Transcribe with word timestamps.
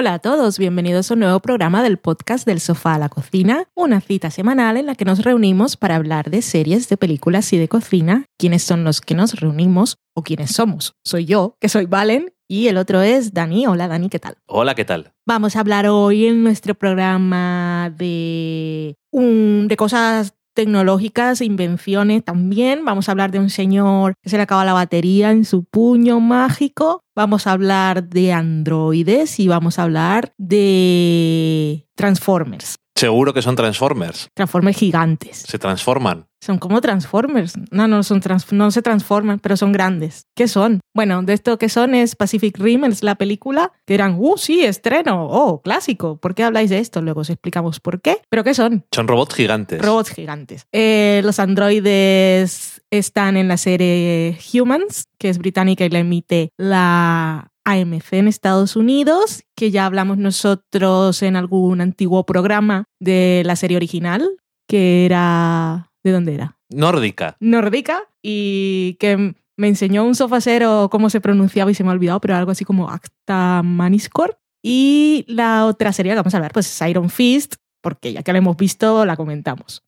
Hola 0.00 0.14
a 0.14 0.18
todos, 0.20 0.60
bienvenidos 0.60 1.10
a 1.10 1.14
un 1.14 1.20
nuevo 1.20 1.40
programa 1.40 1.82
del 1.82 1.96
podcast 1.96 2.46
del 2.46 2.60
sofá 2.60 2.94
a 2.94 2.98
la 3.00 3.08
cocina, 3.08 3.64
una 3.74 4.00
cita 4.00 4.30
semanal 4.30 4.76
en 4.76 4.86
la 4.86 4.94
que 4.94 5.04
nos 5.04 5.24
reunimos 5.24 5.76
para 5.76 5.96
hablar 5.96 6.30
de 6.30 6.40
series, 6.40 6.88
de 6.88 6.96
películas 6.96 7.52
y 7.52 7.58
de 7.58 7.66
cocina. 7.66 8.24
¿Quiénes 8.38 8.62
son 8.62 8.84
los 8.84 9.00
que 9.00 9.16
nos 9.16 9.40
reunimos 9.40 9.96
o 10.14 10.22
quiénes 10.22 10.52
somos? 10.52 10.94
Soy 11.04 11.24
yo, 11.24 11.56
que 11.60 11.68
soy 11.68 11.86
Valen, 11.86 12.32
y 12.46 12.68
el 12.68 12.76
otro 12.76 13.02
es 13.02 13.34
Dani. 13.34 13.66
Hola 13.66 13.88
Dani, 13.88 14.08
¿qué 14.08 14.20
tal? 14.20 14.36
Hola, 14.46 14.76
¿qué 14.76 14.84
tal? 14.84 15.10
Vamos 15.26 15.56
a 15.56 15.60
hablar 15.60 15.88
hoy 15.88 16.26
en 16.26 16.44
nuestro 16.44 16.76
programa 16.76 17.92
de, 17.98 18.94
un, 19.10 19.66
de 19.66 19.76
cosas 19.76 20.32
tecnológicas, 20.58 21.40
invenciones 21.40 22.24
también. 22.24 22.84
Vamos 22.84 23.08
a 23.08 23.12
hablar 23.12 23.30
de 23.30 23.38
un 23.38 23.48
señor 23.48 24.14
que 24.20 24.28
se 24.28 24.38
le 24.38 24.42
acaba 24.42 24.64
la 24.64 24.72
batería 24.72 25.30
en 25.30 25.44
su 25.44 25.62
puño 25.62 26.18
mágico. 26.18 27.04
Vamos 27.14 27.46
a 27.46 27.52
hablar 27.52 28.08
de 28.08 28.32
androides 28.32 29.38
y 29.38 29.46
vamos 29.46 29.78
a 29.78 29.84
hablar 29.84 30.32
de 30.36 31.86
Transformers. 31.94 32.74
Seguro 32.98 33.32
que 33.32 33.42
son 33.42 33.54
Transformers. 33.54 34.28
Transformers 34.34 34.76
gigantes. 34.76 35.44
Se 35.46 35.56
transforman. 35.56 36.26
Son 36.40 36.58
como 36.58 36.80
Transformers. 36.80 37.54
No, 37.70 37.86
no, 37.86 38.02
son 38.02 38.20
trans- 38.20 38.52
no 38.52 38.72
se 38.72 38.82
transforman, 38.82 39.38
pero 39.38 39.56
son 39.56 39.70
grandes. 39.70 40.26
¿Qué 40.36 40.48
son? 40.48 40.80
Bueno, 40.94 41.22
de 41.22 41.32
esto 41.32 41.58
que 41.58 41.68
son 41.68 41.94
es 41.94 42.16
Pacific 42.16 42.58
Rim, 42.58 42.84
es 42.84 43.04
la 43.04 43.14
película, 43.14 43.72
que 43.86 43.94
eran, 43.94 44.16
uh, 44.18 44.36
sí, 44.36 44.64
estreno, 44.64 45.26
oh, 45.30 45.62
clásico. 45.62 46.16
¿Por 46.16 46.34
qué 46.34 46.42
habláis 46.42 46.70
de 46.70 46.78
esto? 46.78 47.00
Luego 47.00 47.20
os 47.20 47.30
explicamos 47.30 47.78
por 47.78 48.00
qué. 48.00 48.18
¿Pero 48.28 48.42
qué 48.42 48.54
son? 48.54 48.84
Son 48.92 49.06
robots 49.06 49.34
gigantes. 49.34 49.80
Robots 49.80 50.10
gigantes. 50.10 50.66
Eh, 50.72 51.20
los 51.24 51.38
androides 51.38 52.82
están 52.90 53.36
en 53.36 53.46
la 53.46 53.56
serie 53.58 54.36
Humans, 54.54 55.04
que 55.18 55.28
es 55.28 55.38
británica 55.38 55.84
y 55.84 55.90
la 55.90 55.98
emite 56.00 56.50
la 56.56 57.47
AMC 57.68 58.12
en 58.14 58.28
Estados 58.28 58.76
Unidos, 58.76 59.42
que 59.54 59.70
ya 59.70 59.84
hablamos 59.84 60.16
nosotros 60.16 61.22
en 61.22 61.36
algún 61.36 61.82
antiguo 61.82 62.24
programa 62.24 62.84
de 62.98 63.42
la 63.44 63.56
serie 63.56 63.76
original, 63.76 64.26
que 64.66 65.04
era... 65.04 65.90
¿De 66.02 66.12
dónde 66.12 66.34
era? 66.34 66.56
Nórdica. 66.70 67.36
Nórdica, 67.40 68.04
y 68.22 68.96
que 69.00 69.34
me 69.58 69.68
enseñó 69.68 70.04
un 70.04 70.14
sofacero 70.14 70.88
cómo 70.90 71.10
se 71.10 71.20
pronunciaba 71.20 71.70
y 71.70 71.74
se 71.74 71.84
me 71.84 71.90
ha 71.90 71.92
olvidado, 71.92 72.20
pero 72.20 72.36
algo 72.36 72.52
así 72.52 72.64
como 72.64 72.88
Acta 72.88 73.62
Maniscore. 73.62 74.36
Y 74.62 75.24
la 75.28 75.66
otra 75.66 75.92
serie 75.92 76.12
que 76.12 76.16
vamos 76.16 76.32
a 76.32 76.38
hablar, 76.38 76.52
pues 76.52 76.66
es 76.66 76.88
Iron 76.88 77.10
Fist, 77.10 77.56
porque 77.82 78.12
ya 78.12 78.22
que 78.22 78.32
la 78.32 78.38
hemos 78.38 78.56
visto, 78.56 79.04
la 79.04 79.16
comentamos. 79.16 79.82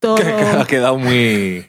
Todo 0.00 0.16
que 0.16 0.22
ha 0.32 0.64
quedado 0.64 0.98
muy, 0.98 1.66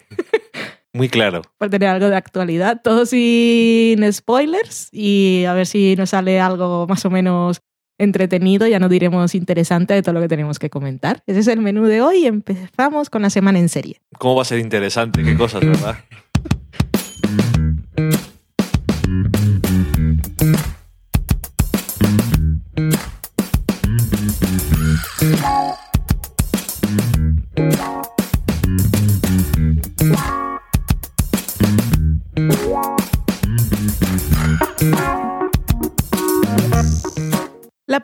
muy 0.94 1.10
claro. 1.10 1.42
por 1.58 1.70
tener 1.70 1.90
algo 1.90 2.10
de 2.10 2.16
actualidad, 2.16 2.82
todo 2.84 3.06
sin 3.06 4.12
spoilers 4.12 4.90
y 4.92 5.46
a 5.48 5.54
ver 5.54 5.68
si 5.68 5.96
nos 5.96 6.10
sale 6.10 6.40
algo 6.40 6.86
más 6.88 7.06
o 7.06 7.10
menos 7.10 7.62
entretenido, 7.98 8.68
ya 8.68 8.80
no 8.80 8.90
diremos 8.90 9.36
interesante 9.36 9.94
de 9.94 10.02
todo 10.02 10.14
lo 10.14 10.22
que 10.22 10.28
tenemos 10.28 10.60
que 10.60 10.70
comentar. 10.70 11.24
Ese 11.28 11.40
es 11.40 11.48
el 11.48 11.60
menú 11.60 11.86
de 11.86 12.02
hoy 12.02 12.24
y 12.24 12.26
empezamos 12.26 13.10
con 13.10 13.22
la 13.22 13.30
semana 13.30 13.60
en 13.60 13.70
serie. 13.70 14.02
¿Cómo 14.18 14.36
va 14.36 14.42
a 14.42 14.46
ser 14.46 14.60
interesante? 14.60 15.24
Qué 15.24 15.38
cosas, 15.38 15.62
¿verdad? 15.62 15.98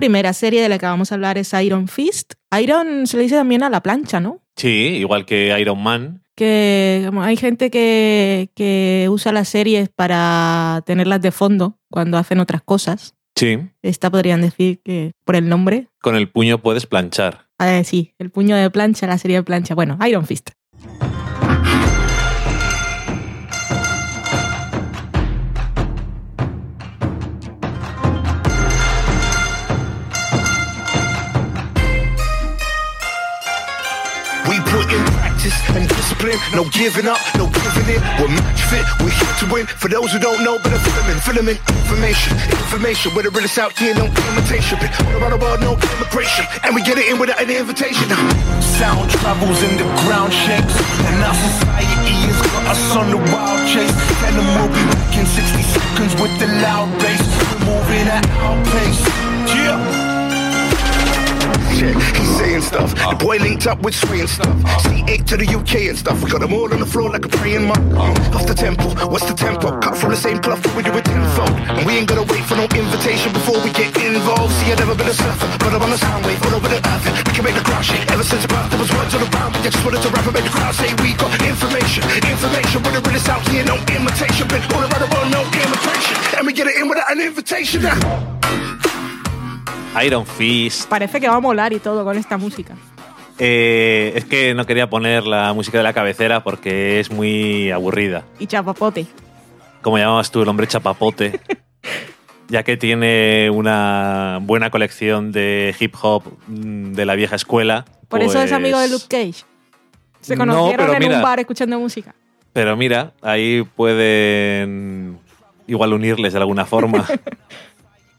primera 0.08 0.32
serie 0.32 0.62
de 0.62 0.70
la 0.70 0.80
que 0.80 0.86
vamos 0.86 1.12
a 1.12 1.16
hablar 1.16 1.38
es 1.38 1.52
Iron 1.52 1.90
Fist. 1.90 2.36
Iron 2.58 3.08
se 3.08 3.18
le 3.18 3.24
dice 3.24 3.36
también 3.36 3.62
a 3.62 3.70
la 3.70 3.84
plancha, 3.84 4.22
¿no? 4.22 4.40
Sí, 4.56 4.70
igual 4.70 5.26
que 5.26 5.54
Iron 5.60 5.84
Man. 5.84 6.24
Que 6.34 7.12
hay 7.20 7.36
gente 7.36 7.70
que, 7.70 8.50
que 8.56 9.08
usa 9.12 9.34
las 9.34 9.50
series 9.50 9.90
para 9.90 10.82
tenerlas 10.86 11.22
de 11.22 11.34
fondo 11.34 11.78
cuando 11.92 12.18
hacen 12.18 12.40
otras 12.40 12.62
cosas. 12.62 13.16
Sí. 13.36 13.60
Esta 13.82 14.10
podrían 14.10 14.40
decir 14.40 14.80
que 14.82 15.12
por 15.26 15.36
el 15.36 15.50
nombre. 15.50 15.90
Con 16.02 16.16
el 16.16 16.30
puño 16.30 16.60
puedes 16.60 16.86
planchar. 16.86 17.50
Ah, 17.60 17.84
sí, 17.84 18.14
el 18.18 18.32
puño 18.32 18.56
de 18.56 18.70
plancha, 18.70 19.08
la 19.08 19.18
serie 19.18 19.36
de 19.36 19.44
plancha. 19.44 19.76
Bueno, 19.76 20.00
Iron 20.08 20.26
Fist. 20.26 20.52
Put 34.72 34.88
in 34.92 35.04
practice 35.16 35.56
and 35.76 35.88
discipline, 35.88 36.40
no 36.54 36.68
giving 36.70 37.08
up, 37.08 37.20
no 37.36 37.48
giving 37.48 37.88
in. 37.96 38.02
We're 38.20 38.32
match 38.32 38.62
fit, 38.68 38.86
we're 39.00 39.14
here 39.14 39.36
to 39.42 39.46
win. 39.52 39.66
For 39.68 39.88
those 39.88 40.12
who 40.12 40.20
don't 40.20 40.44
know, 40.44 40.60
better 40.60 40.80
filament, 40.80 41.22
filament, 41.24 41.60
information, 41.72 42.36
information. 42.68 43.16
We're 43.16 43.28
the 43.28 43.32
realest 43.32 43.58
out 43.58 43.78
here, 43.78 43.96
no 43.96 44.06
imitation. 44.06 44.80
Been 44.80 44.92
all 45.06 45.22
around 45.22 45.34
the 45.36 45.42
world, 45.42 45.60
no 45.62 45.74
immigration, 45.98 46.46
and 46.64 46.76
we 46.76 46.82
get 46.84 46.98
it 46.98 47.08
in 47.08 47.20
without 47.20 47.40
an 47.42 47.50
invitation. 47.50 48.08
Sound 48.60 49.10
travels 49.24 49.64
in 49.64 49.78
the 49.78 49.88
ground 50.04 50.34
shakes, 50.34 50.76
and 51.08 51.24
our 51.24 51.36
society 51.36 52.16
has 52.28 52.40
got 52.52 52.64
us 52.68 52.96
on 52.96 53.08
the 53.12 53.22
wild 53.32 53.64
chase. 53.72 53.96
Them 54.22 54.46
we'll 54.54 54.70
be 54.70 54.84
back 54.92 55.18
in 55.18 55.26
60 55.26 55.64
seconds 55.64 56.14
with 56.22 56.34
the 56.40 56.48
loud 56.62 56.92
bass. 57.00 57.24
We're 57.52 57.72
moving 57.72 58.08
at 58.08 58.26
our 58.44 58.58
pace. 58.76 59.07
Shit, 61.78 61.94
he's 61.94 62.38
saying 62.42 62.62
stuff. 62.66 62.90
The 62.98 63.18
boy 63.22 63.38
linked 63.38 63.68
up 63.68 63.78
with 63.86 63.94
Sway 63.94 64.22
and 64.22 64.30
stuff. 64.30 64.50
C8 64.82 65.30
to 65.30 65.38
the 65.38 65.46
UK 65.46 65.94
and 65.94 65.98
stuff. 65.98 66.18
We 66.24 66.32
got 66.32 66.42
them 66.42 66.54
all 66.54 66.74
on 66.74 66.80
the 66.82 66.90
floor 66.90 67.14
like 67.14 67.26
a 67.26 67.30
praying 67.30 67.70
monk. 67.70 67.86
Off 68.34 68.50
the 68.50 68.58
tempo, 68.58 68.90
what's 69.06 69.30
the 69.30 69.38
tempo? 69.38 69.78
Cut 69.78 69.94
from 69.94 70.10
the 70.10 70.18
same 70.18 70.42
cloth, 70.42 70.66
we 70.74 70.82
do 70.82 70.90
it 70.98 71.06
tenfold. 71.06 71.54
And 71.78 71.86
we 71.86 72.02
ain't 72.02 72.10
gonna 72.10 72.26
wait 72.26 72.42
for 72.50 72.58
no 72.58 72.66
invitation 72.66 73.30
before 73.32 73.62
we 73.62 73.70
get 73.78 73.94
involved. 73.94 74.58
See, 74.58 74.74
I've 74.74 74.82
never 74.82 74.96
been 74.98 75.06
a 75.06 75.14
surfer, 75.14 75.46
but 75.62 75.70
I'm 75.70 75.82
on 75.86 75.92
the 75.94 76.02
sound 76.02 76.26
wave, 76.26 76.42
all 76.50 76.58
over 76.58 76.68
the 76.68 76.82
earth. 76.82 77.06
We 77.30 77.32
can 77.38 77.44
make 77.46 77.54
the 77.54 77.62
crowd 77.62 77.86
shake. 77.86 78.10
Ever 78.10 78.26
since 78.26 78.48
birth, 78.50 78.70
there 78.74 78.82
was 78.82 78.90
words 78.98 79.14
on 79.14 79.22
the 79.22 79.30
ground. 79.30 79.54
I 79.54 79.70
just 79.70 79.86
wanted 79.86 80.02
to 80.02 80.10
rap 80.10 80.26
and 80.26 80.34
make 80.34 80.50
the 80.50 80.56
crowd 80.58 80.74
say 80.74 80.90
we 81.06 81.14
got 81.14 81.30
information. 81.46 82.02
Information, 82.26 82.82
we're 82.82 82.98
the 82.98 83.06
realest 83.06 83.30
out 83.30 83.46
here, 83.54 83.62
no 83.70 83.78
imitation. 83.94 84.50
Been 84.50 84.66
all 84.74 84.82
around 84.82 84.98
the 85.06 85.10
world, 85.14 85.30
no 85.30 85.46
immigration. 85.46 86.16
And 86.42 86.50
we 86.50 86.58
get 86.58 86.66
it 86.66 86.82
in 86.82 86.90
without 86.90 87.14
an 87.14 87.22
invitation 87.22 87.86
now. 87.86 88.02
Iron 90.06 90.26
Fist. 90.26 90.88
Parece 90.90 91.20
que 91.20 91.28
va 91.28 91.36
a 91.36 91.40
molar 91.40 91.74
y 91.74 91.80
todo 91.80 92.04
con 92.04 92.18
esta 92.18 92.38
música. 92.38 92.76
Eh, 93.40 94.14
es 94.16 94.26
que 94.26 94.54
no 94.54 94.66
quería 94.66 94.90
poner 94.90 95.26
la 95.26 95.54
música 95.54 95.78
de 95.78 95.84
la 95.84 95.94
cabecera 95.94 96.44
porque 96.44 97.00
es 97.00 97.12
muy 97.12 97.72
aburrida. 97.72 98.24
Y 98.40 98.48
chapapote. 98.48 99.06
Como 99.82 99.98
llamabas 99.98 100.32
tú, 100.32 100.42
el 100.42 100.48
hombre 100.50 100.68
chapapote. 100.68 101.40
ya 102.50 102.64
que 102.64 102.78
tiene 102.78 103.50
una 103.50 104.40
buena 104.42 104.70
colección 104.70 105.32
de 105.32 105.76
hip 105.80 105.96
hop 106.02 106.24
mm, 106.48 106.94
de 106.94 107.06
la 107.06 107.16
vieja 107.16 107.36
escuela. 107.36 107.86
Por 108.08 108.22
eso 108.22 108.34
es 108.40 108.46
pues- 108.46 108.52
amigo 108.54 108.80
de 108.80 108.90
Luke 108.90 109.06
Cage. 109.08 109.44
Se 110.22 110.36
No, 110.36 110.46
conocieron 110.46 110.94
en 110.96 111.00
mira. 111.00 111.16
un 111.18 111.22
bar 111.22 111.40
escuchando 111.40 111.80
música. 111.80 112.16
Pero 112.54 112.76
mira, 112.76 113.14
ahí 113.22 113.64
pueden 113.76 115.20
igual 115.68 115.94
unirles 115.94 116.34
de 116.34 116.40
alguna 116.40 116.66
forma. 116.66 117.06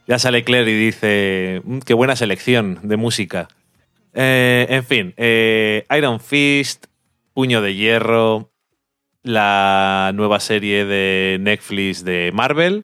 ya 0.09 0.17
sale 0.17 0.43
Claire 0.43 0.71
y 0.71 0.73
dice, 0.73 1.61
"Mm, 1.63 1.79
qué 1.85 1.93
buena 1.93 2.15
selección 2.15 2.79
de 2.81 2.97
música. 2.97 3.47
Eh, 4.15 4.65
en 4.67 4.83
fin, 4.83 5.13
eh, 5.17 5.85
Iron 5.95 6.19
Fist, 6.19 6.87
Puño 7.35 7.61
de 7.61 7.75
Hierro, 7.75 8.51
la 9.21 10.11
nueva 10.15 10.39
serie 10.39 10.83
de 10.85 11.37
Netflix 11.39 12.03
de 12.03 12.31
Marvel, 12.33 12.81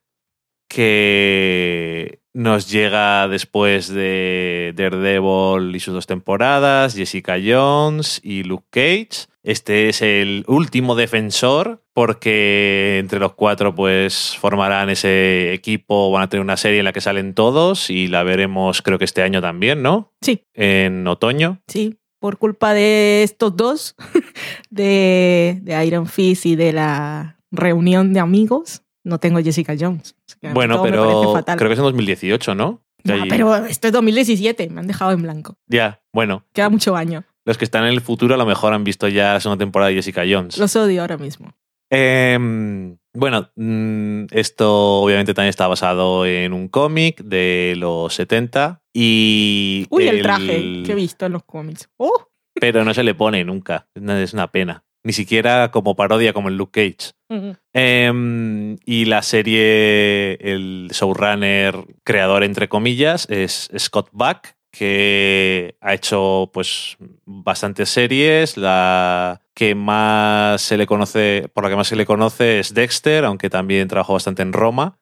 que 0.70 2.20
nos 2.32 2.70
llega 2.70 3.28
después 3.28 3.88
de 3.88 4.74
Daredevil 4.76 5.76
y 5.76 5.80
sus 5.80 5.96
dos 5.96 6.06
temporadas, 6.06 6.94
Jessica 6.94 7.38
Jones 7.44 8.22
y 8.24 8.44
Luke 8.44 8.68
Cage. 8.70 9.28
Este 9.46 9.90
es 9.90 10.02
el 10.02 10.44
último 10.48 10.96
defensor 10.96 11.84
porque 11.94 12.98
entre 13.00 13.20
los 13.20 13.34
cuatro 13.34 13.76
pues 13.76 14.36
formarán 14.40 14.90
ese 14.90 15.54
equipo, 15.54 16.10
van 16.12 16.24
a 16.24 16.30
tener 16.30 16.42
una 16.42 16.58
serie 16.58 16.80
en 16.80 16.86
la 16.86 16.94
que 16.94 17.00
salen 17.02 17.34
todos 17.36 17.90
y 17.92 18.08
la 18.08 18.24
veremos 18.24 18.82
creo 18.82 18.98
que 18.98 19.06
este 19.06 19.22
año 19.22 19.42
también, 19.42 19.82
¿no? 19.84 20.14
Sí, 20.22 20.44
En 20.54 21.08
otoño. 21.08 21.62
sí. 21.68 21.98
Por 22.18 22.38
culpa 22.40 22.74
de 22.74 23.22
estos 23.22 23.56
dos, 23.56 23.96
de, 24.72 25.60
de 25.62 25.86
Iron 25.86 26.08
Fist 26.08 26.46
y 26.48 26.56
de 26.56 26.74
la 26.74 27.38
reunión 27.52 28.14
de 28.14 28.20
amigos, 28.20 28.82
no 29.04 29.20
tengo 29.20 29.40
Jessica 29.44 29.76
Jones. 29.80 30.16
Bueno, 30.54 30.82
pero 30.82 31.34
creo 31.44 31.68
que 31.70 31.74
es 31.74 31.80
en 31.80 31.84
2018, 31.86 32.56
¿no? 32.56 32.82
Ahí- 33.08 33.30
pero 33.30 33.56
esto 33.68 33.88
es 33.88 33.94
2017, 33.94 34.70
me 34.70 34.80
han 34.80 34.88
dejado 34.88 35.12
en 35.12 35.22
blanco. 35.22 35.58
Ya, 35.68 36.02
bueno. 36.12 36.44
Queda 36.54 36.70
mucho 36.70 36.96
año. 36.96 37.24
Los 37.46 37.58
que 37.58 37.66
están 37.66 37.84
en 37.84 37.92
el 37.92 38.02
futuro 38.02 38.34
a 38.34 38.38
lo 38.38 38.46
mejor 38.46 38.74
han 38.74 38.84
visto 38.84 39.08
ya 39.08 39.34
la 39.34 39.40
segunda 39.40 39.64
temporada 39.64 39.90
de 39.90 39.96
Jessica 39.96 40.24
Jones. 40.28 40.58
Los 40.58 40.76
odio 40.76 41.02
ahora 41.02 41.18
mismo. 41.18 41.54
Em, 41.92 42.98
Bueno, 43.14 43.50
mm, 43.56 44.26
esto 44.32 44.96
obviamente 45.02 45.34
también 45.34 45.50
está 45.50 45.68
basado 45.68 46.26
en 46.26 46.52
un 46.52 46.68
cómic 46.68 47.22
de 47.24 47.76
los 47.78 48.14
70 48.16 48.82
y... 48.94 49.86
Uy, 49.90 50.08
el, 50.08 50.22
traje 50.22 50.84
que 50.84 50.92
he 50.92 50.96
visto 50.96 51.26
en 51.26 51.34
los 51.34 51.44
cómics. 51.44 51.88
¡Oh! 51.98 52.28
Pero 52.60 52.84
no 52.84 52.94
se 52.94 53.04
le 53.04 53.14
pone 53.14 53.46
nunca, 53.46 53.88
es 53.96 54.34
una 54.34 54.52
pena. 54.52 54.84
Ni 55.06 55.14
siquiera 55.14 55.72
como 55.72 55.96
parodia 55.96 56.34
como 56.34 56.50
el 56.50 56.58
Luke 56.58 56.72
Cage. 56.82 57.14
Em, 57.74 58.78
y 58.86 59.06
la 59.06 59.22
serie, 59.22 60.34
el 60.42 60.90
showrunner, 60.92 61.76
creador 62.04 62.44
entre 62.44 62.68
comillas, 62.68 63.30
es 63.30 63.70
Scott 63.78 64.10
Buck, 64.12 64.56
que 64.78 65.76
ha 65.82 65.94
hecho 65.94 66.50
pues 66.54 66.98
bastantes 67.26 67.90
series. 67.90 68.58
La 68.58 69.42
que 69.54 69.76
más 69.76 70.62
se 70.62 70.78
le 70.78 70.86
conoce, 70.86 71.50
por 71.54 71.64
la 71.64 71.70
que 71.70 71.76
más 71.76 71.88
se 71.88 71.96
le 71.96 72.06
conoce 72.06 72.60
es 72.60 72.74
Dexter, 72.74 73.26
aunque 73.26 73.50
también 73.50 73.88
trabajó 73.88 74.14
bastante 74.14 74.42
en 74.42 74.54
Roma. 74.54 75.00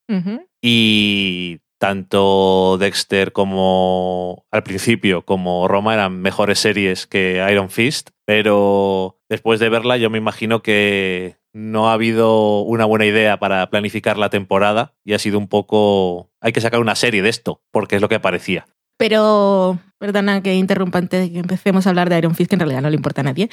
Y 0.61 1.59
tanto 1.79 2.77
Dexter 2.77 3.33
como 3.33 4.45
al 4.51 4.63
principio 4.63 5.23
como 5.23 5.67
Roma 5.67 5.93
eran 5.93 6.21
mejores 6.21 6.59
series 6.59 7.07
que 7.07 7.45
Iron 7.51 7.69
Fist, 7.69 8.11
pero 8.23 9.19
después 9.27 9.59
de 9.59 9.67
verla 9.67 9.97
yo 9.97 10.09
me 10.09 10.17
imagino 10.17 10.61
que 10.61 11.35
no 11.51 11.89
ha 11.89 11.93
habido 11.93 12.61
una 12.61 12.85
buena 12.85 13.05
idea 13.05 13.37
para 13.37 13.69
planificar 13.69 14.17
la 14.17 14.29
temporada 14.29 14.93
y 15.03 15.13
ha 15.13 15.19
sido 15.19 15.37
un 15.37 15.49
poco 15.49 16.31
hay 16.39 16.51
que 16.53 16.61
sacar 16.61 16.79
una 16.79 16.95
serie 16.95 17.21
de 17.21 17.29
esto, 17.29 17.61
porque 17.71 17.95
es 17.95 18.01
lo 18.01 18.09
que 18.09 18.19
parecía. 18.19 18.65
Pero, 18.97 19.79
perdona 19.97 20.41
que 20.41 20.55
interrumpa 20.55 20.99
antes 20.99 21.21
de 21.21 21.31
que 21.31 21.39
empecemos 21.39 21.85
a 21.85 21.89
hablar 21.89 22.09
de 22.09 22.17
Iron 22.17 22.35
Fist, 22.35 22.49
que 22.49 22.55
en 22.55 22.59
realidad 22.59 22.81
no 22.81 22.89
le 22.89 22.95
importa 22.95 23.21
a 23.21 23.25
nadie. 23.25 23.49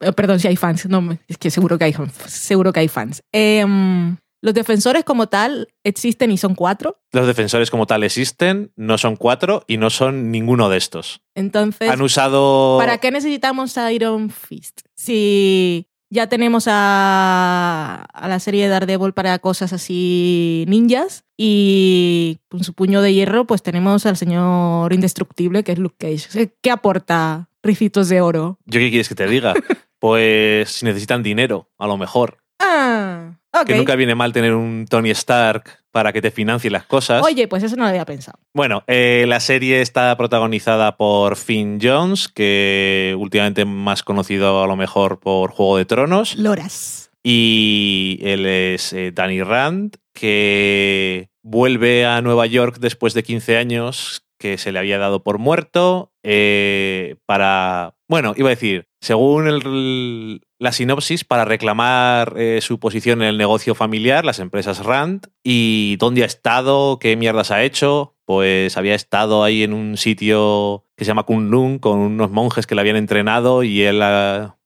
Eh, 0.00 0.12
perdón 0.12 0.40
si 0.40 0.48
hay 0.48 0.56
fans, 0.56 0.86
no, 0.86 1.18
es 1.28 1.38
que 1.38 1.50
seguro 1.50 1.78
que 1.78 1.84
hay, 1.84 1.94
seguro 2.26 2.72
que 2.72 2.80
hay 2.80 2.88
fans. 2.88 3.22
Em, 3.32 4.16
los 4.42 4.54
defensores 4.54 5.04
como 5.04 5.28
tal 5.28 5.68
existen 5.84 6.32
y 6.32 6.36
son 6.36 6.56
cuatro. 6.56 7.00
Los 7.12 7.28
defensores 7.28 7.70
como 7.70 7.86
tal 7.86 8.02
existen, 8.02 8.72
no 8.74 8.98
son 8.98 9.14
cuatro 9.14 9.64
y 9.68 9.76
no 9.76 9.88
son 9.88 10.32
ninguno 10.32 10.68
de 10.68 10.78
estos. 10.78 11.22
Entonces, 11.36 11.88
han 11.88 12.02
usado... 12.02 12.76
¿para 12.78 12.98
qué 12.98 13.12
necesitamos 13.12 13.78
a 13.78 13.92
Iron 13.92 14.30
Fist? 14.30 14.80
Si 14.96 15.86
ya 16.12 16.26
tenemos 16.26 16.64
a, 16.68 18.06
la 18.22 18.38
serie 18.38 18.64
de 18.64 18.68
Daredevil 18.68 19.14
para 19.14 19.38
cosas 19.38 19.72
así 19.72 20.66
ninjas. 20.68 21.24
Y 21.38 22.38
con 22.48 22.62
su 22.62 22.74
puño 22.74 23.00
de 23.00 23.14
hierro, 23.14 23.46
pues 23.46 23.62
tenemos 23.62 24.04
al 24.04 24.18
señor 24.18 24.92
indestructible, 24.92 25.64
que 25.64 25.72
es 25.72 25.78
Luke 25.78 25.96
Cage. 25.98 26.52
¿Qué 26.60 26.70
aporta 26.70 27.48
Ricitos 27.62 28.10
de 28.10 28.20
Oro? 28.20 28.58
¿Yo 28.66 28.78
qué 28.78 28.90
quieres 28.90 29.08
que 29.08 29.14
te 29.14 29.26
diga? 29.26 29.54
pues 29.98 30.70
si 30.70 30.84
necesitan 30.84 31.22
dinero, 31.22 31.70
a 31.78 31.86
lo 31.86 31.96
mejor. 31.96 32.44
Ah, 32.58 33.38
Que 33.66 33.74
nunca 33.76 33.96
viene 33.96 34.14
mal 34.14 34.32
tener 34.32 34.54
un 34.54 34.86
Tony 34.88 35.10
Stark 35.10 35.82
para 35.90 36.12
que 36.12 36.22
te 36.22 36.30
financie 36.30 36.70
las 36.70 36.86
cosas. 36.86 37.22
Oye, 37.22 37.46
pues 37.48 37.62
eso 37.62 37.76
no 37.76 37.82
lo 37.82 37.90
había 37.90 38.06
pensado. 38.06 38.38
Bueno, 38.54 38.82
eh, 38.86 39.26
la 39.28 39.40
serie 39.40 39.82
está 39.82 40.16
protagonizada 40.16 40.96
por 40.96 41.36
Finn 41.36 41.78
Jones, 41.80 42.28
que 42.28 43.14
últimamente 43.18 43.64
más 43.64 44.02
conocido 44.02 44.62
a 44.62 44.66
lo 44.66 44.76
mejor 44.76 45.20
por 45.20 45.50
Juego 45.50 45.76
de 45.76 45.84
Tronos. 45.84 46.36
Loras. 46.36 47.10
Y 47.22 48.18
él 48.22 48.46
es 48.46 48.92
eh, 48.94 49.12
Danny 49.14 49.42
Rand, 49.42 49.96
que 50.14 51.28
vuelve 51.42 52.06
a 52.06 52.20
Nueva 52.22 52.46
York 52.46 52.78
después 52.80 53.14
de 53.14 53.22
15 53.22 53.58
años 53.58 54.24
que 54.38 54.58
se 54.58 54.72
le 54.72 54.80
había 54.80 54.98
dado 54.98 55.22
por 55.22 55.38
muerto 55.38 56.12
eh, 56.24 57.14
para, 57.26 57.94
bueno, 58.08 58.34
iba 58.36 58.48
a 58.48 58.50
decir, 58.50 58.88
según 59.02 60.40
la 60.60 60.72
sinopsis, 60.72 61.24
para 61.24 61.44
reclamar 61.44 62.34
eh, 62.36 62.60
su 62.62 62.78
posición 62.78 63.20
en 63.20 63.28
el 63.28 63.36
negocio 63.36 63.74
familiar, 63.74 64.24
las 64.24 64.38
empresas 64.38 64.84
Rand, 64.84 65.26
y 65.42 65.96
dónde 65.96 66.22
ha 66.22 66.26
estado, 66.26 67.00
qué 67.00 67.16
mierdas 67.16 67.50
ha 67.50 67.64
hecho, 67.64 68.14
pues 68.24 68.76
había 68.76 68.94
estado 68.94 69.42
ahí 69.42 69.64
en 69.64 69.72
un 69.72 69.96
sitio 69.96 70.86
que 70.96 71.04
se 71.04 71.08
llama 71.08 71.24
Kunlun 71.24 71.80
con 71.80 71.98
unos 71.98 72.30
monjes 72.30 72.68
que 72.68 72.76
le 72.76 72.80
habían 72.80 72.94
entrenado 72.94 73.64
y 73.64 73.82
él 73.82 74.00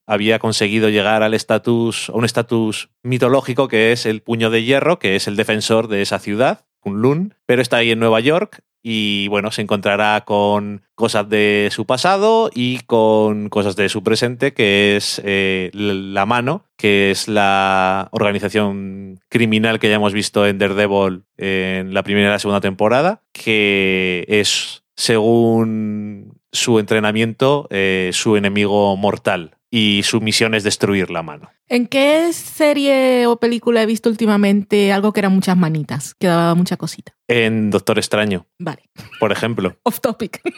había 0.06 0.39
conseguido 0.39 0.91
llegar 0.91 1.23
al 1.23 1.32
estatus, 1.32 2.11
a 2.11 2.12
un 2.12 2.27
estatus 2.27 2.91
mitológico 3.03 3.69
que 3.69 3.93
es 3.93 4.05
el 4.05 4.21
puño 4.21 4.50
de 4.50 4.65
hierro, 4.65 4.99
que 4.99 5.17
es 5.17 5.29
el 5.29 5.37
defensor 5.37 5.89
de 5.89 6.03
esa 6.03 6.19
ciudad, 6.19 6.67
Kunlun, 6.81 7.35
pero 7.47 7.62
está 7.62 7.79
ahí 7.79 7.91
en 7.91 8.00
Nueva 8.00 8.21
York 8.21 8.62
y 8.82 9.28
bueno, 9.28 9.50
se 9.50 9.62
encontrará 9.62 10.23
con 10.25 10.82
cosas 10.94 11.28
de 11.28 11.69
su 11.73 11.87
pasado 11.87 12.50
y 12.55 12.81
con 12.81 13.49
cosas 13.49 13.76
de 13.76 13.88
su 13.88 14.02
presente, 14.02 14.52
que 14.52 14.96
es 14.96 15.20
eh, 15.25 15.70
La 15.75 16.25
Mano, 16.26 16.64
que 16.76 17.11
es 17.11 17.26
la 17.28 18.08
organización 18.12 19.20
criminal 19.28 19.78
que 19.78 19.88
ya 19.88 19.96
hemos 19.96 20.12
visto 20.12 20.46
en 20.46 20.58
Daredevil 20.58 21.25
en 21.37 21.94
la 21.94 22.02
primera 22.02 22.28
y 22.28 22.31
la 22.31 22.38
segunda 22.38 22.61
temporada, 22.61 23.23
que 23.32 24.25
es, 24.28 24.84
según 24.94 26.38
su 26.52 26.79
entrenamiento, 26.79 27.67
eh, 27.70 28.11
su 28.12 28.37
enemigo 28.37 28.96
mortal 28.96 29.56
y 29.71 30.03
su 30.05 30.21
misión 30.21 30.55
es 30.55 30.65
destruir 30.65 31.11
la 31.11 31.23
mano. 31.23 31.51
¿En 31.69 31.87
qué 31.87 32.33
serie 32.33 33.27
o 33.27 33.39
película 33.39 33.83
he 33.83 33.87
visto 33.87 34.09
últimamente 34.09 34.93
algo 34.93 35.13
que 35.13 35.21
eran 35.21 35.35
muchas 35.35 35.57
manitas, 35.57 36.15
que 36.15 36.29
daba 36.29 36.55
mucha 36.55 36.77
cosita? 36.77 37.17
En 37.29 37.71
Doctor 37.71 37.99
Extraño. 37.99 38.47
Vale. 38.59 38.83
Por 39.19 39.33
ejemplo. 39.33 39.77
off 39.83 40.01
topic. 40.01 40.41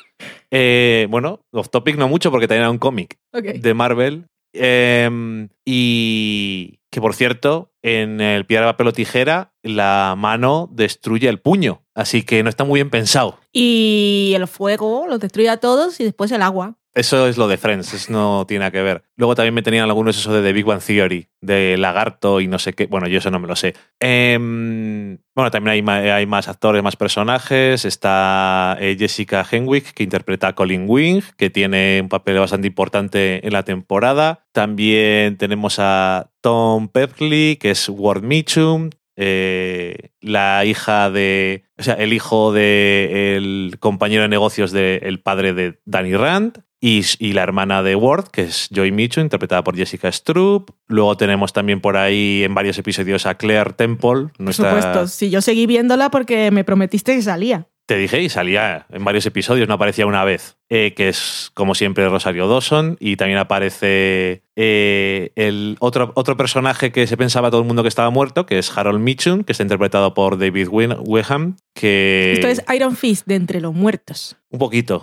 Eh, 0.51 1.07
bueno, 1.11 1.45
off 1.53 1.69
topic 1.69 1.97
no 1.97 2.09
mucho 2.09 2.31
porque 2.31 2.49
también 2.49 2.63
era 2.63 2.71
un 2.71 2.79
cómic 2.79 3.19
de 3.33 3.75
Marvel. 3.75 4.27
Em, 4.55 5.51
y 5.65 6.81
que 6.91 7.01
por 7.01 7.15
cierto, 7.15 7.73
en 7.83 8.21
el 8.21 8.47
piedra, 8.47 8.67
papel 8.67 8.89
o 8.89 8.93
tijera, 8.93 9.53
la 9.63 10.15
mano 10.17 10.69
destruye 10.73 11.29
el 11.29 11.39
puño. 11.39 11.85
Así 11.95 12.23
que 12.23 12.43
no 12.43 12.49
está 12.49 12.65
muy 12.65 12.79
bien 12.79 12.91
pensado. 12.91 13.39
Y 13.53 14.33
el 14.35 14.47
fuego 14.47 15.07
los 15.07 15.21
destruye 15.21 15.51
a 15.51 15.59
todos 15.59 16.01
y 16.01 16.05
después 16.05 16.33
el 16.33 16.43
agua. 16.43 16.79
Eso 16.99 17.29
es 17.29 17.37
lo 17.37 17.47
de 17.47 17.59
Friends, 17.59 17.95
eso 17.95 18.13
no 18.13 18.45
tiene 18.45 18.59
nada 18.59 18.73
que 18.73 18.83
ver. 18.83 19.05
Luego 19.15 19.37
también 19.37 19.55
me 19.55 19.63
tenían 19.63 19.85
algunos 19.85 20.19
eso 20.19 20.33
de 20.33 20.43
The 20.43 20.53
Big 20.53 20.67
One 20.67 20.81
Theory, 20.85 21.29
de 21.41 21.77
Lagarto 21.79 22.41
y 22.41 22.49
no 22.49 22.59
sé 22.59 22.73
qué. 22.73 22.87
Bueno, 22.87 23.07
yo 23.07 23.19
eso 23.19 23.31
no 23.31 23.39
me 23.39 23.47
lo 23.47 23.55
sé. 23.55 23.77
Em, 24.01 25.17
bueno, 25.33 25.53
también 25.53 25.89
hay, 25.89 26.27
más 26.27 26.49
actores, 26.49 26.83
más 26.83 26.97
personajes. 26.97 27.85
Está 27.85 28.77
eh, 28.81 28.97
Jessica 28.99 29.47
Henwick, 29.49 29.93
que 29.93 30.03
interpreta 30.03 30.49
a 30.49 30.55
Colin 30.57 30.87
Wing, 30.89 31.23
que 31.37 31.51
tiene 31.51 32.01
un 32.03 32.09
papel 32.09 32.37
bastante 32.41 32.67
importante 32.67 33.47
en 33.47 33.53
la 33.53 33.63
temporada. 33.63 34.49
También 34.51 35.37
tenemos 35.37 35.77
a 35.79 36.33
Tom 36.41 36.89
Pepley, 36.89 37.59
que 37.59 37.71
es 37.71 37.89
Ward 37.89 38.25
Mitchum. 38.25 38.91
Eh, 39.21 40.13
la 40.21 40.65
hija 40.65 41.11
de. 41.11 41.65
O 41.77 41.83
sea, 41.83 41.95
el 41.95 42.13
hijo 42.13 42.53
del 42.53 43.77
compañero 43.81 44.23
de 44.23 44.29
negocios 44.29 44.71
del 44.71 45.21
padre 45.21 45.53
de 45.53 45.81
Danny 45.85 46.15
Rand. 46.15 46.63
Y, 46.81 47.03
la 47.33 47.43
hermana 47.43 47.83
de 47.83 47.97
Ward, 47.97 48.29
que 48.29 48.43
es 48.43 48.69
Joy 48.73 48.93
Mitchum, 48.93 49.25
interpretada 49.25 49.65
por 49.65 49.77
Jessica 49.77 50.13
Stroop. 50.13 50.71
Luego 50.87 51.17
tenemos 51.17 51.53
también 51.53 51.81
por 51.81 51.97
ahí 51.97 52.45
en 52.45 52.55
varios 52.55 52.79
episodios 52.79 53.27
a 53.27 53.35
Claire 53.35 53.73
Temple. 53.73 54.29
Por 54.37 54.55
supuesto, 54.55 55.09
sí, 55.09 55.29
yo 55.29 55.43
seguí 55.43 55.67
viéndola 55.67 56.13
porque 56.13 56.53
me 56.53 56.63
prometiste 56.63 57.17
que 57.17 57.23
salía. 57.23 57.67
Te 57.89 57.97
dije 57.97 58.21
y 58.21 58.29
salía 58.29 58.85
en 58.91 59.03
varios 59.03 59.25
episodios, 59.25 59.67
no 59.67 59.73
aparecía 59.73 60.05
una 60.05 60.23
vez, 60.23 60.59
eh, 60.69 60.93
que 60.95 61.09
es 61.09 61.51
como 61.55 61.75
siempre 61.75 62.07
Rosario 62.07 62.47
Dawson 62.47 62.99
y 63.01 63.17
también 63.17 63.39
aparece 63.39 64.43
eh, 64.57 65.31
el 65.37 65.79
otro, 65.81 66.13
otro 66.15 66.37
personaje 66.37 66.93
que 66.93 67.07
se 67.07 67.17
pensaba 67.17 67.51
todo 67.51 67.63
el 67.63 67.67
mundo 67.67 67.81
que 67.81 67.89
estaba 67.89 68.11
muerto, 68.11 68.45
que 68.45 68.59
es 68.59 68.77
Harold 68.77 69.01
Mitchum, 69.01 69.43
que 69.43 69.53
está 69.53 69.63
interpretado 69.63 70.13
por 70.13 70.37
David 70.37 70.69
Weham, 70.71 71.57
que... 71.73 72.35
Esto 72.35 72.49
es 72.49 72.63
Iron 72.77 72.95
Fist 72.95 73.27
de 73.27 73.37
entre 73.37 73.63
los 73.63 73.73
muertos. 73.73 74.37
Un 74.51 74.59
poquito. 74.59 75.01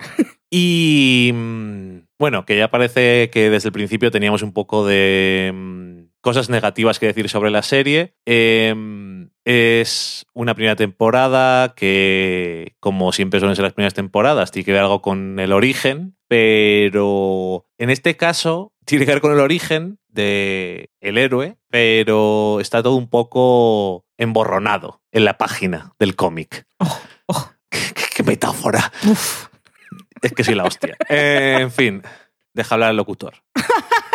y 0.51 1.31
mm, 1.33 1.97
bueno, 2.19 2.45
que 2.45 2.55
ya 2.55 2.69
parece 2.69 3.31
que 3.31 3.49
desde 3.49 3.69
el 3.69 3.73
principio 3.73 4.11
teníamos 4.11 4.43
un 4.43 4.53
poco 4.53 4.85
de 4.85 5.51
mm, 5.51 6.04
cosas 6.25 6.49
negativas 6.49 6.97
que 6.97 7.05
decir 7.05 7.29
sobre 7.29 7.51
la 7.51 7.61
serie. 7.61 8.15
Em, 8.25 9.29
es 9.43 10.25
una 10.33 10.55
primera 10.55 10.75
temporada 10.75 11.75
que, 11.75 12.75
como 12.79 13.11
siempre 13.11 13.39
suelen 13.39 13.55
ser 13.55 13.61
las 13.61 13.73
primeras 13.73 13.93
temporadas, 13.93 14.49
tiene 14.49 14.65
que 14.65 14.71
ver 14.71 14.81
algo 14.81 15.03
con 15.03 15.37
el 15.39 15.53
origen, 15.53 16.17
pero 16.27 17.67
en 17.77 17.91
este 17.91 18.17
caso 18.17 18.73
tiene 18.85 19.05
que 19.05 19.11
ver 19.11 19.21
con 19.21 19.33
el 19.33 19.39
origen 19.39 19.99
del 20.07 20.89
el 20.99 21.19
héroe, 21.19 21.57
pero 21.69 22.59
está 22.59 22.81
todo 22.81 22.95
un 22.95 23.07
poco 23.07 24.07
emborronado 24.17 25.03
en 25.11 25.25
la 25.25 25.37
página 25.37 25.93
del 25.99 26.15
cómic. 26.15 26.65
Oh, 26.79 27.01
oh. 27.27 27.51
¿Qué, 27.69 28.23
metáfora! 28.23 28.91
Es 30.23 30.33
que 30.33 30.43
soy 30.43 30.55
la 30.55 30.63
hostia. 30.63 30.97
en 31.07 31.69
fin, 31.69 32.01
deja 32.55 32.73
hablar 32.73 32.89
al 32.89 32.97
locutor. 32.97 33.43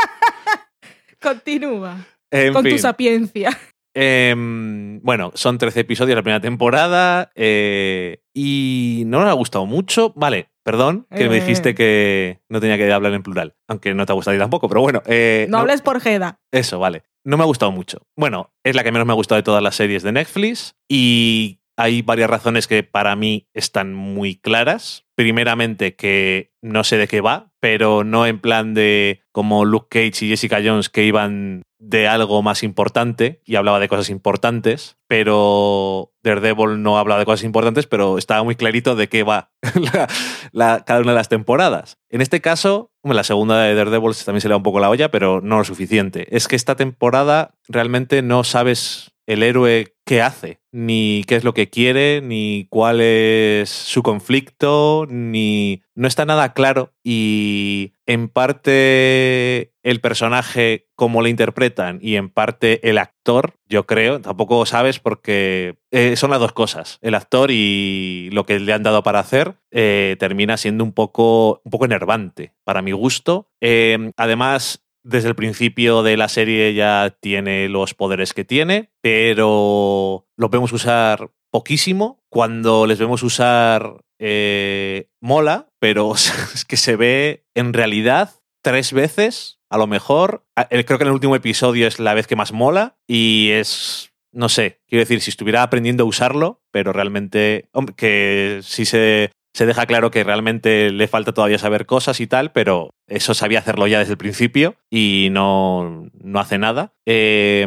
Continúa. 1.20 2.06
con 2.52 2.64
tu 2.64 2.78
sapiencia. 2.78 3.50
Em, 3.94 5.00
bueno, 5.02 5.32
son 5.34 5.58
13 5.58 5.80
episodios 5.80 6.10
de 6.10 6.14
la 6.16 6.22
primera 6.22 6.40
temporada 6.40 7.30
eh, 7.34 8.22
y 8.34 9.02
no 9.06 9.20
me 9.20 9.28
ha 9.28 9.32
gustado 9.32 9.66
mucho. 9.66 10.12
Vale, 10.14 10.48
perdón, 10.64 11.06
que 11.14 11.28
me 11.28 11.36
Eh. 11.38 11.40
dijiste 11.40 11.74
que 11.74 12.40
no 12.48 12.60
tenía 12.60 12.76
que 12.78 12.92
hablar 12.92 13.12
en 13.14 13.22
plural, 13.24 13.56
aunque 13.68 13.92
no 13.94 14.06
te 14.06 14.12
ha 14.12 14.14
gustado 14.14 14.34
a 14.34 14.38
ti 14.38 14.40
tampoco, 14.40 14.68
pero 14.68 14.80
bueno. 14.80 15.02
eh, 15.06 15.46
No 15.50 15.58
hables 15.58 15.82
por 15.82 16.00
Jeda. 16.00 16.38
Eso, 16.52 16.78
vale. 16.78 17.02
No 17.24 17.36
me 17.36 17.42
ha 17.42 17.46
gustado 17.46 17.72
mucho. 17.72 18.06
Bueno, 18.16 18.52
es 18.64 18.74
la 18.76 18.84
que 18.84 18.92
menos 18.92 19.06
me 19.06 19.12
ha 19.12 19.16
gustado 19.16 19.36
de 19.38 19.42
todas 19.42 19.62
las 19.62 19.74
series 19.74 20.02
de 20.04 20.12
Netflix 20.12 20.76
y 20.88 21.58
hay 21.76 22.02
varias 22.02 22.30
razones 22.30 22.66
que 22.66 22.82
para 22.82 23.16
mí 23.16 23.48
están 23.54 23.92
muy 23.92 24.36
claras. 24.36 25.04
Primeramente 25.16 25.96
que 25.96 26.52
no 26.62 26.84
sé 26.84 26.96
de 26.96 27.08
qué 27.08 27.20
va, 27.20 27.49
pero 27.60 28.04
no 28.04 28.26
en 28.26 28.40
plan 28.40 28.74
de 28.74 29.22
como 29.32 29.64
Luke 29.64 29.88
Cage 29.90 30.24
y 30.24 30.28
Jessica 30.30 30.60
Jones 30.64 30.88
que 30.88 31.04
iban 31.04 31.62
de 31.78 32.08
algo 32.08 32.42
más 32.42 32.62
importante 32.62 33.40
y 33.44 33.56
hablaba 33.56 33.80
de 33.80 33.88
cosas 33.88 34.10
importantes, 34.10 34.98
pero 35.08 36.12
Daredevil 36.22 36.82
no 36.82 36.98
hablaba 36.98 37.18
de 37.18 37.24
cosas 37.24 37.44
importantes, 37.44 37.86
pero 37.86 38.18
estaba 38.18 38.44
muy 38.44 38.54
clarito 38.54 38.96
de 38.96 39.08
qué 39.08 39.22
va 39.22 39.50
cada 40.52 41.00
una 41.00 41.12
de 41.12 41.16
las 41.16 41.28
temporadas. 41.28 41.98
En 42.10 42.20
este 42.20 42.42
caso, 42.42 42.92
la 43.02 43.24
segunda 43.24 43.62
de 43.62 43.74
Daredevil 43.74 44.14
también 44.24 44.42
se 44.42 44.48
le 44.48 44.52
da 44.52 44.58
un 44.58 44.62
poco 44.62 44.80
la 44.80 44.90
olla, 44.90 45.10
pero 45.10 45.40
no 45.40 45.56
lo 45.58 45.64
suficiente. 45.64 46.26
Es 46.36 46.48
que 46.48 46.56
esta 46.56 46.76
temporada 46.76 47.54
realmente 47.66 48.20
no 48.20 48.44
sabes 48.44 49.12
el 49.30 49.44
héroe 49.44 49.94
qué 50.04 50.22
hace, 50.22 50.60
ni 50.72 51.22
qué 51.28 51.36
es 51.36 51.44
lo 51.44 51.54
que 51.54 51.70
quiere, 51.70 52.20
ni 52.20 52.66
cuál 52.68 53.00
es 53.00 53.70
su 53.70 54.02
conflicto, 54.02 55.06
ni... 55.08 55.82
No 55.94 56.08
está 56.08 56.24
nada 56.24 56.52
claro 56.52 56.92
y 57.04 57.92
en 58.06 58.28
parte 58.28 59.72
el 59.84 60.00
personaje, 60.00 60.88
cómo 60.96 61.22
le 61.22 61.30
interpretan, 61.30 62.00
y 62.02 62.16
en 62.16 62.28
parte 62.28 62.88
el 62.88 62.98
actor, 62.98 63.54
yo 63.68 63.86
creo, 63.86 64.20
tampoco 64.20 64.66
sabes 64.66 64.98
porque 64.98 65.78
eh, 65.92 66.16
son 66.16 66.30
las 66.30 66.40
dos 66.40 66.52
cosas. 66.52 66.98
El 67.00 67.14
actor 67.14 67.50
y 67.52 68.30
lo 68.32 68.44
que 68.44 68.58
le 68.58 68.72
han 68.72 68.82
dado 68.82 69.04
para 69.04 69.20
hacer 69.20 69.54
eh, 69.70 70.16
termina 70.18 70.56
siendo 70.56 70.82
un 70.82 70.92
poco, 70.92 71.62
un 71.64 71.70
poco 71.70 71.84
enervante 71.84 72.52
para 72.64 72.82
mi 72.82 72.90
gusto. 72.90 73.48
Eh, 73.60 74.10
además, 74.16 74.82
desde 75.02 75.28
el 75.28 75.34
principio 75.34 76.02
de 76.02 76.16
la 76.16 76.28
serie 76.28 76.74
ya 76.74 77.16
tiene 77.20 77.68
los 77.68 77.94
poderes 77.94 78.32
que 78.34 78.44
tiene, 78.44 78.90
pero 79.00 80.26
los 80.36 80.50
vemos 80.50 80.72
usar 80.72 81.30
poquísimo. 81.50 82.22
Cuando 82.28 82.86
les 82.86 82.98
vemos 82.98 83.22
usar, 83.22 84.04
eh, 84.18 85.08
mola, 85.20 85.68
pero 85.78 86.14
es 86.54 86.64
que 86.64 86.76
se 86.76 86.96
ve 86.96 87.44
en 87.54 87.72
realidad 87.72 88.30
tres 88.62 88.92
veces, 88.92 89.58
a 89.70 89.78
lo 89.78 89.86
mejor. 89.86 90.44
A- 90.56 90.68
eh, 90.70 90.84
Creo 90.84 90.98
que 90.98 91.04
en 91.04 91.08
el 91.08 91.14
último 91.14 91.36
episodio 91.36 91.86
es 91.86 91.98
la 91.98 92.14
vez 92.14 92.26
que 92.26 92.36
más 92.36 92.52
mola 92.52 92.96
y 93.08 93.50
es, 93.52 94.12
no 94.32 94.48
sé, 94.48 94.80
quiero 94.86 95.00
decir, 95.00 95.20
si 95.22 95.30
estuviera 95.30 95.62
aprendiendo 95.62 96.04
a 96.04 96.06
usarlo, 96.06 96.62
pero 96.70 96.92
realmente, 96.92 97.68
hombre, 97.72 97.94
que 97.96 98.60
sí 98.62 98.84
se, 98.84 99.30
se 99.52 99.66
deja 99.66 99.86
claro 99.86 100.10
que 100.10 100.24
realmente 100.24 100.90
le 100.90 101.08
falta 101.08 101.32
todavía 101.32 101.58
saber 101.58 101.86
cosas 101.86 102.20
y 102.20 102.26
tal, 102.26 102.52
pero 102.52 102.94
eso 103.06 103.34
sabía 103.34 103.58
hacerlo 103.58 103.86
ya 103.86 103.98
desde 103.98 104.12
el 104.12 104.18
principio 104.18 104.76
y 104.90 105.28
no, 105.32 106.08
no 106.22 106.40
hace 106.40 106.58
nada. 106.58 106.94
Eh, 107.06 107.66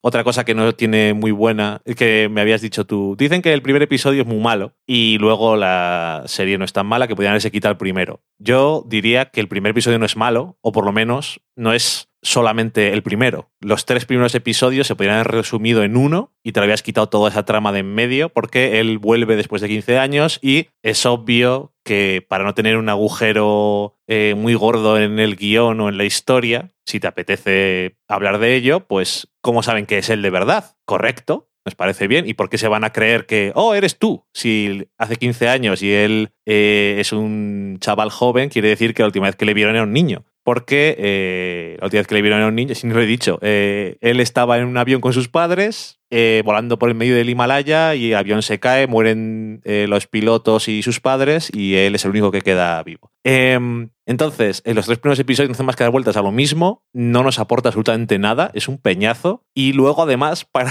otra 0.00 0.22
cosa 0.22 0.44
que 0.44 0.54
no 0.54 0.72
tiene 0.72 1.14
muy 1.14 1.32
buena, 1.32 1.82
que 1.96 2.28
me 2.30 2.40
habías 2.40 2.60
dicho 2.60 2.86
tú, 2.86 3.16
dicen 3.18 3.42
que 3.42 3.52
el 3.52 3.62
primer 3.62 3.82
episodio 3.82 4.22
es 4.22 4.28
muy 4.28 4.38
malo 4.38 4.74
y 4.86 5.18
luego 5.18 5.56
la 5.56 6.22
serie 6.26 6.58
no 6.58 6.64
es 6.64 6.72
tan 6.72 6.86
mala 6.86 7.08
que 7.08 7.16
podrían 7.16 7.32
haberse 7.32 7.50
quitado 7.50 7.72
el 7.72 7.78
primero. 7.78 8.20
Yo 8.38 8.84
diría 8.86 9.30
que 9.30 9.40
el 9.40 9.48
primer 9.48 9.70
episodio 9.70 9.98
no 9.98 10.06
es 10.06 10.16
malo, 10.16 10.58
o 10.60 10.70
por 10.70 10.84
lo 10.84 10.92
menos 10.92 11.40
no 11.56 11.72
es 11.72 12.08
solamente 12.26 12.92
el 12.92 13.02
primero. 13.02 13.50
Los 13.60 13.86
tres 13.86 14.04
primeros 14.04 14.34
episodios 14.34 14.86
se 14.86 14.96
podrían 14.96 15.16
haber 15.16 15.28
resumido 15.28 15.84
en 15.84 15.96
uno 15.96 16.32
y 16.42 16.52
te 16.52 16.60
lo 16.60 16.64
habías 16.64 16.82
quitado 16.82 17.08
toda 17.08 17.30
esa 17.30 17.44
trama 17.44 17.72
de 17.72 17.80
en 17.80 17.94
medio 17.94 18.30
porque 18.30 18.80
él 18.80 18.98
vuelve 18.98 19.36
después 19.36 19.62
de 19.62 19.68
15 19.68 19.98
años 19.98 20.38
y 20.42 20.68
es 20.82 21.06
obvio 21.06 21.74
que 21.84 22.26
para 22.28 22.44
no 22.44 22.54
tener 22.54 22.78
un 22.78 22.88
agujero 22.88 23.96
eh, 24.08 24.34
muy 24.36 24.54
gordo 24.54 24.98
en 24.98 25.18
el 25.20 25.36
guion 25.36 25.80
o 25.80 25.88
en 25.88 25.98
la 25.98 26.04
historia, 26.04 26.72
si 26.84 26.98
te 26.98 27.06
apetece 27.06 27.96
hablar 28.08 28.38
de 28.38 28.56
ello, 28.56 28.80
pues 28.80 29.28
¿cómo 29.40 29.62
saben 29.62 29.86
que 29.86 29.98
es 29.98 30.10
él 30.10 30.22
de 30.22 30.30
verdad? 30.30 30.76
Correcto, 30.84 31.48
nos 31.64 31.74
parece 31.74 32.08
bien. 32.08 32.28
¿Y 32.28 32.34
por 32.34 32.48
qué 32.48 32.58
se 32.58 32.68
van 32.68 32.84
a 32.84 32.90
creer 32.90 33.26
que, 33.26 33.52
oh, 33.54 33.74
eres 33.74 33.98
tú? 33.98 34.24
Si 34.32 34.88
hace 34.98 35.16
15 35.16 35.48
años 35.48 35.82
y 35.82 35.92
él 35.92 36.30
eh, 36.44 36.96
es 36.98 37.12
un 37.12 37.78
chaval 37.80 38.10
joven, 38.10 38.48
quiere 38.48 38.68
decir 38.68 38.94
que 38.94 39.02
la 39.02 39.06
última 39.06 39.26
vez 39.26 39.36
que 39.36 39.44
le 39.44 39.54
vieron 39.54 39.74
era 39.74 39.84
un 39.84 39.92
niño. 39.92 40.24
Porque 40.46 40.94
eh, 40.96 41.76
la 41.80 41.86
última 41.86 41.98
vez 41.98 42.06
que 42.06 42.14
le 42.14 42.22
vieron 42.22 42.38
era 42.38 42.46
un 42.46 42.54
niño, 42.54 42.72
si 42.76 42.86
no 42.86 42.94
lo 42.94 43.02
he 43.02 43.06
dicho, 43.06 43.40
eh, 43.42 43.96
él 44.00 44.20
estaba 44.20 44.58
en 44.58 44.66
un 44.66 44.76
avión 44.76 45.00
con 45.00 45.12
sus 45.12 45.28
padres, 45.28 45.98
eh, 46.08 46.42
volando 46.44 46.78
por 46.78 46.88
el 46.88 46.94
medio 46.94 47.16
del 47.16 47.28
Himalaya 47.28 47.96
y 47.96 48.12
el 48.12 48.16
avión 48.16 48.42
se 48.42 48.60
cae, 48.60 48.86
mueren 48.86 49.60
los 49.64 50.06
pilotos 50.06 50.68
y 50.68 50.84
sus 50.84 51.00
padres 51.00 51.50
y 51.52 51.74
él 51.74 51.96
es 51.96 52.04
el 52.04 52.12
único 52.12 52.30
que 52.30 52.42
queda 52.42 52.80
vivo. 52.84 53.10
Em, 53.24 53.88
entonces, 54.06 54.62
en 54.64 54.76
los 54.76 54.86
tres 54.86 55.00
primeros 55.00 55.18
episodios 55.18 55.48
no 55.48 55.54
hacen 55.54 55.66
más 55.66 55.74
que 55.74 55.82
dar 55.82 55.90
vueltas 55.90 56.16
a 56.16 56.22
lo 56.22 56.30
mismo, 56.30 56.84
no 56.92 57.24
nos 57.24 57.40
aporta 57.40 57.70
absolutamente 57.70 58.20
nada, 58.20 58.52
es 58.54 58.68
un 58.68 58.78
peñazo 58.78 59.44
y 59.52 59.72
luego 59.72 60.04
además 60.04 60.44
para 60.52 60.70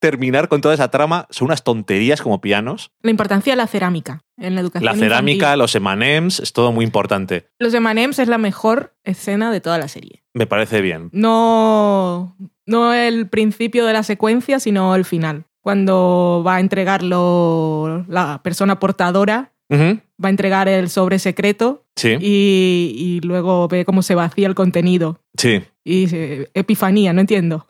terminar 0.00 0.48
con 0.48 0.60
toda 0.60 0.74
esa 0.74 0.90
trama 0.90 1.26
son 1.30 1.46
unas 1.46 1.64
tonterías 1.64 2.20
como 2.22 2.40
pianos. 2.40 2.90
La 3.02 3.10
importancia 3.10 3.52
de 3.52 3.56
la 3.56 3.66
cerámica 3.66 4.22
en 4.36 4.54
la 4.54 4.60
educación. 4.60 4.84
La 4.84 4.94
cerámica, 4.98 5.46
infantil. 5.46 5.58
los 5.60 5.74
emanems, 5.74 6.40
es 6.40 6.52
todo 6.52 6.72
muy 6.72 6.84
importante. 6.84 7.46
Los 7.58 7.72
de 7.72 7.80
Manems 7.80 8.18
es 8.18 8.28
la 8.28 8.38
mejor 8.38 8.94
escena 9.04 9.50
de 9.52 9.60
toda 9.60 9.78
la 9.78 9.88
serie. 9.88 10.22
Me 10.34 10.46
parece 10.46 10.80
bien. 10.80 11.08
No, 11.12 12.36
no 12.66 12.92
el 12.92 13.28
principio 13.28 13.86
de 13.86 13.92
la 13.92 14.02
secuencia, 14.02 14.60
sino 14.60 14.94
el 14.96 15.04
final. 15.04 15.44
Cuando 15.62 16.42
va 16.46 16.56
a 16.56 16.60
entregarlo 16.60 18.04
la 18.08 18.40
persona 18.42 18.78
portadora, 18.78 19.52
va 19.72 20.28
a 20.28 20.30
entregar 20.30 20.68
el 20.68 20.88
sobre 20.90 21.18
secreto 21.18 21.84
Sí, 21.96 22.16
y, 22.20 22.92
y 22.96 23.20
luego 23.26 23.66
ve 23.68 23.84
cómo 23.84 24.02
se 24.02 24.14
vacía 24.14 24.46
el 24.48 24.54
contenido. 24.54 25.20
sí. 25.36 25.62
Y 25.86 26.08
se- 26.08 26.50
epifanía, 26.54 27.12
no 27.12 27.20
entiendo. 27.20 27.66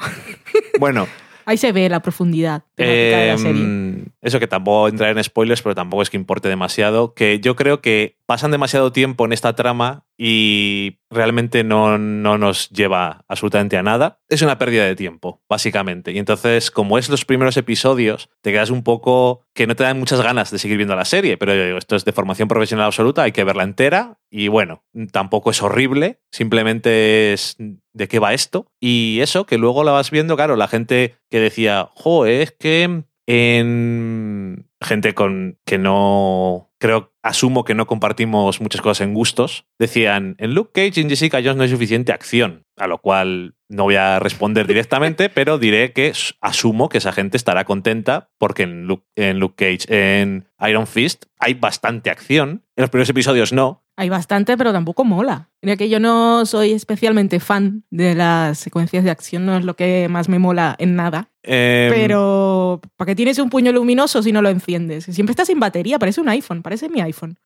Bueno, 0.78 1.09
Ahí 1.46 1.56
se 1.56 1.72
ve 1.72 1.88
la 1.88 2.00
profundidad 2.00 2.64
de 2.76 3.28
la 3.28 3.38
serie. 3.38 3.62
Em, 3.62 4.06
eso 4.22 4.40
que 4.40 4.46
tampoco 4.46 4.88
entrar 4.88 5.16
en 5.16 5.22
spoilers, 5.22 5.62
pero 5.62 5.74
tampoco 5.74 6.02
es 6.02 6.10
que 6.10 6.16
importe 6.16 6.48
demasiado. 6.48 7.14
Que 7.14 7.40
yo 7.40 7.56
creo 7.56 7.80
que 7.80 8.16
pasan 8.26 8.50
demasiado 8.50 8.93
tiempo 8.93 9.25
en 9.25 9.33
esta 9.33 9.54
trama 9.54 10.07
y 10.16 11.00
realmente 11.11 11.64
no, 11.64 11.99
no 11.99 12.38
nos 12.38 12.71
lleva 12.71 13.25
absolutamente 13.28 13.76
a 13.76 13.83
nada. 13.83 14.21
Es 14.28 14.43
una 14.43 14.59
pérdida 14.59 14.85
de 14.85 14.97
tiempo, 14.97 15.43
básicamente. 15.49 16.12
Y 16.12 16.19
entonces, 16.19 16.71
como 16.71 16.99
es 16.99 17.09
los 17.09 17.25
primeros 17.25 17.57
episodios, 17.57 18.31
te 18.40 18.52
quedas 18.52 18.71
un 18.71 18.83
poco 18.83 19.43
que 19.54 19.66
no 19.66 19.76
te 19.76 19.85
dan 19.85 19.99
muchas 19.99 20.21
ganas 20.23 20.50
de 20.50 20.59
seguir 20.59 20.76
viendo 20.76 20.97
la 20.97 21.04
serie. 21.04 21.37
Pero 21.37 21.54
yo 21.54 21.64
digo, 21.64 21.78
esto 21.78 21.97
es 21.97 22.04
de 22.04 22.12
formación 22.12 22.49
profesional 22.49 22.87
absoluta, 22.87 23.23
hay 23.23 23.33
que 23.33 23.45
verla 23.45 23.64
entera. 23.64 24.19
Y 24.31 24.49
bueno, 24.49 24.85
tampoco 25.12 25.50
es 25.50 25.62
horrible, 25.62 26.21
simplemente 26.33 27.33
es 27.33 27.57
de 27.59 28.09
qué 28.09 28.19
va 28.19 28.35
esto. 28.35 28.66
Y 28.81 29.19
eso, 29.21 29.47
que 29.47 29.59
luego 29.59 29.85
la 29.85 29.93
vas 29.93 30.11
viendo, 30.11 30.37
claro, 30.37 30.57
la 30.57 30.69
gente 30.69 31.16
que 31.31 31.40
decía, 31.40 31.90
jo, 31.95 32.26
es 32.26 32.52
que 32.52 33.04
en 33.26 34.69
gente 34.81 35.14
con 35.14 35.59
que 35.64 35.78
no 35.78 36.71
creo 36.78 37.13
asumo 37.25 37.64
que 37.64 37.75
no 37.75 37.87
compartimos 37.87 38.61
muchas 38.61 38.83
cosas 38.83 39.07
en 39.07 39.14
gustos 39.14 39.64
decían 39.78 40.37
en 40.38 40.54
Luke 40.54 40.71
Cage 40.73 41.00
y 41.00 41.02
en 41.02 41.09
Jessica 41.09 41.38
Jones 41.38 41.57
no 41.57 41.62
hay 41.64 41.71
suficiente 41.71 42.12
acción 42.12 42.64
a 42.76 42.87
lo 42.87 42.99
cual 42.99 43.54
no 43.69 43.85
voy 43.85 43.97
a 43.97 44.21
responder 44.21 44.66
directamente 44.66 45.28
pero 45.35 45.59
diré 45.59 45.93
que 45.93 46.12
asumo 46.40 46.88
que 46.88 46.99
esa 46.99 47.12
gente 47.12 47.37
estará 47.37 47.64
contenta 47.64 48.28
porque 48.38 48.64
en 48.64 48.87
Luke, 48.87 49.07
en 49.16 49.40
Luke 49.40 49.57
Cage 49.57 49.87
en 49.88 50.47
Iron 50.69 50.87
Fist 50.87 51.25
hay 51.38 51.54
bastante 51.54 52.11
acción 52.11 52.64
en 52.76 52.83
los 52.83 52.90
primeros 52.90 53.09
episodios 53.09 53.52
no 53.52 53.85
Hay 53.97 54.09
bastante, 54.09 54.57
pero 54.57 54.73
tampoco 54.73 55.04
mola. 55.04 55.50
Mira 55.62 55.76
que 55.76 55.88
yo 55.88 56.00
no 56.00 56.45
soy 56.47 56.73
especialmente 56.73 57.38
fan 57.38 57.85
de 57.90 58.16
las 58.16 58.59
secuencias 58.59 59.04
de 59.04 59.11
acción, 59.11 59.47
no 59.47 59.57
es 59.57 59.64
lo 59.64 59.76
que 59.76 60.09
más 60.09 60.28
me 60.28 60.40
mola 60.40 60.75
en 60.78 60.97
nada. 60.97 61.31
Em, 61.45 61.93
Pero, 61.93 62.81
¿para 62.97 63.11
qué 63.11 63.14
tienes 63.14 63.38
un 63.38 63.50
puño 63.50 63.71
luminoso 63.71 64.23
si 64.23 64.33
no 64.33 64.43
lo 64.43 64.49
enciendes? 64.49 65.04
Siempre 65.04 65.33
está 65.33 65.45
sin 65.45 65.61
batería, 65.61 65.99
parece 65.99 66.21
un 66.21 66.28
iPhone, 66.28 66.62
parece 66.62 66.88
mi 66.88 67.00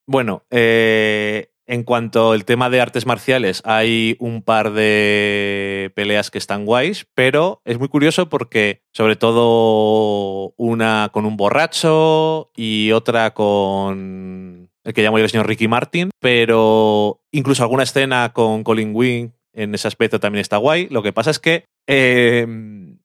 Bueno, 0.06 0.44
eh, 0.50 1.50
en 1.68 1.84
cuanto 1.84 2.32
al 2.32 2.44
tema 2.46 2.70
de 2.70 2.80
artes 2.80 3.04
marciales, 3.04 3.60
hay 3.64 4.16
un 4.18 4.42
par 4.42 4.72
de 4.72 5.92
peleas 5.94 6.30
que 6.30 6.38
están 6.38 6.64
guays, 6.64 7.06
pero 7.14 7.60
es 7.64 7.78
muy 7.78 7.88
curioso 7.88 8.30
porque 8.30 8.80
sobre 8.92 9.16
todo 9.16 10.54
una 10.56 11.10
con 11.12 11.26
un 11.26 11.36
borracho 11.36 12.50
y 12.56 12.92
otra 12.92 13.34
con 13.34 14.70
el 14.82 14.94
que 14.94 15.02
llamo 15.02 15.18
yo 15.18 15.24
el 15.24 15.30
señor 15.30 15.46
Ricky 15.46 15.68
Martin, 15.68 16.10
pero 16.20 17.20
incluso 17.32 17.62
alguna 17.62 17.82
escena 17.82 18.32
con 18.32 18.64
Colin 18.64 18.92
Wing 18.94 19.28
en 19.52 19.74
ese 19.74 19.88
aspecto 19.88 20.20
también 20.20 20.40
está 20.40 20.56
guay. 20.56 20.88
Lo 20.90 21.02
que 21.02 21.12
pasa 21.12 21.30
es 21.30 21.38
que 21.38 21.64
eh, 21.86 22.46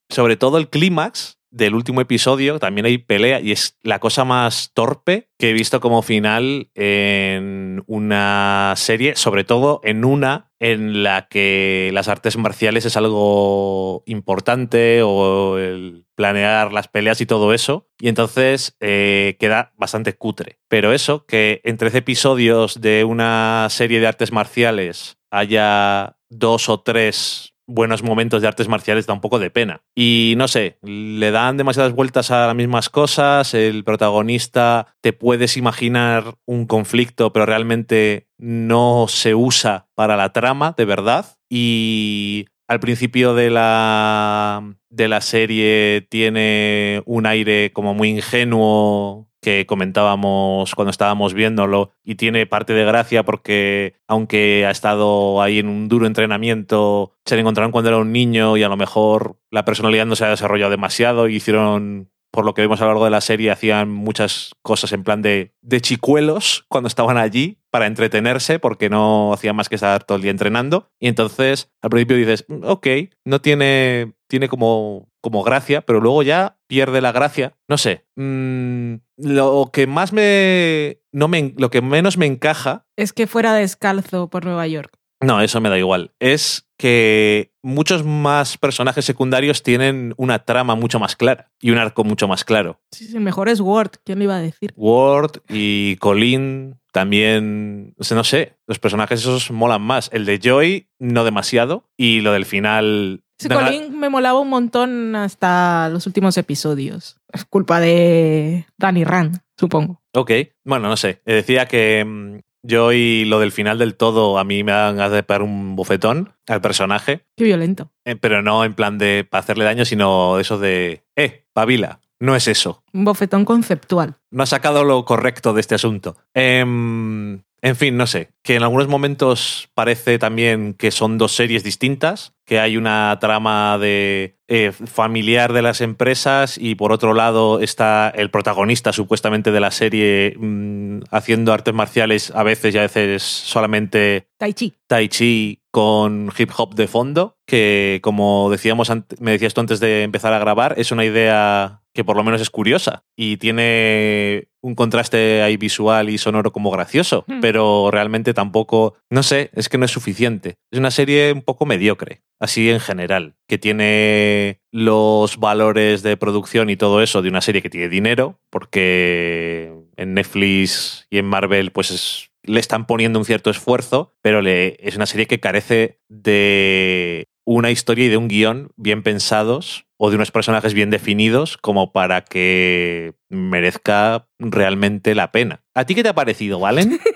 sobre 0.09 0.37
todo 0.37 0.57
el 0.57 0.69
clímax 0.69 1.37
del 1.53 1.75
último 1.75 2.01
episodio 2.01 2.57
también 2.57 2.85
hay 2.85 2.97
pelea 2.97 3.39
y 3.39 3.51
es 3.51 3.77
la 3.83 3.99
cosa 3.99 4.25
más 4.25 4.71
torpe 4.73 5.29
que 5.37 5.51
he 5.51 5.53
visto 5.53 5.79
como 5.79 6.01
final 6.01 6.71
en 6.73 7.83
una 7.85 8.73
serie, 8.75 9.15
sobre 9.15 9.43
todo 9.43 9.79
en 9.83 10.03
una 10.03 10.51
en 10.59 11.03
la 11.03 11.27
que 11.27 11.91
las 11.93 12.07
artes 12.07 12.37
marciales 12.37 12.85
es 12.85 12.97
algo 12.97 14.01
importante 14.07 15.01
o 15.03 15.59
el 15.59 16.05
planear 16.15 16.73
las 16.73 16.87
peleas 16.87 17.21
y 17.21 17.25
todo 17.25 17.53
eso. 17.53 17.89
Y 17.99 18.07
entonces 18.07 18.75
eh, 18.79 19.35
queda 19.39 19.73
bastante 19.77 20.13
cutre. 20.13 20.59
Pero 20.69 20.93
eso, 20.93 21.25
que 21.25 21.61
en 21.65 21.77
13 21.77 21.99
episodios 21.99 22.81
de 22.81 23.03
una 23.03 23.67
serie 23.69 23.99
de 23.99 24.07
artes 24.07 24.31
marciales 24.31 25.17
haya 25.29 26.17
dos 26.29 26.69
o 26.69 26.79
tres 26.81 27.52
buenos 27.67 28.03
momentos 28.03 28.41
de 28.41 28.47
artes 28.47 28.67
marciales 28.67 29.05
da 29.05 29.13
un 29.13 29.21
poco 29.21 29.39
de 29.39 29.49
pena. 29.49 29.81
Y 29.95 30.33
no 30.37 30.47
sé, 30.47 30.77
le 30.81 31.31
dan 31.31 31.57
demasiadas 31.57 31.93
vueltas 31.93 32.31
a 32.31 32.47
las 32.47 32.55
mismas 32.55 32.89
cosas, 32.89 33.53
el 33.53 33.83
protagonista 33.83 34.95
te 35.01 35.13
puedes 35.13 35.57
imaginar 35.57 36.35
un 36.45 36.65
conflicto, 36.65 37.33
pero 37.33 37.45
realmente 37.45 38.27
no 38.37 39.05
se 39.07 39.35
usa 39.35 39.87
para 39.95 40.17
la 40.17 40.33
trama, 40.33 40.73
de 40.77 40.85
verdad. 40.85 41.25
Y 41.49 42.47
al 42.67 42.79
principio 42.79 43.33
de 43.33 43.49
la, 43.49 44.75
de 44.89 45.07
la 45.07 45.21
serie 45.21 46.05
tiene 46.09 47.01
un 47.05 47.25
aire 47.25 47.71
como 47.73 47.93
muy 47.93 48.09
ingenuo 48.09 49.29
que 49.43 49.67
comentábamos 49.67 50.73
cuando 50.73 50.89
estábamos 50.89 51.35
viéndolo 51.35 51.91
y 52.03 52.15
tiene 52.15 52.47
parte 52.47 52.73
de 52.73 52.83
gracia 52.83 53.23
porque 53.23 53.93
aunque 54.07 54.65
ha 54.65 54.71
estado 54.71 55.39
ahí 55.43 55.59
en 55.59 55.67
un 55.67 55.87
duro 55.87 56.07
entrenamiento, 56.07 57.13
se 57.25 57.35
le 57.35 57.41
encontraron 57.41 57.71
cuando 57.71 57.89
era 57.89 57.99
un 57.99 58.11
niño 58.11 58.57
y 58.57 58.63
a 58.63 58.69
lo 58.69 58.77
mejor 58.77 59.37
la 59.51 59.65
personalidad 59.65 60.07
no 60.07 60.15
se 60.15 60.25
ha 60.25 60.29
desarrollado 60.29 60.71
demasiado 60.71 61.27
y 61.27 61.35
hicieron 61.35 62.09
por 62.31 62.45
lo 62.45 62.55
que 62.55 62.63
vemos 62.63 62.81
a 62.81 62.85
lo 62.85 62.89
largo 62.89 63.05
de 63.05 63.11
la 63.11 63.21
serie, 63.21 63.51
hacían 63.51 63.91
muchas 63.91 64.53
cosas 64.63 64.91
en 64.91 65.03
plan 65.03 65.21
de, 65.21 65.53
de 65.61 65.81
chicuelos 65.81 66.65
cuando 66.67 66.87
estaban 66.87 67.17
allí 67.17 67.59
para 67.73 67.87
entretenerse, 67.87 68.59
porque 68.59 68.87
no 68.87 69.33
hacían 69.33 69.55
más 69.55 69.67
que 69.67 69.73
estar 69.73 70.03
todo 70.03 70.17
el 70.17 70.21
día 70.21 70.29
entrenando. 70.29 70.91
Y 70.99 71.07
entonces 71.07 71.71
al 71.81 71.89
principio 71.89 72.17
dices, 72.17 72.45
mm, 72.47 72.65
ok, 72.65 72.87
no 73.25 73.41
tiene, 73.41 74.13
tiene 74.27 74.47
como, 74.47 75.09
como 75.21 75.41
gracia, 75.41 75.81
pero 75.81 75.99
luego 75.99 76.21
ya 76.21 76.59
pierde 76.67 77.01
la 77.01 77.11
gracia. 77.11 77.57
No 77.67 77.79
sé. 77.79 78.05
Mm, 78.15 78.97
lo 79.17 79.71
que 79.73 79.87
más 79.87 80.13
me, 80.13 80.99
no 81.11 81.27
me. 81.27 81.55
Lo 81.57 81.71
que 81.71 81.81
menos 81.81 82.15
me 82.15 82.27
encaja. 82.27 82.85
Es 82.95 83.11
que 83.11 83.25
fuera 83.25 83.55
descalzo 83.55 84.29
por 84.29 84.45
Nueva 84.45 84.67
York. 84.67 84.95
No, 85.23 85.41
eso 85.41 85.61
me 85.61 85.69
da 85.69 85.77
igual. 85.77 86.11
Es 86.19 86.67
que 86.77 87.53
muchos 87.61 88.03
más 88.03 88.57
personajes 88.57 89.05
secundarios 89.05 89.63
tienen 89.63 90.13
una 90.17 90.39
trama 90.39 90.75
mucho 90.75 90.99
más 90.99 91.15
clara 91.15 91.51
y 91.61 91.71
un 91.71 91.77
arco 91.77 92.03
mucho 92.03 92.27
más 92.27 92.43
claro. 92.43 92.81
Sí, 92.91 93.05
sí, 93.05 93.19
mejor 93.19 93.47
es 93.47 93.61
Ward, 93.61 93.91
¿quién 94.03 94.19
lo 94.19 94.25
iba 94.25 94.35
a 94.35 94.41
decir? 94.41 94.73
Ward 94.75 95.41
y 95.49 95.95
Colin 95.97 96.75
también, 96.91 97.95
o 97.97 98.03
sea, 98.03 98.17
no 98.17 98.23
sé, 98.23 98.57
los 98.67 98.79
personajes 98.79 99.21
esos 99.21 99.49
molan 99.49 99.81
más. 99.81 100.09
El 100.13 100.25
de 100.25 100.39
Joy 100.39 100.89
no 100.99 101.23
demasiado 101.23 101.89
y 101.97 102.21
lo 102.21 102.33
del 102.33 102.45
final... 102.45 103.23
Ese 103.39 103.49
Colin 103.49 103.97
me 103.97 104.09
molaba 104.09 104.39
un 104.39 104.49
montón 104.49 105.15
hasta 105.15 105.89
los 105.89 106.05
últimos 106.05 106.37
episodios. 106.37 107.17
Es 107.31 107.45
culpa 107.45 107.79
de 107.79 108.67
Danny 108.77 109.03
Rand, 109.03 109.39
supongo. 109.57 110.01
Ok, 110.13 110.31
bueno, 110.63 110.87
no 110.87 110.97
sé. 110.97 111.21
Decía 111.25 111.65
que 111.65 112.05
mm, 112.05 112.39
yo 112.63 112.91
y 112.93 113.25
lo 113.25 113.39
del 113.39 113.51
final 113.51 113.77
del 113.77 113.95
todo 113.95 114.39
a 114.39 114.43
mí 114.43 114.63
me 114.63 114.71
dan 114.71 114.95
ganas 114.97 115.11
de 115.11 115.23
pegar 115.23 115.43
un 115.43 115.75
bofetón 115.75 116.33
al 116.47 116.61
personaje. 116.61 117.25
Qué 117.35 117.43
violento. 117.43 117.91
Eh, 118.05 118.15
pero 118.15 118.41
no 118.41 118.63
en 118.63 118.73
plan 118.73 118.97
de 118.97 119.27
para 119.29 119.43
hacerle 119.43 119.65
daño, 119.65 119.85
sino 119.85 120.39
eso 120.39 120.57
de, 120.57 121.03
eh, 121.15 121.45
pavila. 121.53 121.99
No 122.19 122.35
es 122.35 122.47
eso. 122.47 122.83
Un 122.93 123.03
bofetón 123.03 123.43
conceptual. 123.43 124.15
No 124.31 124.43
ha 124.43 124.45
sacado 124.45 124.85
lo 124.85 125.03
correcto 125.03 125.53
de 125.53 125.59
este 125.59 125.75
asunto. 125.75 126.15
Em, 126.33 127.43
en 127.63 127.77
fin, 127.77 127.95
no 127.95 128.07
sé. 128.07 128.33
Que 128.43 128.55
en 128.55 128.63
algunos 128.63 128.89
momentos 128.89 129.69
parece 129.73 130.19
también 130.19 130.73
que 130.73 130.91
son 130.91 131.17
dos 131.17 131.33
series 131.33 131.63
distintas, 131.63 132.33
que 132.45 132.59
hay 132.59 132.75
una 132.75 133.17
trama 133.21 133.77
de 133.77 134.37
eh, 134.49 134.73
familiar 134.73 135.53
de 135.53 135.61
las 135.61 135.79
empresas 135.79 136.57
y 136.57 136.75
por 136.75 136.91
otro 136.91 137.13
lado 137.13 137.61
está 137.61 138.11
el 138.13 138.29
protagonista 138.29 138.91
supuestamente 138.91 139.53
de 139.53 139.61
la 139.61 139.71
serie 139.71 140.35
mm, 140.37 141.03
haciendo 141.09 141.53
artes 141.53 141.73
marciales 141.73 142.31
a 142.35 142.43
veces 142.43 142.75
y 142.75 142.79
a 142.79 142.81
veces 142.81 143.23
solamente 143.23 144.27
Tai 144.37 144.53
Chi. 144.53 144.73
Tai 144.85 145.07
Chi 145.07 145.61
con 145.71 146.33
hip 146.37 146.51
hop 146.57 146.75
de 146.75 146.89
fondo, 146.89 147.37
que 147.47 148.01
como 148.03 148.49
decíamos, 148.51 148.91
me 149.19 149.31
decías 149.31 149.53
tú 149.53 149.61
antes 149.61 149.79
de 149.79 150.03
empezar 150.03 150.33
a 150.33 150.39
grabar, 150.39 150.75
es 150.77 150.91
una 150.91 151.05
idea 151.05 151.82
que 151.93 152.03
por 152.03 152.15
lo 152.17 152.23
menos 152.23 152.41
es 152.41 152.49
curiosa 152.49 153.03
y 153.15 153.37
tiene 153.37 154.47
un 154.61 154.75
contraste 154.75 155.41
ahí 155.43 155.57
visual 155.57 156.09
y 156.09 156.17
sonoro 156.17 156.51
como 156.51 156.71
gracioso, 156.71 157.23
Hmm. 157.27 157.39
pero 157.41 157.89
realmente 157.91 158.33
tampoco, 158.33 158.95
no 159.09 159.21
sé, 159.23 159.49
es 159.53 159.69
que 159.69 159.77
no 159.77 159.85
es 159.85 159.91
suficiente. 159.91 160.55
Es 160.71 160.79
una 160.79 160.89
serie 160.91 161.31
un 161.33 161.41
poco 161.43 161.65
mediocre, 161.65 162.21
así 162.39 162.69
en 162.69 162.79
general, 162.79 163.35
que 163.47 163.57
tiene 163.57 164.59
los 164.71 165.37
valores 165.37 166.01
de 166.01 166.17
producción 166.17 166.69
y 166.69 166.77
todo 166.77 167.01
eso 167.03 167.21
de 167.21 167.29
una 167.29 167.41
serie 167.41 167.61
que 167.61 167.69
tiene 167.69 167.89
dinero, 167.89 168.39
porque 168.49 169.71
en 169.97 170.13
Netflix 170.13 171.05
y 171.09 171.17
en 171.19 171.25
Marvel 171.25 171.71
pues 171.71 171.91
es- 171.91 172.29
le 172.45 172.59
están 172.59 172.87
poniendo 172.87 173.19
un 173.19 173.25
cierto 173.25 173.49
esfuerzo, 173.49 174.13
pero 174.21 174.41
le, 174.41 174.75
es 174.79 174.95
una 174.95 175.05
serie 175.05 175.27
que 175.27 175.39
carece 175.39 175.99
de 176.09 177.27
una 177.45 177.71
historia 177.71 178.05
y 178.05 178.09
de 178.09 178.17
un 178.17 178.27
guion 178.27 178.71
bien 178.75 179.03
pensados 179.03 179.85
o 180.05 180.09
de 180.09 180.17
unos 180.17 180.31
personajes 180.31 180.73
bien 180.73 180.89
definidos 180.89 181.55
como 181.55 181.93
para 181.93 182.25
que 182.25 183.13
merezca 183.29 184.27
realmente 184.37 185.15
la 185.15 185.31
pena. 185.31 185.63
¿A 185.73 185.85
ti 185.85 185.95
qué 185.95 186.03
te 186.03 186.09
ha 186.09 186.13
parecido, 186.13 186.59
Valen? 186.59 186.99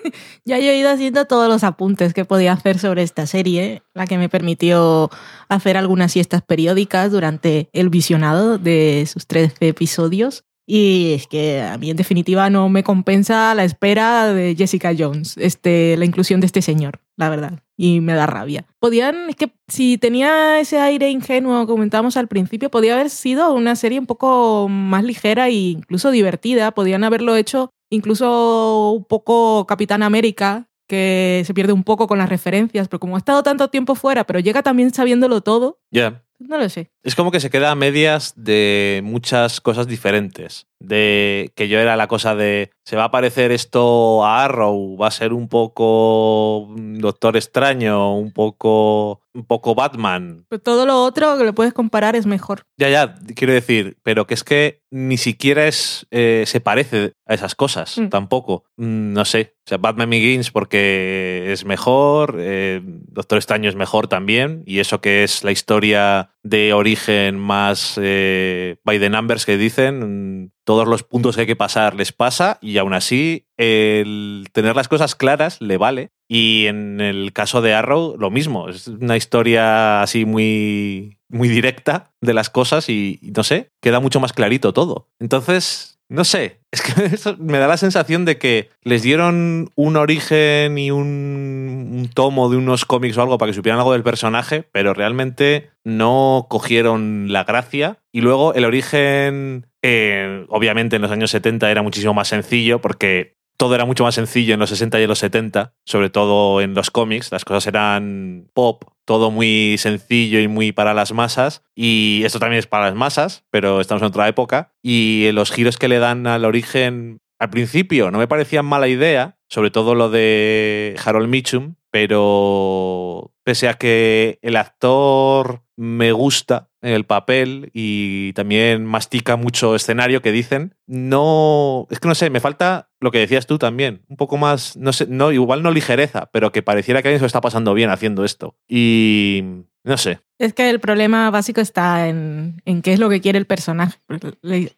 Ya 0.46 0.58
he 0.60 0.80
ido 0.80 0.90
haciendo 0.90 1.26
todos 1.26 1.50
los 1.50 1.66
apuntes 1.66 2.14
que 2.14 2.24
podía 2.24 2.54
hacer 2.54 2.80
sobre 2.80 3.04
esta 3.04 3.28
serie, 3.28 3.84
la 3.94 4.08
que 4.08 4.18
me 4.18 4.30
permitió 4.30 5.10
hacer 5.50 5.76
algunas 5.76 6.14
siestas 6.14 6.42
periódicas 6.42 7.12
durante 7.12 7.70
el 7.74 7.90
visionado 7.90 8.58
de 8.58 9.06
sus 9.12 9.28
13 9.28 9.68
episodios. 9.68 10.46
Y 10.66 11.16
es 11.16 11.28
que 11.28 11.62
a 11.62 11.78
mí 11.78 11.90
en 11.90 11.98
definitiva 11.98 12.50
no 12.50 12.70
me 12.70 12.84
compensa 12.84 13.54
la 13.54 13.66
espera 13.66 14.32
de 14.32 14.56
Jessica 14.56 14.94
Jones, 14.98 15.36
este, 15.38 15.98
la 15.98 16.06
inclusión 16.06 16.40
de 16.40 16.46
este 16.46 16.62
señor, 16.62 17.02
la 17.18 17.30
verdad. 17.30 17.60
Y 17.76 18.00
me 18.02 18.14
da 18.14 18.26
rabia. 18.26 18.66
Podían, 18.80 19.30
es 19.30 19.36
que 19.36 19.52
si 19.68 19.98
tenía 19.98 20.60
ese 20.60 20.80
aire 20.80 21.10
ingenuo 21.10 21.66
que 21.66 21.72
comentábamos 21.74 22.18
al 22.18 22.28
principio, 22.28 22.72
podía 22.72 22.96
haber 22.96 23.10
sido 23.10 23.54
una 23.54 23.76
serie 23.76 24.00
un 24.00 24.06
poco 24.06 24.68
más 24.70 25.04
ligera 25.04 25.48
e 25.48 25.54
incluso 25.54 26.12
divertida. 26.12 26.72
Podían 26.72 27.04
haberlo 27.04 27.36
hecho 27.36 27.72
incluso 27.90 28.92
un 28.92 29.06
poco 29.06 29.66
Capitán 29.68 30.04
América, 30.04 30.68
que 30.88 31.44
se 31.46 31.54
pierde 31.54 31.74
un 31.74 31.84
poco 31.84 32.08
con 32.08 32.18
las 32.18 32.30
referencias, 32.30 32.88
pero 32.88 33.00
como 33.00 33.16
ha 33.16 33.20
estado 33.20 33.44
tanto 33.44 33.70
tiempo 33.70 33.96
fuera, 33.96 34.26
pero 34.26 34.40
llega 34.40 34.64
también 34.64 34.94
sabiéndolo 34.94 35.42
todo, 35.42 35.80
Ya. 35.92 36.24
No 36.40 36.58
lo 36.58 36.70
sé. 36.70 36.92
Es 37.04 37.16
como 37.16 37.32
que 37.32 37.40
se 37.40 37.50
queda 37.50 37.72
a 37.72 37.76
medias 37.76 38.34
de 38.36 39.02
muchas 39.04 39.62
cosas 39.62 39.88
diferentes. 39.88 40.66
De 40.80 41.52
que 41.56 41.68
yo 41.68 41.80
era 41.80 41.96
la 41.96 42.08
cosa 42.08 42.36
de 42.36 42.70
se 42.86 42.96
va 42.96 43.06
a 43.06 43.12
parecer 43.12 43.52
esto 43.52 44.24
a 44.24 44.44
Arrow, 44.46 44.96
va 44.96 45.08
a 45.08 45.12
ser 45.12 45.34
un 45.34 45.48
poco 45.48 46.68
Doctor 46.76 47.36
Extraño, 47.36 48.16
un 48.16 48.32
poco 48.32 49.22
un 49.34 49.46
poco 49.46 49.76
Batman. 49.76 50.46
Pero 50.50 50.62
todo 50.62 50.86
lo 50.86 51.04
otro 51.04 51.38
que 51.38 51.44
lo 51.44 51.54
puedes 51.54 51.74
comparar 51.74 52.16
es 52.16 52.26
mejor. 52.26 52.64
Ya, 52.78 52.90
ya, 52.90 53.16
quiero 53.36 53.54
decir, 53.54 53.98
pero 54.04 54.26
que 54.28 54.34
es 54.34 54.44
que 54.44 54.82
ni 54.92 55.18
siquiera 55.18 55.68
es 55.68 56.08
eh, 56.12 56.44
se 56.48 56.60
parece 56.60 57.14
a 57.26 57.34
esas 57.34 57.54
cosas, 57.56 57.98
Mm. 57.98 58.10
tampoco. 58.10 58.64
Mm, 58.78 59.14
No 59.14 59.26
sé, 59.26 59.56
o 59.66 59.70
sea, 59.70 59.78
Batman 59.80 60.10
Begins 60.12 60.52
porque 60.52 61.48
es 61.52 61.66
mejor, 61.66 62.36
eh, 62.40 62.82
Doctor 62.84 63.38
Extraño 63.38 63.70
es 63.70 63.76
mejor 63.76 64.08
también, 64.08 64.64
y 64.66 64.80
eso 64.80 65.02
que 65.02 65.24
es 65.24 65.44
la 65.44 65.52
historia 65.52 66.27
de 66.44 66.74
origen 66.74 67.38
más 67.38 68.00
eh, 68.02 68.78
by 68.84 69.00
the 69.00 69.10
numbers 69.10 69.46
que 69.46 69.58
dicen, 69.58 70.54
todos 70.64 70.88
los 70.88 71.04
puntos 71.04 71.36
que 71.36 71.42
hay 71.42 71.48
que 71.48 71.56
pasar 71.56 71.96
les 71.96 72.12
pasa, 72.12 72.58
y 72.62 72.78
aún 72.78 72.94
así 72.94 73.48
el 73.58 74.48
tener 74.52 74.76
las 74.76 74.88
cosas 74.88 75.16
claras 75.16 75.62
le 75.62 75.78
vale. 75.78 76.12
Y 76.30 76.66
en 76.68 77.00
el 77.00 77.32
caso 77.32 77.62
de 77.62 77.74
Arrow, 77.74 78.18
lo 78.18 78.30
mismo. 78.30 78.68
Es 78.68 78.88
una 78.88 79.16
historia 79.16 80.02
así 80.02 80.26
muy, 80.26 81.20
muy 81.30 81.48
directa 81.48 82.12
de 82.20 82.34
las 82.34 82.50
cosas 82.50 82.90
y 82.90 83.20
no 83.36 83.44
sé, 83.44 83.72
queda 83.82 84.02
mucho 84.02 84.20
más 84.20 84.34
clarito 84.34 84.74
todo. 84.74 85.10
Entonces, 85.20 85.97
no 86.10 86.24
sé, 86.24 86.62
es 86.72 86.82
que 86.82 87.36
me 87.40 87.58
da 87.58 87.68
la 87.68 87.78
sensación 87.78 88.26
de 88.26 88.38
que 88.38 88.70
les 88.84 89.02
dieron 89.02 89.72
un 89.76 89.96
origen 89.96 90.78
y 90.78 90.92
un, 90.92 91.92
un 91.98 92.10
tomo 92.14 92.50
de 92.50 92.58
unos 92.58 92.86
cómics 92.86 93.18
o 93.18 93.22
algo 93.22 93.38
para 93.38 93.50
que 93.52 93.56
supieran 93.56 93.80
algo 93.80 93.94
del 93.94 94.04
personaje, 94.04 94.68
pero 94.72 94.94
realmente 94.94 95.72
no 95.84 96.48
cogieron 96.50 97.32
la 97.32 97.44
gracia. 97.44 98.00
Y 98.12 98.22
luego 98.22 98.54
el 98.54 98.66
origen, 98.66 99.68
eh, 99.82 100.46
obviamente 100.50 100.98
en 100.98 101.02
los 101.02 101.12
años 101.12 101.32
70 101.32 101.70
era 101.72 101.82
muchísimo 101.82 102.14
más 102.14 102.28
sencillo 102.28 102.80
porque 102.82 103.37
todo 103.58 103.76
era 103.76 103.86
mucho 103.86 104.04
más 104.04 104.16
sencillo 104.16 104.54
en 104.54 104.60
los 104.60 104.70
60 104.70 105.00
y 105.00 105.04
en 105.04 105.10
los 105.10 105.20
70, 105.20 105.74
sobre 105.84 106.10
todo 106.10 106.62
en 106.62 106.74
los 106.74 106.92
cómics, 106.92 107.32
las 107.32 107.44
cosas 107.44 107.68
eran 107.68 108.50
pop, 108.54 108.84
todo 109.04 109.32
muy 109.32 109.78
sencillo 109.78 110.40
y 110.40 110.48
muy 110.48 110.72
para 110.72 110.94
las 110.94 111.12
masas, 111.12 111.64
y 111.76 112.22
esto 112.24 112.40
también 112.40 112.60
es 112.60 112.68
para 112.68 112.86
las 112.86 112.96
masas, 112.96 113.46
pero 113.50 113.82
estamos 113.82 114.02
en 114.04 114.08
otra 114.08 114.28
época, 114.28 114.74
y 114.82 115.30
los 115.34 115.52
giros 115.52 115.78
que 115.78 115.88
le 115.88 116.00
dan 116.00 116.28
al 116.28 116.46
origen, 116.46 117.20
al 117.40 117.50
principio 117.50 118.12
no 118.12 118.20
me 118.20 118.28
parecían 118.28 118.66
mala 118.66 118.88
idea, 118.88 119.38
sobre 119.50 119.72
todo 119.72 119.96
lo 119.96 120.10
de 120.10 120.96
Harold 121.04 121.30
Mitchum, 121.30 121.76
pero 121.90 123.34
pese 123.44 123.70
a 123.70 123.74
que 123.76 124.40
el 124.42 124.56
actor 124.56 125.64
me 125.76 126.12
gusta 126.12 126.67
en 126.82 126.94
el 126.94 127.06
papel 127.06 127.72
y 127.74 128.34
también 128.34 128.86
mastica 128.86 129.36
mucho 129.36 129.76
escenario 129.76 130.22
que 130.22 130.32
dicen, 130.32 130.76
no, 130.86 131.88
es 131.90 132.00
que 132.00 132.08
no 132.08 132.16
sé, 132.16 132.30
me 132.30 132.40
falta 132.40 132.90
lo 133.00 133.12
que 133.12 133.20
decías 133.20 133.48
tú 133.48 133.58
también, 133.58 134.04
un 134.08 134.18
poco 134.18 134.38
más, 134.38 134.78
no 134.78 134.94
sé, 134.94 135.08
no, 135.08 135.32
igual 135.32 135.64
no 135.64 135.72
ligereza, 135.72 136.30
pero 136.32 136.52
que 136.52 136.64
pareciera 136.64 137.02
que 137.02 137.10
alguien 137.10 137.20
se 137.20 137.24
lo 137.24 137.28
está 137.28 137.42
pasando 137.42 137.74
bien 137.74 137.90
haciendo 137.90 138.24
esto. 138.24 138.56
Y 138.68 139.44
no 139.84 139.98
sé. 139.98 140.20
Es 140.38 140.54
que 140.54 140.70
el 140.70 140.80
problema 140.80 141.32
básico 141.32 141.62
está 141.62 142.10
en, 142.10 142.62
en 142.66 142.82
qué 142.82 142.94
es 142.94 143.00
lo 143.00 143.10
que 143.10 143.22
quiere 143.22 143.40
el 143.40 143.48
personaje. 143.48 144.00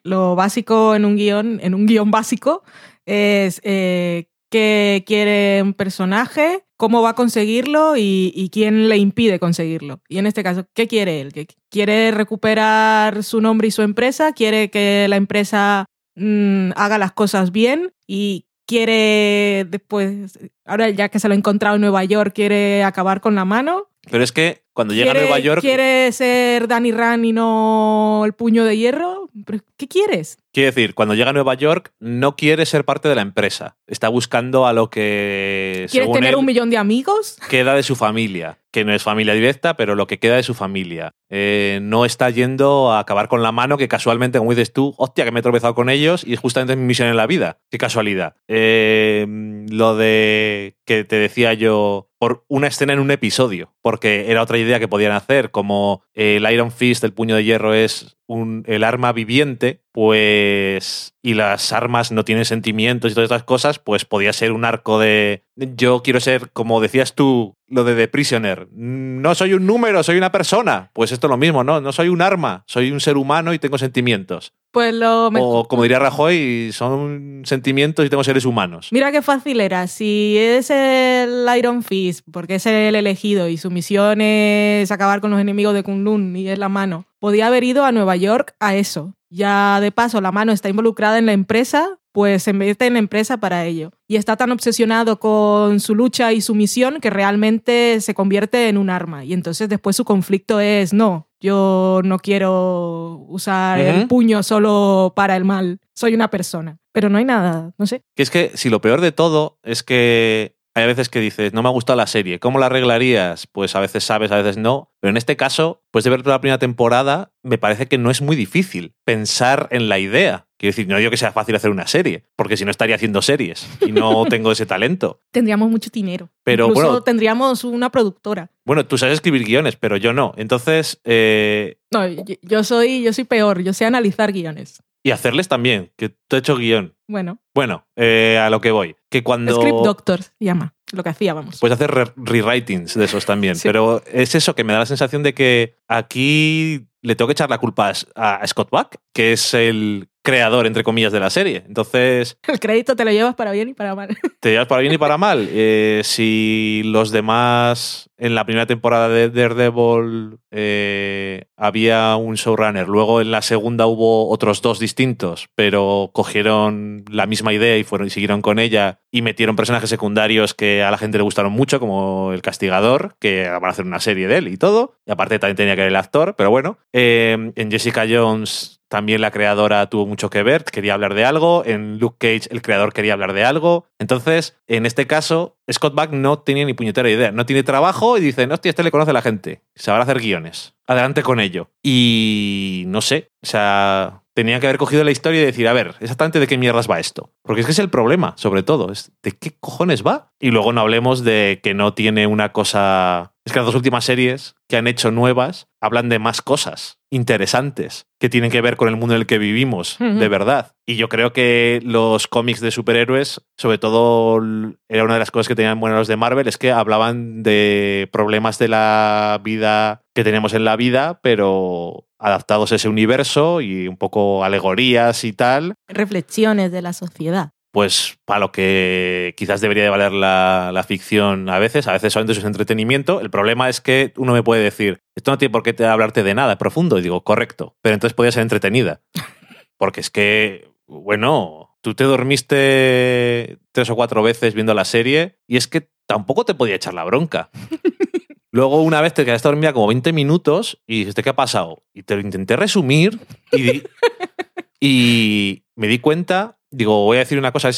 Lo 0.02 0.36
básico 0.36 0.94
en 0.94 1.04
un 1.04 1.16
guion, 1.16 1.58
en 1.62 1.74
un 1.74 1.86
guion 1.86 2.10
básico, 2.10 2.62
es 3.04 3.60
eh, 3.64 4.29
qué 4.50 5.04
quiere 5.06 5.62
un 5.62 5.74
personaje, 5.74 6.64
cómo 6.76 7.02
va 7.02 7.10
a 7.10 7.14
conseguirlo 7.14 7.94
y, 7.96 8.50
quién 8.52 8.88
le 8.88 8.98
impide 8.98 9.38
conseguirlo. 9.38 10.00
Y 10.08 10.18
en 10.18 10.26
este 10.26 10.42
caso, 10.42 10.66
¿qué 10.74 10.88
quiere 10.88 11.20
él? 11.20 11.32
¿Quiere 11.70 12.10
recuperar 12.10 13.22
su 13.22 13.40
nombre 13.40 13.68
y 13.68 13.70
su 13.70 13.82
empresa? 13.82 14.32
¿Quiere 14.32 14.70
que 14.70 15.06
la 15.08 15.16
empresa 15.16 15.86
mm, 16.16 16.72
haga 16.76 16.98
las 16.98 17.12
cosas 17.12 17.52
bien? 17.52 17.92
¿Y 18.06 18.46
quiere 18.66 19.66
después, 19.68 20.38
ahora 20.64 20.90
ya 20.90 21.08
que 21.08 21.20
se 21.20 21.28
lo 21.28 21.34
ha 21.34 21.36
encontrado 21.36 21.76
en 21.76 21.82
Nueva 21.82 22.04
York, 22.04 22.32
quiere 22.34 22.84
acabar 22.84 23.20
con 23.20 23.34
la 23.34 23.44
mano? 23.44 23.88
Pero 24.10 24.24
es 24.24 24.32
que 24.32 24.62
cuando 24.72 24.94
llega 24.94 25.10
a 25.10 25.14
Nueva 25.14 25.38
York... 25.38 25.60
¿Quiere 25.60 26.10
ser 26.12 26.66
Danny 26.66 26.92
Rand 26.92 27.24
y 27.24 27.32
no 27.32 28.22
el 28.24 28.32
puño 28.32 28.64
de 28.64 28.76
hierro? 28.76 29.28
¿Qué 29.76 29.88
quieres? 29.88 30.38
Quiere 30.52 30.66
decir, 30.66 30.94
cuando 30.94 31.14
llega 31.14 31.30
a 31.30 31.32
Nueva 31.32 31.54
York 31.54 31.92
no 32.00 32.34
quiere 32.34 32.66
ser 32.66 32.84
parte 32.84 33.08
de 33.08 33.14
la 33.14 33.22
empresa. 33.22 33.76
Está 33.86 34.08
buscando 34.08 34.66
a 34.66 34.72
lo 34.72 34.90
que... 34.90 35.86
¿Quiere 35.90 36.08
tener 36.12 36.36
un 36.36 36.44
millón 36.44 36.70
de 36.70 36.76
amigos? 36.76 37.38
Queda 37.48 37.74
de 37.74 37.82
su 37.82 37.94
familia, 37.94 38.58
que 38.72 38.84
no 38.84 38.92
es 38.92 39.02
familia 39.02 39.34
directa, 39.34 39.76
pero 39.76 39.94
lo 39.94 40.06
que 40.06 40.18
queda 40.18 40.36
de 40.36 40.42
su 40.42 40.54
familia. 40.54 41.14
Eh, 41.28 41.78
no 41.82 42.04
está 42.04 42.30
yendo 42.30 42.90
a 42.90 42.98
acabar 42.98 43.28
con 43.28 43.42
la 43.42 43.52
mano, 43.52 43.78
que 43.78 43.86
casualmente, 43.86 44.38
como 44.38 44.50
dices 44.50 44.72
tú, 44.72 44.94
hostia, 44.98 45.24
que 45.24 45.30
me 45.30 45.40
he 45.40 45.42
tropezado 45.42 45.74
con 45.74 45.88
ellos 45.88 46.24
y 46.26 46.32
es 46.32 46.40
justamente 46.40 46.74
mi 46.74 46.84
misión 46.84 47.08
en 47.08 47.16
la 47.16 47.26
vida. 47.26 47.58
Qué 47.70 47.78
casualidad. 47.78 48.34
Eh, 48.48 49.26
lo 49.70 49.96
de 49.96 50.76
que 50.90 51.04
te 51.04 51.20
decía 51.20 51.54
yo 51.54 52.10
por 52.18 52.44
una 52.48 52.66
escena 52.66 52.94
en 52.94 52.98
un 52.98 53.12
episodio, 53.12 53.72
porque 53.80 54.28
era 54.28 54.42
otra 54.42 54.58
idea 54.58 54.80
que 54.80 54.88
podían 54.88 55.12
hacer, 55.12 55.52
como 55.52 56.02
el 56.14 56.50
Iron 56.50 56.72
Fist, 56.72 57.04
el 57.04 57.12
puño 57.12 57.36
de 57.36 57.44
hierro, 57.44 57.74
es 57.74 58.16
un, 58.26 58.64
el 58.66 58.82
arma 58.82 59.12
viviente, 59.12 59.84
pues, 59.92 61.14
y 61.22 61.34
las 61.34 61.72
armas 61.72 62.12
no 62.12 62.24
tienen 62.24 62.44
sentimientos 62.44 63.10
y 63.10 63.14
todas 63.14 63.26
estas 63.26 63.44
cosas, 63.44 63.78
pues 63.78 64.04
podía 64.04 64.32
ser 64.32 64.52
un 64.52 64.64
arco 64.64 64.98
de, 64.98 65.44
yo 65.56 66.02
quiero 66.02 66.20
ser, 66.20 66.50
como 66.52 66.80
decías 66.80 67.14
tú, 67.14 67.56
lo 67.66 67.84
de 67.84 67.94
The 67.94 68.08
Prisoner, 68.08 68.68
no 68.72 69.34
soy 69.34 69.54
un 69.54 69.66
número, 69.66 70.02
soy 70.02 70.16
una 70.16 70.32
persona, 70.32 70.90
pues 70.92 71.12
esto 71.12 71.26
es 71.26 71.30
lo 71.30 71.36
mismo, 71.36 71.64
¿no? 71.64 71.80
No 71.80 71.92
soy 71.92 72.08
un 72.08 72.22
arma, 72.22 72.64
soy 72.66 72.90
un 72.90 73.00
ser 73.00 73.16
humano 73.16 73.52
y 73.52 73.58
tengo 73.58 73.78
sentimientos. 73.78 74.52
Pues 74.72 74.94
lo 74.94 75.26
O 75.26 75.66
como 75.66 75.82
diría 75.82 75.98
Rajoy, 75.98 76.70
son 76.72 77.42
sentimientos 77.44 78.06
y 78.06 78.08
tengo 78.08 78.22
seres 78.22 78.44
humanos. 78.44 78.88
Mira 78.92 79.10
qué 79.10 79.20
fácil 79.20 79.60
era. 79.60 79.88
Si 79.88 80.36
es 80.38 80.70
el 80.70 81.46
Iron 81.58 81.82
Fist, 81.82 82.24
porque 82.30 82.56
es 82.56 82.66
el 82.66 82.94
elegido 82.94 83.48
y 83.48 83.56
su 83.56 83.70
misión 83.70 84.20
es 84.20 84.90
acabar 84.92 85.20
con 85.20 85.32
los 85.32 85.40
enemigos 85.40 85.74
de 85.74 85.82
Kunlun 85.82 86.36
y 86.36 86.48
es 86.48 86.58
la 86.58 86.68
mano, 86.68 87.06
podía 87.18 87.48
haber 87.48 87.64
ido 87.64 87.84
a 87.84 87.90
Nueva 87.90 88.14
York 88.14 88.54
a 88.60 88.76
eso. 88.76 89.14
Ya 89.30 89.80
de 89.80 89.92
paso, 89.92 90.20
la 90.20 90.32
mano 90.32 90.52
está 90.52 90.68
involucrada 90.68 91.18
en 91.18 91.26
la 91.26 91.32
empresa, 91.32 91.98
pues 92.12 92.42
se 92.42 92.52
mete 92.52 92.86
en 92.86 92.94
la 92.94 92.98
empresa 92.98 93.38
para 93.38 93.64
ello. 93.64 93.92
Y 94.08 94.16
está 94.16 94.36
tan 94.36 94.50
obsesionado 94.50 95.20
con 95.20 95.80
su 95.80 95.94
lucha 95.94 96.32
y 96.32 96.40
su 96.40 96.54
misión 96.54 97.00
que 97.00 97.10
realmente 97.10 98.00
se 98.00 98.14
convierte 98.14 98.68
en 98.68 98.76
un 98.76 98.90
arma. 98.90 99.24
Y 99.24 99.32
entonces 99.32 99.68
después 99.68 99.96
su 99.96 100.04
conflicto 100.04 100.60
es, 100.60 100.92
no, 100.92 101.28
yo 101.40 102.00
no 102.04 102.18
quiero 102.18 103.24
usar 103.28 103.78
el 103.78 104.08
puño 104.08 104.42
solo 104.42 105.12
para 105.14 105.36
el 105.36 105.44
mal. 105.44 105.78
Soy 105.94 106.14
una 106.14 106.28
persona. 106.28 106.78
Pero 106.92 107.08
no 107.08 107.18
hay 107.18 107.24
nada, 107.24 107.72
no 107.78 107.86
sé. 107.86 108.02
Que 108.16 108.24
es 108.24 108.30
que 108.30 108.50
si 108.54 108.68
lo 108.68 108.80
peor 108.80 109.00
de 109.00 109.12
todo 109.12 109.58
es 109.62 109.84
que 109.84 110.56
hay 110.74 110.86
veces 110.86 111.08
que 111.08 111.20
dices, 111.20 111.52
no 111.52 111.62
me 111.62 111.68
ha 111.68 111.72
gustado 111.72 111.96
la 111.96 112.06
serie, 112.06 112.38
¿cómo 112.38 112.58
la 112.58 112.66
arreglarías? 112.66 113.46
Pues 113.46 113.74
a 113.74 113.80
veces 113.80 114.04
sabes, 114.04 114.30
a 114.30 114.36
veces 114.36 114.56
no. 114.56 114.92
Pero 115.00 115.10
en 115.10 115.16
este 115.16 115.36
caso, 115.36 115.82
pues 115.90 116.04
de 116.04 116.10
ver 116.10 116.22
toda 116.22 116.36
la 116.36 116.40
primera 116.40 116.58
temporada, 116.58 117.32
me 117.42 117.58
parece 117.58 117.86
que 117.86 117.98
no 117.98 118.10
es 118.10 118.22
muy 118.22 118.36
difícil 118.36 118.94
pensar 119.04 119.68
en 119.70 119.88
la 119.88 119.98
idea. 119.98 120.46
Quiero 120.58 120.72
decir, 120.72 120.88
no 120.88 120.98
digo 120.98 121.10
que 121.10 121.16
sea 121.16 121.32
fácil 121.32 121.56
hacer 121.56 121.70
una 121.70 121.86
serie, 121.86 122.24
porque 122.36 122.56
si 122.56 122.64
no 122.64 122.70
estaría 122.70 122.94
haciendo 122.94 123.22
series 123.22 123.66
y 123.80 123.92
no 123.92 124.24
tengo 124.28 124.52
ese 124.52 124.66
talento. 124.66 125.22
Tendríamos 125.30 125.70
mucho 125.70 125.90
dinero. 125.90 126.28
Pero 126.44 126.68
Incluso 126.68 126.86
bueno, 126.86 127.02
tendríamos 127.02 127.64
una 127.64 127.90
productora. 127.90 128.50
Bueno, 128.64 128.86
tú 128.86 128.98
sabes 128.98 129.14
escribir 129.14 129.44
guiones, 129.44 129.76
pero 129.76 129.96
yo 129.96 130.12
no. 130.12 130.34
Entonces. 130.36 131.00
Eh... 131.04 131.78
No, 131.90 132.06
yo, 132.06 132.22
yo, 132.42 132.62
soy, 132.62 133.02
yo 133.02 133.12
soy 133.12 133.24
peor, 133.24 133.62
yo 133.62 133.72
sé 133.72 133.86
analizar 133.86 134.32
guiones. 134.32 134.82
Y 135.02 135.12
hacerles 135.12 135.48
también, 135.48 135.92
que 135.96 136.10
tú 136.10 136.36
has 136.36 136.40
hecho 136.40 136.56
guion. 136.56 136.94
Bueno. 137.08 137.40
Bueno, 137.54 137.86
eh, 137.96 138.38
a 138.38 138.50
lo 138.50 138.60
que 138.60 138.70
voy. 138.70 138.96
Que 139.08 139.22
cuando. 139.22 139.54
Script 139.56 139.84
Doctor 139.84 140.22
se 140.22 140.32
llama, 140.38 140.74
lo 140.92 141.02
que 141.02 141.08
hacía, 141.08 141.32
vamos. 141.32 141.58
Puedes 141.58 141.76
hacer 141.76 141.90
re 141.90 142.12
rewritings 142.16 142.94
de 142.94 143.04
esos 143.04 143.24
también. 143.24 143.56
sí. 143.56 143.66
Pero 143.66 144.02
es 144.06 144.34
eso 144.34 144.54
que 144.54 144.62
me 144.62 144.74
da 144.74 144.80
la 144.80 144.86
sensación 144.86 145.22
de 145.22 145.32
que 145.32 145.76
aquí 145.88 146.86
le 147.00 147.16
tengo 147.16 147.28
que 147.28 147.32
echar 147.32 147.48
la 147.48 147.58
culpa 147.58 147.92
a 148.14 148.46
Scott 148.46 148.68
Buck, 148.70 148.96
que 149.14 149.32
es 149.32 149.54
el 149.54 150.09
creador, 150.22 150.66
entre 150.66 150.84
comillas, 150.84 151.12
de 151.12 151.20
la 151.20 151.30
serie. 151.30 151.64
Entonces... 151.66 152.38
El 152.46 152.60
crédito 152.60 152.96
te 152.96 153.04
lo 153.04 153.10
llevas 153.10 153.34
para 153.34 153.52
bien 153.52 153.68
y 153.70 153.74
para 153.74 153.94
mal. 153.94 154.16
Te 154.40 154.50
llevas 154.52 154.66
para 154.66 154.80
bien 154.80 154.94
y 154.94 154.98
para 154.98 155.18
mal. 155.18 155.48
Eh, 155.50 156.00
si 156.04 156.82
los 156.86 157.10
demás 157.10 158.10
en 158.16 158.34
la 158.34 158.44
primera 158.44 158.66
temporada 158.66 159.08
de 159.08 159.30
Daredevil 159.30 160.38
eh, 160.50 161.44
había 161.56 162.16
un 162.16 162.34
showrunner, 162.34 162.88
luego 162.88 163.20
en 163.20 163.30
la 163.30 163.42
segunda 163.42 163.86
hubo 163.86 164.30
otros 164.30 164.62
dos 164.62 164.78
distintos, 164.78 165.48
pero 165.54 166.10
cogieron 166.12 167.04
la 167.10 167.26
misma 167.26 167.52
idea 167.52 167.76
y 167.76 167.84
fueron 167.84 168.06
y 168.08 168.10
siguieron 168.10 168.42
con 168.42 168.58
ella 168.58 169.00
y 169.10 169.22
metieron 169.22 169.56
personajes 169.56 169.90
secundarios 169.90 170.54
que 170.54 170.82
a 170.82 170.90
la 170.90 170.98
gente 170.98 171.18
le 171.18 171.24
gustaron 171.24 171.52
mucho, 171.52 171.80
como 171.80 172.32
el 172.32 172.42
castigador, 172.42 173.14
que 173.20 173.48
van 173.48 173.64
a 173.64 173.68
hacer 173.68 173.84
una 173.84 174.00
serie 174.00 174.28
de 174.28 174.38
él 174.38 174.48
y 174.48 174.56
todo. 174.56 174.96
Y 175.06 175.12
aparte 175.12 175.38
también 175.38 175.56
tenía 175.56 175.74
que 175.74 175.82
ver 175.82 175.88
el 175.88 175.96
actor, 175.96 176.34
pero 176.36 176.50
bueno. 176.50 176.78
Eh, 176.92 177.52
en 177.54 177.70
Jessica 177.70 178.06
Jones 178.08 178.79
también 178.90 179.20
la 179.20 179.30
creadora 179.30 179.86
tuvo 179.88 180.04
mucho 180.04 180.30
que 180.30 180.42
ver, 180.42 180.64
quería 180.64 180.94
hablar 180.94 181.14
de 181.14 181.24
algo. 181.24 181.62
En 181.64 182.00
Luke 182.00 182.16
Cage, 182.18 182.52
el 182.52 182.60
creador 182.60 182.92
quería 182.92 183.12
hablar 183.12 183.32
de 183.34 183.44
algo. 183.44 183.86
Entonces, 184.00 184.58
en 184.66 184.84
este 184.84 185.06
caso, 185.06 185.56
Scott 185.72 185.94
Buck 185.94 186.10
no 186.10 186.40
tenía 186.40 186.64
ni 186.64 186.74
puñetera 186.74 187.08
idea. 187.08 187.30
No 187.30 187.46
tiene 187.46 187.62
trabajo 187.62 188.18
y 188.18 188.20
dice, 188.20 188.46
hostia, 188.46 188.70
este 188.70 188.82
le 188.82 188.90
conoce 188.90 189.12
a 189.12 189.14
la 189.14 189.22
gente. 189.22 189.62
A 189.86 190.00
hacer 190.00 190.18
guiones. 190.18 190.74
Adelante 190.88 191.22
con 191.22 191.38
ello. 191.38 191.70
Y 191.84 192.82
no 192.88 193.00
sé, 193.00 193.30
o 193.44 193.46
sea, 193.46 194.24
tenía 194.40 194.58
que 194.58 194.66
haber 194.66 194.78
cogido 194.78 195.04
la 195.04 195.10
historia 195.10 195.42
y 195.42 195.44
decir, 195.44 195.68
a 195.68 195.74
ver, 195.74 195.96
exactamente 196.00 196.40
de 196.40 196.46
qué 196.46 196.56
mierdas 196.56 196.90
va 196.90 196.98
esto. 196.98 197.34
Porque 197.42 197.60
es 197.60 197.66
que 197.66 197.72
es 197.72 197.78
el 197.78 197.90
problema, 197.90 198.32
sobre 198.38 198.62
todo, 198.62 198.90
es 198.90 199.12
de 199.22 199.32
qué 199.32 199.54
cojones 199.60 200.02
va. 200.02 200.32
Y 200.40 200.50
luego 200.50 200.72
no 200.72 200.80
hablemos 200.80 201.24
de 201.24 201.60
que 201.62 201.74
no 201.74 201.92
tiene 201.92 202.26
una 202.26 202.52
cosa... 202.52 203.34
Es 203.44 203.52
que 203.52 203.58
las 203.58 203.66
dos 203.66 203.74
últimas 203.74 204.04
series 204.04 204.54
que 204.66 204.78
han 204.78 204.86
hecho 204.86 205.10
nuevas 205.10 205.68
hablan 205.78 206.08
de 206.08 206.18
más 206.18 206.40
cosas 206.40 206.98
interesantes 207.10 208.06
que 208.18 208.28
tienen 208.30 208.50
que 208.50 208.60
ver 208.62 208.76
con 208.76 208.88
el 208.88 208.96
mundo 208.96 209.14
en 209.14 209.20
el 209.20 209.26
que 209.26 209.38
vivimos, 209.38 210.00
uh 210.00 210.04
-huh. 210.04 210.18
de 210.18 210.28
verdad. 210.28 210.72
Y 210.86 210.96
yo 210.96 211.08
creo 211.08 211.32
que 211.32 211.80
los 211.84 212.28
cómics 212.28 212.60
de 212.60 212.70
superhéroes, 212.70 213.42
sobre 213.58 213.78
todo 213.78 214.40
era 214.88 215.04
una 215.04 215.14
de 215.14 215.20
las 215.20 215.30
cosas 215.30 215.48
que 215.48 215.54
tenían 215.54 215.80
buenos 215.80 215.98
los 215.98 216.08
de 216.08 216.16
Marvel, 216.16 216.48
es 216.48 216.56
que 216.56 216.72
hablaban 216.72 217.42
de 217.42 218.08
problemas 218.12 218.58
de 218.58 218.68
la 218.68 219.40
vida 219.42 220.02
que 220.14 220.24
tenemos 220.24 220.54
en 220.54 220.64
la 220.64 220.76
vida, 220.76 221.20
pero 221.22 222.06
adaptados 222.20 222.72
a 222.72 222.76
ese 222.76 222.88
universo 222.88 223.60
y 223.60 223.88
un 223.88 223.96
poco 223.96 224.44
alegorías 224.44 225.24
y 225.24 225.32
tal. 225.32 225.74
Reflexiones 225.88 226.70
de 226.72 226.82
la 226.82 226.92
sociedad 226.92 227.50
pues 227.72 228.18
para 228.24 228.40
lo 228.40 228.50
que 228.50 229.34
quizás 229.36 229.60
debería 229.60 229.84
de 229.84 229.90
valer 229.90 230.12
la, 230.12 230.70
la, 230.72 230.82
ficción 230.82 231.48
a 231.48 231.58
veces, 231.58 231.86
a 231.86 231.92
veces 231.92 232.12
solamente 232.12 232.38
es 232.38 232.44
entretenimiento. 232.44 233.20
El 233.20 233.30
problema 233.30 233.68
es 233.68 233.80
que 233.80 234.12
uno 234.16 234.32
me 234.32 234.42
puede 234.42 234.62
decir, 234.62 235.02
esto 235.14 235.30
no 235.30 235.38
tiene 235.38 235.52
por 235.52 235.62
qué 235.62 235.84
hablarte 235.84 236.22
de 236.22 236.34
nada 236.34 236.58
profundo, 236.58 236.98
y 236.98 237.02
digo, 237.02 237.22
correcto, 237.22 237.76
pero 237.80 237.94
entonces 237.94 238.14
podría 238.14 238.32
ser 238.32 238.42
entretenida. 238.42 239.02
Porque 239.78 240.00
es 240.00 240.10
que, 240.10 240.68
bueno, 240.86 241.76
tú 241.80 241.94
te 241.94 242.04
dormiste 242.04 243.58
tres 243.72 243.88
o 243.88 243.96
cuatro 243.96 244.22
veces 244.22 244.54
viendo 244.54 244.74
la 244.74 244.84
serie 244.84 245.38
y 245.46 245.56
es 245.56 245.68
que 245.68 245.90
tampoco 246.06 246.44
te 246.44 246.54
podía 246.54 246.74
echar 246.74 246.92
la 246.92 247.04
bronca. 247.04 247.50
Luego 248.52 248.82
una 248.82 249.00
vez 249.00 249.14
te 249.14 249.24
quedaste 249.24 249.48
dormida 249.48 249.72
como 249.72 249.88
20 249.88 250.12
minutos 250.12 250.80
y 250.86 251.00
dijiste, 251.00 251.22
¿qué 251.22 251.30
ha 251.30 251.36
pasado? 251.36 251.84
Y 251.94 252.02
te 252.02 252.16
lo 252.16 252.20
intenté 252.20 252.56
resumir 252.56 253.20
y, 253.52 253.62
di 253.62 253.82
y 254.80 255.64
me 255.76 255.86
di 255.86 255.98
cuenta 255.98 256.60
digo, 256.70 257.04
voy 257.04 257.16
a 257.16 257.20
decir 257.20 257.38
una 257.38 257.52
cosa, 257.52 257.70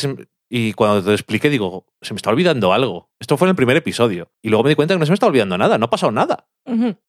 Y 0.48 0.74
cuando 0.74 1.02
te 1.02 1.08
lo 1.08 1.14
expliqué, 1.14 1.48
digo, 1.48 1.86
se 2.02 2.12
me 2.12 2.18
está 2.18 2.30
olvidando 2.30 2.72
algo. 2.72 3.10
Esto 3.18 3.36
fue 3.36 3.46
en 3.46 3.50
el 3.50 3.56
primer 3.56 3.76
episodio. 3.76 4.30
Y 4.42 4.50
luego 4.50 4.64
me 4.64 4.70
di 4.70 4.76
cuenta 4.76 4.94
que 4.94 4.98
no 4.98 5.06
se 5.06 5.12
me 5.12 5.14
está 5.14 5.26
olvidando 5.26 5.56
nada, 5.56 5.78
no 5.78 5.86
ha 5.86 5.90
pasado 5.90 6.12
nada. 6.12 6.48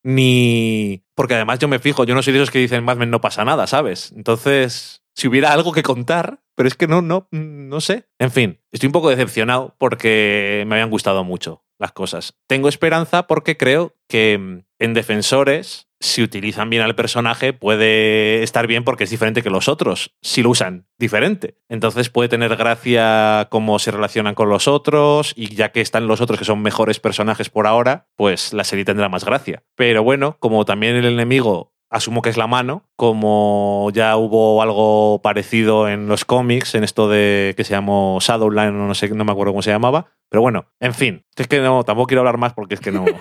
Ni. 0.03 1.03
Porque 1.15 1.35
además 1.35 1.59
yo 1.59 1.67
me 1.67 1.79
fijo, 1.79 2.05
yo 2.05 2.15
no 2.15 2.23
soy 2.23 2.33
de 2.33 2.39
esos 2.39 2.51
que 2.51 2.59
dicen 2.59 2.83
Mad 2.83 2.97
Men 2.97 3.11
no 3.11 3.21
pasa 3.21 3.45
nada, 3.45 3.67
¿sabes? 3.67 4.13
Entonces, 4.15 5.03
si 5.13 5.27
hubiera 5.27 5.51
algo 5.51 5.73
que 5.73 5.83
contar, 5.83 6.41
pero 6.55 6.67
es 6.67 6.75
que 6.75 6.87
no, 6.87 7.01
no, 7.01 7.27
no 7.31 7.81
sé. 7.81 8.07
En 8.17 8.31
fin, 8.31 8.61
estoy 8.71 8.87
un 8.87 8.93
poco 8.93 9.09
decepcionado 9.09 9.75
porque 9.77 10.63
me 10.67 10.75
habían 10.75 10.89
gustado 10.89 11.23
mucho 11.23 11.62
las 11.83 11.91
cosas. 11.91 12.33
Tengo 12.47 12.69
esperanza 12.69 13.27
porque 13.27 13.57
creo 13.57 13.95
que 14.07 14.37
mm, 14.39 14.65
en 14.79 14.93
Defensores, 14.93 15.87
si 15.99 16.23
utilizan 16.23 16.69
bien 16.69 16.81
al 16.81 16.95
personaje, 16.95 17.53
puede 17.53 18.43
estar 18.43 18.67
bien 18.67 18.83
porque 18.83 19.03
es 19.05 19.09
diferente 19.09 19.43
que 19.43 19.49
los 19.49 19.67
otros, 19.67 20.15
si 20.21 20.41
lo 20.41 20.49
usan 20.49 20.87
diferente. 20.97 21.57
Entonces 21.69 22.09
puede 22.09 22.29
tener 22.29 22.55
gracia 22.55 23.47
cómo 23.51 23.79
se 23.79 23.91
relacionan 23.91 24.35
con 24.35 24.49
los 24.49 24.67
otros 24.67 25.33
y 25.35 25.55
ya 25.55 25.71
que 25.71 25.81
están 25.81 26.07
los 26.07 26.21
otros 26.21 26.39
que 26.39 26.45
son 26.45 26.61
mejores 26.61 26.99
personajes 26.99 27.49
por 27.49 27.67
ahora, 27.67 28.07
pues 28.15 28.53
la 28.53 28.63
serie 28.63 28.85
tendrá 28.85 29.09
más 29.09 29.23
gracia. 29.23 29.63
Pero 29.75 30.03
bueno, 30.03 30.37
como 30.39 30.65
también 30.65 30.95
el 30.95 31.05
enemigo 31.05 31.72
asumo 31.93 32.21
que 32.21 32.29
es 32.29 32.37
la 32.37 32.47
mano, 32.47 32.83
como 32.95 33.89
ya 33.93 34.17
hubo 34.17 34.61
algo 34.61 35.21
parecido 35.21 35.87
en 35.87 36.07
los 36.07 36.25
cómics, 36.25 36.75
en 36.75 36.83
esto 36.83 37.07
de 37.07 37.53
que 37.55 37.63
se 37.63 37.71
llamó 37.71 38.17
Shadowline, 38.19 38.75
no 38.75 38.93
sé, 38.95 39.09
no 39.09 39.23
me 39.23 39.31
acuerdo 39.31 39.53
cómo 39.53 39.61
se 39.61 39.71
llamaba, 39.71 40.07
pero 40.29 40.41
bueno, 40.41 40.65
en 40.79 40.95
fin, 40.95 41.23
es 41.35 41.47
que 41.47 41.59
no, 41.61 41.83
tampoco 41.83 42.07
quiero 42.07 42.21
hablar 42.21 42.37
más 42.37 42.53
porque 42.53 42.73
es 42.73 42.79
que 42.81 42.91
no. 42.91 43.05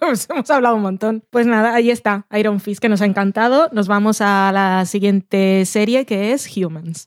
Pues 0.00 0.28
hemos 0.28 0.50
hablado 0.50 0.74
un 0.74 0.82
montón. 0.82 1.22
Pues 1.30 1.46
nada, 1.46 1.72
ahí 1.72 1.90
está, 1.90 2.26
Iron 2.32 2.58
Fist, 2.58 2.80
que 2.80 2.88
nos 2.88 3.02
ha 3.02 3.06
encantado. 3.06 3.68
Nos 3.70 3.86
vamos 3.86 4.20
a 4.20 4.50
la 4.52 4.84
siguiente 4.84 5.64
serie, 5.64 6.04
que 6.06 6.32
es 6.32 6.54
Humans. 6.56 7.04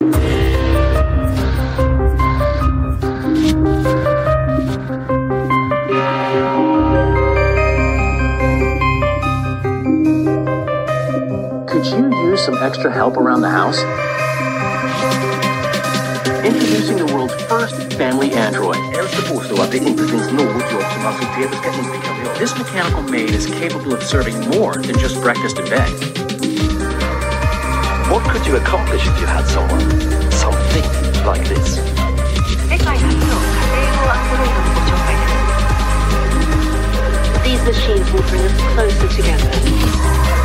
extra 12.62 12.92
help 12.92 13.16
around 13.16 13.42
the 13.42 13.50
house? 13.50 13.80
Introducing 16.46 16.98
the 16.98 17.06
world's 17.14 17.34
first 17.46 17.94
family 17.94 18.34
android. 18.34 18.76
This 22.38 22.58
mechanical 22.58 23.04
maid 23.04 23.32
is 23.32 23.46
capable 23.46 23.94
of 23.94 24.04
serving 24.04 24.40
more 24.50 24.76
than 24.76 24.98
just 25.00 25.22
breakfast 25.22 25.58
and 25.58 25.70
bed. 25.70 25.90
What 28.10 28.30
could 28.30 28.46
you 28.46 28.58
accomplish 28.58 29.08
if 29.08 29.20
you 29.20 29.28
had 29.28 29.46
someone, 29.46 29.82
something 30.32 30.84
like 31.26 31.48
this? 31.48 31.76
These 37.44 37.64
machines 37.64 38.12
will 38.12 38.24
bring 38.24 38.42
us 38.42 38.58
closer 38.74 39.08
together. 39.16 40.39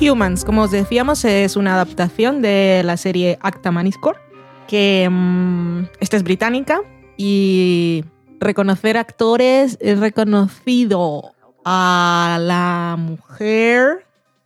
Humans, 0.00 0.44
como 0.44 0.62
os 0.62 0.70
decíamos, 0.70 1.24
es 1.24 1.56
una 1.56 1.74
adaptación 1.74 2.42
de 2.42 2.82
la 2.84 2.96
serie 2.96 3.38
Acta 3.40 3.70
Maniscore, 3.70 4.18
que 4.66 5.08
mm, 5.10 5.84
esta 6.00 6.16
es 6.16 6.22
británica 6.22 6.80
y 7.16 8.04
reconocer 8.40 8.96
actores 8.96 9.78
he 9.80 9.94
reconocido 9.94 11.34
a 11.64 12.38
la 12.40 12.96
mujer 12.98 14.04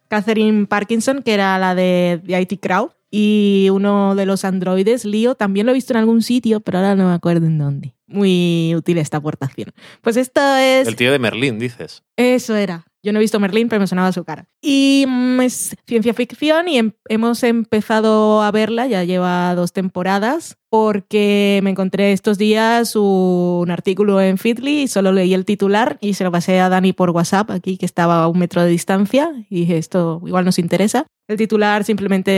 Catherine 0.08 0.66
Parkinson, 0.66 1.22
que 1.22 1.34
era 1.34 1.58
la 1.58 1.74
de 1.74 2.20
The 2.26 2.40
IT 2.40 2.60
Crowd, 2.60 2.90
y 3.10 3.68
uno 3.72 4.14
de 4.14 4.26
los 4.26 4.44
androides, 4.44 5.04
Leo, 5.04 5.36
también 5.36 5.66
lo 5.66 5.72
he 5.72 5.74
visto 5.74 5.92
en 5.92 5.98
algún 5.98 6.22
sitio, 6.22 6.60
pero 6.60 6.78
ahora 6.78 6.94
no 6.94 7.08
me 7.08 7.14
acuerdo 7.14 7.46
en 7.46 7.58
dónde. 7.58 7.94
Muy 8.06 8.74
útil 8.76 8.98
esta 8.98 9.16
aportación. 9.16 9.72
Pues 10.02 10.16
esto 10.16 10.40
es... 10.56 10.86
El 10.86 10.96
tío 10.96 11.10
de 11.10 11.18
Merlín, 11.18 11.58
dices. 11.58 12.02
Eso 12.16 12.54
era. 12.56 12.86
Yo 13.06 13.12
no 13.12 13.20
he 13.20 13.22
visto 13.22 13.38
Merlín, 13.38 13.68
pero 13.68 13.78
me 13.78 13.86
sonaba 13.86 14.10
su 14.10 14.24
cara. 14.24 14.48
Y 14.60 15.04
mm, 15.06 15.40
es 15.42 15.76
ciencia 15.86 16.12
ficción 16.12 16.66
y 16.66 16.78
em- 16.78 16.90
hemos 17.08 17.44
empezado 17.44 18.42
a 18.42 18.50
verla, 18.50 18.88
ya 18.88 19.04
lleva 19.04 19.54
dos 19.54 19.72
temporadas, 19.72 20.58
porque 20.70 21.60
me 21.62 21.70
encontré 21.70 22.10
estos 22.10 22.36
días 22.36 22.96
un 22.96 23.70
artículo 23.70 24.20
en 24.20 24.38
Feedly 24.38 24.82
y 24.82 24.88
solo 24.88 25.12
leí 25.12 25.34
el 25.34 25.44
titular 25.44 25.98
y 26.00 26.14
se 26.14 26.24
lo 26.24 26.32
pasé 26.32 26.58
a 26.58 26.68
Dani 26.68 26.92
por 26.92 27.10
WhatsApp, 27.10 27.52
aquí 27.52 27.76
que 27.76 27.86
estaba 27.86 28.24
a 28.24 28.26
un 28.26 28.40
metro 28.40 28.60
de 28.62 28.70
distancia, 28.70 29.30
y 29.48 29.60
dije, 29.60 29.78
esto 29.78 30.20
igual 30.26 30.44
nos 30.44 30.58
interesa. 30.58 31.06
El 31.28 31.36
titular 31.36 31.84
simplemente 31.84 32.32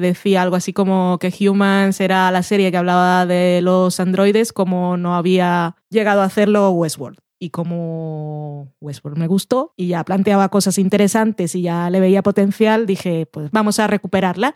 decía 0.00 0.42
algo 0.42 0.56
así 0.56 0.72
como 0.72 1.18
que 1.20 1.32
Humans 1.48 2.00
era 2.00 2.28
la 2.32 2.42
serie 2.42 2.72
que 2.72 2.76
hablaba 2.76 3.24
de 3.24 3.60
los 3.62 4.00
androides 4.00 4.52
como 4.52 4.96
no 4.96 5.14
había 5.14 5.76
llegado 5.90 6.22
a 6.22 6.24
hacerlo 6.24 6.70
Westworld 6.70 7.20
y 7.38 7.50
como 7.50 8.72
Westworld 8.80 9.18
me 9.18 9.26
gustó 9.26 9.72
y 9.76 9.88
ya 9.88 10.04
planteaba 10.04 10.48
cosas 10.48 10.78
interesantes 10.78 11.54
y 11.54 11.62
ya 11.62 11.88
le 11.90 12.00
veía 12.00 12.22
potencial, 12.22 12.86
dije, 12.86 13.26
pues 13.26 13.50
vamos 13.52 13.78
a 13.78 13.86
recuperarla. 13.86 14.54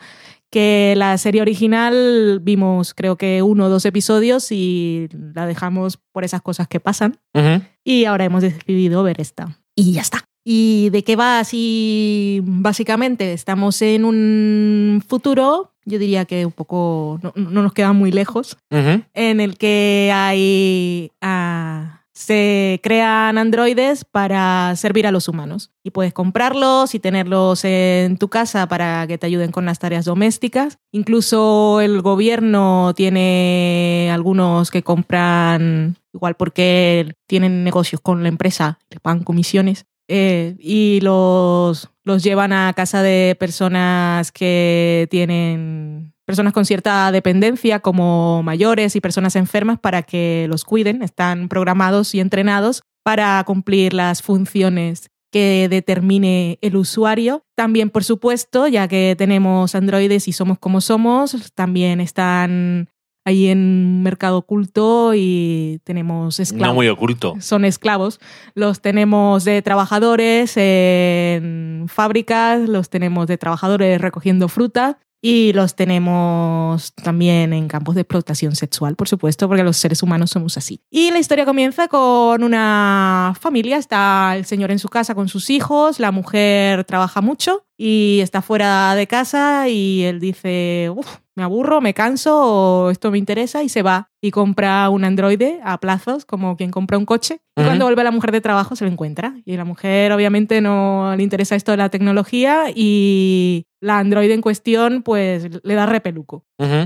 Que 0.50 0.92
la 0.98 1.16
serie 1.16 1.40
original 1.40 2.40
vimos 2.42 2.92
creo 2.92 3.16
que 3.16 3.40
uno 3.42 3.66
o 3.66 3.68
dos 3.70 3.86
episodios 3.86 4.52
y 4.52 5.08
la 5.34 5.46
dejamos 5.46 5.98
por 6.12 6.24
esas 6.24 6.42
cosas 6.42 6.68
que 6.68 6.78
pasan. 6.78 7.18
Ujú. 7.32 7.62
Y 7.84 8.04
ahora 8.04 8.24
hemos 8.26 8.42
decidido 8.42 9.02
ver 9.02 9.20
esta. 9.20 9.56
Y 9.74 9.92
ya 9.92 10.02
está. 10.02 10.24
¿Y 10.44 10.90
de 10.90 11.04
qué 11.04 11.16
va 11.16 11.38
así? 11.38 12.42
Básicamente, 12.44 13.32
estamos 13.32 13.80
en 13.80 14.04
un 14.04 15.02
futuro, 15.06 15.72
yo 15.84 15.98
diría 15.98 16.24
que 16.26 16.44
un 16.44 16.52
poco, 16.52 17.18
no, 17.22 17.32
no 17.36 17.62
nos 17.62 17.72
queda 17.72 17.92
muy 17.92 18.10
lejos, 18.12 18.58
Ujú. 18.70 19.02
en 19.14 19.40
el 19.40 19.56
que 19.56 20.10
hay... 20.12 21.12
ah, 21.22 22.01
se 22.14 22.80
crean 22.82 23.38
androides 23.38 24.04
para 24.04 24.74
servir 24.76 25.06
a 25.06 25.12
los 25.12 25.28
humanos. 25.28 25.70
Y 25.82 25.90
puedes 25.90 26.12
comprarlos 26.12 26.94
y 26.94 27.00
tenerlos 27.00 27.64
en 27.64 28.18
tu 28.18 28.28
casa 28.28 28.66
para 28.68 29.06
que 29.06 29.18
te 29.18 29.26
ayuden 29.26 29.50
con 29.50 29.64
las 29.64 29.78
tareas 29.78 30.04
domésticas. 30.04 30.78
Incluso 30.92 31.80
el 31.80 32.02
gobierno 32.02 32.92
tiene 32.94 34.10
algunos 34.12 34.70
que 34.70 34.82
compran, 34.82 35.96
igual 36.12 36.34
porque 36.36 37.14
tienen 37.26 37.64
negocios 37.64 38.00
con 38.00 38.22
la 38.22 38.28
empresa, 38.28 38.78
le 38.90 39.00
pagan 39.00 39.24
comisiones. 39.24 39.86
eh, 40.08 40.56
y 40.58 41.00
los, 41.00 41.90
los 42.04 42.22
llevan 42.22 42.52
a 42.52 42.72
casa 42.74 43.02
de 43.02 43.36
personas 43.38 44.30
que 44.32 45.08
tienen 45.10 46.11
personas 46.32 46.54
con 46.54 46.64
cierta 46.64 47.12
dependencia 47.12 47.80
como 47.80 48.42
mayores 48.42 48.96
y 48.96 49.02
personas 49.02 49.36
enfermas 49.36 49.78
para 49.78 50.02
que 50.02 50.46
los 50.48 50.64
cuiden. 50.64 51.02
Están 51.02 51.50
programados 51.50 52.14
y 52.14 52.20
entrenados 52.20 52.84
para 53.04 53.44
cumplir 53.44 53.92
las 53.92 54.22
funciones 54.22 55.10
que 55.30 55.68
determine 55.68 56.58
el 56.62 56.76
usuario. 56.76 57.42
También, 57.54 57.90
por 57.90 58.02
supuesto, 58.02 58.66
ya 58.66 58.88
que 58.88 59.14
tenemos 59.18 59.74
androides 59.74 60.26
y 60.26 60.32
somos 60.32 60.58
como 60.58 60.80
somos, 60.80 61.52
también 61.54 62.00
están 62.00 62.88
ahí 63.26 63.48
en 63.48 64.02
mercado 64.02 64.38
oculto 64.38 65.12
y 65.14 65.80
tenemos 65.84 66.40
esclavos 66.40 66.68
No 66.68 66.74
muy 66.74 66.88
oculto. 66.88 67.36
son 67.40 67.66
esclavos. 67.66 68.20
Los 68.54 68.80
tenemos 68.80 69.44
de 69.44 69.60
trabajadores 69.60 70.54
en 70.56 71.84
fábricas, 71.88 72.66
los 72.66 72.88
tenemos 72.88 73.26
de 73.26 73.36
trabajadores 73.36 74.00
recogiendo 74.00 74.48
fruta 74.48 74.98
y 75.24 75.52
los 75.52 75.76
tenemos 75.76 76.92
también 76.94 77.52
en 77.52 77.68
campos 77.68 77.94
de 77.94 78.00
explotación 78.00 78.56
sexual, 78.56 78.96
por 78.96 79.08
supuesto, 79.08 79.46
porque 79.46 79.62
los 79.62 79.76
seres 79.76 80.02
humanos 80.02 80.30
somos 80.30 80.58
así. 80.58 80.80
Y 80.90 81.12
la 81.12 81.20
historia 81.20 81.44
comienza 81.44 81.86
con 81.86 82.42
una 82.42 83.32
familia, 83.40 83.76
está 83.78 84.34
el 84.36 84.44
señor 84.44 84.72
en 84.72 84.80
su 84.80 84.88
casa 84.88 85.14
con 85.14 85.28
sus 85.28 85.48
hijos, 85.48 86.00
la 86.00 86.10
mujer 86.10 86.84
trabaja 86.84 87.20
mucho 87.20 87.64
y 87.84 88.20
está 88.20 88.42
fuera 88.42 88.94
de 88.94 89.08
casa 89.08 89.68
y 89.68 90.04
él 90.04 90.20
dice, 90.20 90.88
uff, 90.94 91.16
me 91.34 91.42
aburro, 91.42 91.80
me 91.80 91.94
canso 91.94 92.86
o 92.86 92.90
esto 92.92 93.10
me 93.10 93.18
interesa 93.18 93.64
y 93.64 93.68
se 93.68 93.82
va 93.82 94.08
y 94.20 94.30
compra 94.30 94.88
un 94.88 95.04
androide 95.04 95.58
a 95.64 95.80
plazos, 95.80 96.24
como 96.24 96.56
quien 96.56 96.70
compra 96.70 96.96
un 96.96 97.06
coche. 97.06 97.40
Y 97.56 97.64
cuando 97.64 97.84
vuelve 97.86 98.04
la 98.04 98.12
mujer 98.12 98.30
de 98.30 98.40
trabajo 98.40 98.76
se 98.76 98.84
lo 98.84 98.90
encuentra. 98.92 99.34
Y 99.44 99.56
la 99.56 99.64
mujer 99.64 100.12
obviamente 100.12 100.60
no 100.60 101.12
le 101.16 101.24
interesa 101.24 101.56
esto 101.56 101.72
de 101.72 101.78
la 101.78 101.88
tecnología 101.88 102.66
y 102.72 103.66
la 103.80 103.98
androide 103.98 104.34
en 104.34 104.42
cuestión 104.42 105.02
pues 105.02 105.48
le 105.64 105.74
da 105.74 105.86
repeluco. 105.86 106.44